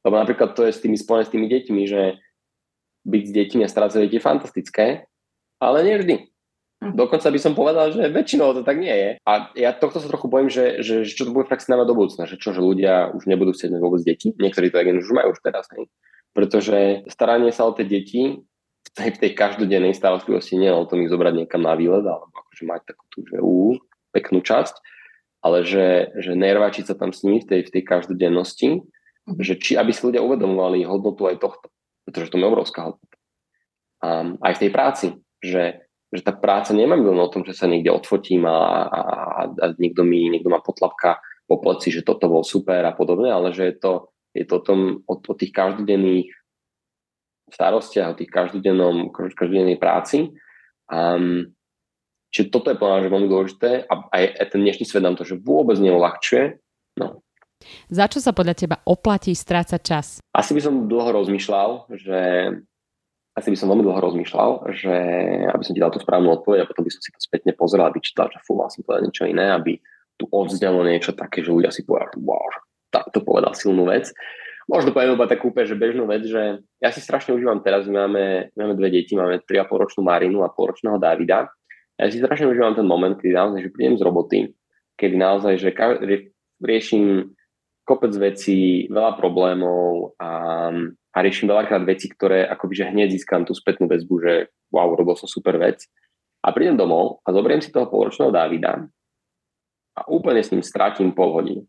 Lebo 0.05 0.15
napríklad 0.21 0.55
to 0.55 0.69
je 0.69 0.77
s 0.77 0.83
tými 0.85 0.95
spojené 0.95 1.25
s 1.27 1.33
tými 1.33 1.47
deťmi, 1.51 1.83
že 1.89 2.21
byť 3.09 3.23
s 3.25 3.33
deťmi 3.33 3.61
a 3.65 3.71
deti 3.73 4.21
je 4.21 4.23
fantastické, 4.23 4.87
ale 5.59 5.79
nie 5.83 5.97
vždy. 5.99 6.15
Hm. 6.21 6.38
Dokonca 6.79 7.35
by 7.35 7.41
som 7.43 7.59
povedal, 7.59 7.91
že 7.91 8.07
väčšinou 8.07 8.55
to 8.55 8.63
tak 8.63 8.79
nie 8.79 8.95
je. 8.95 9.11
A 9.27 9.51
ja 9.59 9.75
tohto 9.75 9.99
sa 9.99 10.07
trochu 10.07 10.31
bojím, 10.31 10.47
že, 10.47 10.79
že, 10.79 11.03
že 11.03 11.13
čo 11.19 11.27
to 11.27 11.35
bude 11.35 11.51
fakt 11.51 11.67
znamená 11.67 11.83
do 11.83 11.99
budúcna, 11.99 12.31
že 12.31 12.39
čo, 12.39 12.55
že 12.55 12.63
ľudia 12.63 13.11
už 13.19 13.27
nebudú 13.27 13.51
chcieť 13.51 13.75
mať 13.75 13.83
vôbec 13.83 14.03
deti. 14.07 14.31
Niektorí 14.39 14.71
to 14.71 14.79
už 14.79 15.11
majú 15.11 15.35
už 15.35 15.43
teraz. 15.43 15.67
Hej. 15.75 15.91
Pretože 16.39 17.03
staranie 17.11 17.51
sa 17.51 17.67
o 17.67 17.75
tie 17.75 17.83
deti 17.83 18.39
v 18.39 18.91
tej, 18.95 19.11
v 19.11 19.21
tej 19.27 19.31
každodennej 19.35 19.91
starostlivosti 19.91 20.55
nie 20.55 20.71
je 20.71 20.79
o 20.79 20.87
tom 20.87 21.03
ich 21.03 21.11
zobrať 21.11 21.35
niekam 21.35 21.67
na 21.67 21.75
výlet, 21.75 22.07
alebo 22.07 22.31
akože 22.31 22.63
mať 22.63 22.83
takú 22.95 23.05
tú, 23.11 23.19
že 23.27 23.37
ú, 23.43 23.75
peknú 24.15 24.39
časť, 24.39 24.79
ale 25.43 25.67
že, 25.67 26.15
že 26.15 26.39
nervačiť 26.39 26.85
sa 26.89 26.95
tam 26.95 27.11
s 27.11 27.27
nimi 27.27 27.43
v 27.43 27.47
tej, 27.47 27.61
v 27.67 27.73
tej 27.75 27.83
každodennosti, 27.83 28.87
mm. 29.27 29.39
že 29.43 29.59
či, 29.59 29.75
aby 29.75 29.91
si 29.91 30.07
ľudia 30.07 30.23
uvedomovali 30.23 30.87
hodnotu 30.87 31.27
aj 31.27 31.43
tohto, 31.43 31.75
pretože 32.07 32.31
to 32.31 32.39
je 32.39 32.47
obrovská 32.47 32.81
hodnota. 32.87 33.17
Um, 33.99 34.39
aj 34.47 34.53
v 34.57 34.63
tej 34.63 34.71
práci, 34.71 35.07
že 35.43 35.88
že 36.09 36.25
tá 36.25 36.33
práca 36.33 36.73
nemá 36.73 36.97
len 36.97 37.21
o 37.21 37.29
tom, 37.29 37.45
že 37.45 37.53
sa 37.53 37.69
niekde 37.69 37.93
odfotím 37.93 38.49
a, 38.49 38.89
a, 38.89 39.01
a 39.49 39.65
niekto, 39.77 40.05
mi, 40.05 40.33
niekto 40.33 40.49
ma 40.49 40.65
potlapka 40.65 41.21
po 41.45 41.61
pleci, 41.61 41.93
že 41.93 42.05
toto 42.05 42.29
bol 42.29 42.45
super 42.45 42.81
a 42.85 42.93
podobne, 42.97 43.29
ale 43.29 43.53
že 43.53 43.73
je 43.73 43.77
to, 43.77 43.93
je 44.33 44.45
to 44.49 44.55
o, 44.61 44.63
tom, 44.65 44.81
o, 45.05 45.15
o 45.17 45.35
tých 45.37 45.53
každodenných 45.53 46.29
starostiach, 47.53 48.13
o 48.13 48.19
tých 48.19 48.29
každodennom, 48.33 49.13
každodennej 49.13 49.81
práci. 49.81 50.33
Um, 50.89 51.53
čiže 52.33 52.53
toto 52.53 52.73
je 52.73 52.81
plná, 52.81 53.05
že 53.05 53.13
veľmi 53.13 53.29
dôležité 53.29 53.89
a 53.89 53.95
aj 54.13 54.53
ten 54.53 54.61
dnešný 54.65 54.85
svet 54.85 55.05
nám 55.05 55.17
to, 55.17 55.25
že 55.25 55.41
vôbec 55.41 55.77
neulahčuje. 55.81 56.61
No. 57.01 57.21
Za 57.89 58.07
čo 58.07 58.21
sa 58.23 58.33
podľa 58.37 58.55
teba 58.55 58.77
oplatí 58.87 59.35
strácať 59.35 59.81
čas? 59.83 60.07
Asi 60.33 60.53
by 60.55 60.61
som 60.63 60.87
dlho 60.87 61.11
rozmýšľal, 61.11 61.91
že 61.97 62.19
asi 63.39 63.55
by 63.55 63.57
som 63.57 63.71
veľmi 63.71 63.87
dlho 63.87 64.01
rozmýšľal, 64.03 64.51
že 64.75 64.95
aby 65.55 65.63
som 65.63 65.73
ti 65.73 65.81
dal 65.81 65.95
tú 65.95 66.03
správnu 66.03 66.35
odpoveď 66.43 66.67
a 66.67 66.69
potom 66.69 66.83
by 66.83 66.91
som 66.91 67.01
si 67.01 67.15
to 67.15 67.23
spätne 67.23 67.55
pozrel 67.55 67.87
a 67.87 67.95
vyčítal, 67.95 68.27
že 68.35 68.43
fú, 68.43 68.59
mal 68.59 68.67
som 68.67 68.83
povedať 68.83 69.07
niečo 69.07 69.25
iné, 69.31 69.55
aby 69.55 69.79
tu 70.19 70.27
odznelo 70.27 70.83
niečo 70.83 71.15
také, 71.15 71.47
že 71.47 71.55
ľudia 71.55 71.71
si 71.71 71.87
povedali, 71.87 72.19
wow, 72.27 72.51
tak 72.91 73.15
to 73.15 73.23
povedal 73.23 73.55
silnú 73.55 73.87
vec. 73.87 74.11
Možno 74.67 74.93
poviem 74.93 75.17
iba 75.17 75.31
takú 75.31 75.49
úplne, 75.55 75.71
že 75.71 75.79
bežnú 75.79 76.05
vec, 76.05 76.27
že 76.27 76.61
ja 76.83 76.91
si 76.93 77.01
strašne 77.01 77.33
užívam 77.33 77.63
teraz, 77.65 77.89
my 77.89 78.05
máme, 78.05 78.53
my 78.53 78.59
máme 78.59 78.75
dve 78.77 78.91
deti, 78.93 79.17
máme 79.17 79.41
3,5 79.47 79.65
ročnú 79.71 80.01
Marinu 80.05 80.45
a 80.45 80.53
polročného 80.53 81.01
Davida. 81.01 81.49
Ja 81.97 82.11
si 82.11 82.21
strašne 82.21 82.51
užívam 82.51 82.77
ten 82.77 82.85
moment, 82.85 83.17
kedy 83.17 83.33
naozaj, 83.33 83.65
že 83.65 83.73
prídem 83.73 83.97
z 83.97 84.03
roboty, 84.05 84.39
kedy 84.99 85.17
naozaj, 85.17 85.55
že 85.57 85.71
riešim 86.61 87.33
kopec 87.89 88.13
vecí, 88.21 88.85
veľa 88.93 89.17
problémov 89.17 90.13
a 90.21 90.29
a 91.19 91.19
riešim 91.19 91.51
veľakrát 91.51 91.83
veci, 91.83 92.07
ktoré 92.07 92.47
akoby 92.47 92.79
že 92.79 92.91
hneď 92.95 93.11
získam 93.11 93.43
tú 93.43 93.51
spätnú 93.51 93.91
väzbu, 93.91 94.15
že 94.23 94.33
wow, 94.71 94.87
robil 94.95 95.19
som 95.19 95.27
super 95.27 95.59
vec. 95.59 95.83
A 96.47 96.55
prídem 96.55 96.79
domov 96.79 97.19
a 97.27 97.35
zoberiem 97.35 97.59
si 97.59 97.75
toho 97.75 97.91
poločného 97.91 98.31
Davida 98.31 98.87
a 99.99 100.01
úplne 100.07 100.39
s 100.39 100.55
ním 100.55 100.63
stratím 100.63 101.11
pol 101.11 101.35
hodiny. 101.35 101.63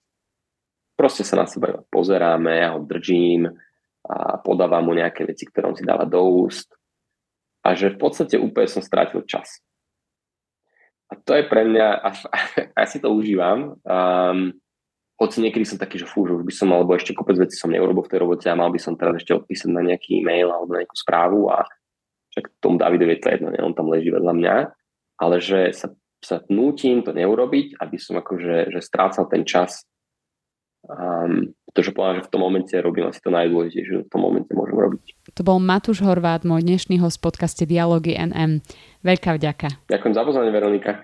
Proste 0.93 1.25
sa 1.25 1.41
na 1.41 1.49
seba 1.49 1.81
pozeráme, 1.89 2.61
ja 2.61 2.77
ho 2.77 2.85
držím 2.85 3.49
a 4.05 4.37
podávam 4.37 4.85
mu 4.85 4.93
nejaké 4.93 5.25
veci, 5.25 5.49
ktoré 5.49 5.73
on 5.73 5.77
si 5.79 5.87
dáva 5.87 6.05
do 6.05 6.21
úst. 6.21 6.69
A 7.65 7.73
že 7.73 7.89
v 7.89 7.97
podstate 7.97 8.37
úplne 8.37 8.69
som 8.69 8.85
strátil 8.85 9.25
čas. 9.25 9.65
A 11.09 11.17
to 11.17 11.33
je 11.33 11.49
pre 11.49 11.65
mňa, 11.65 11.87
a, 12.05 12.09
ja 12.77 12.85
si 12.85 13.01
to 13.01 13.09
užívam, 13.09 13.81
um, 13.81 14.53
hoci 15.19 15.43
niekedy 15.43 15.67
som 15.67 15.75
taký, 15.75 15.99
že 15.99 16.07
fú, 16.07 16.23
že 16.23 16.31
už 16.31 16.47
by 16.47 16.53
som, 16.55 16.71
alebo 16.71 16.95
ešte 16.95 17.11
kopec 17.11 17.35
veci 17.35 17.59
som 17.59 17.67
neurobil 17.67 18.07
v 18.07 18.11
tej 18.15 18.19
robote 18.23 18.47
a 18.47 18.55
mal 18.55 18.71
by 18.71 18.79
som 18.79 18.95
teraz 18.95 19.19
ešte 19.19 19.35
odpísať 19.35 19.67
na 19.67 19.83
nejaký 19.83 20.23
e-mail 20.23 20.47
alebo 20.47 20.71
na 20.71 20.81
nejakú 20.81 20.95
správu 20.95 21.51
a 21.51 21.67
však 22.31 22.63
tomu 22.63 22.79
Davidovi 22.79 23.19
je 23.19 23.21
to 23.21 23.29
jedno, 23.35 23.47
ne? 23.51 23.59
on 23.59 23.75
tam 23.75 23.91
leží 23.91 24.07
vedľa 24.15 24.31
mňa, 24.31 24.55
ale 25.19 25.35
že 25.43 25.75
sa, 25.75 25.91
sa 26.23 26.39
nútim 26.47 27.03
to 27.03 27.11
neurobiť, 27.11 27.83
aby 27.83 27.97
som 27.99 28.15
akože 28.15 28.71
že 28.71 28.79
strácal 28.79 29.27
ten 29.27 29.43
čas, 29.43 29.83
um, 30.87 31.51
pretože 31.67 31.91
povedal, 31.91 32.23
že 32.23 32.25
v 32.29 32.31
tom 32.31 32.41
momente 32.47 32.75
robím 32.79 33.11
asi 33.11 33.19
to 33.19 33.33
najdôležitejšie, 33.33 33.91
že 33.91 34.07
v 34.07 34.11
tom 34.13 34.23
momente 34.23 34.55
môžem 34.55 34.77
robiť. 34.79 35.03
To 35.35 35.41
bol 35.43 35.59
Matúš 35.59 35.99
Horvát, 35.99 36.47
môj 36.47 36.63
dnešný 36.63 36.95
host 37.03 37.19
v 37.19 37.27
podcaste 37.27 37.67
Dialógy 37.67 38.15
NM. 38.15 38.63
Veľká 39.03 39.35
vďaka. 39.35 39.83
Ďakujem 39.91 40.13
za 40.15 40.23
pozvanie, 40.23 40.51
Veronika. 40.55 41.03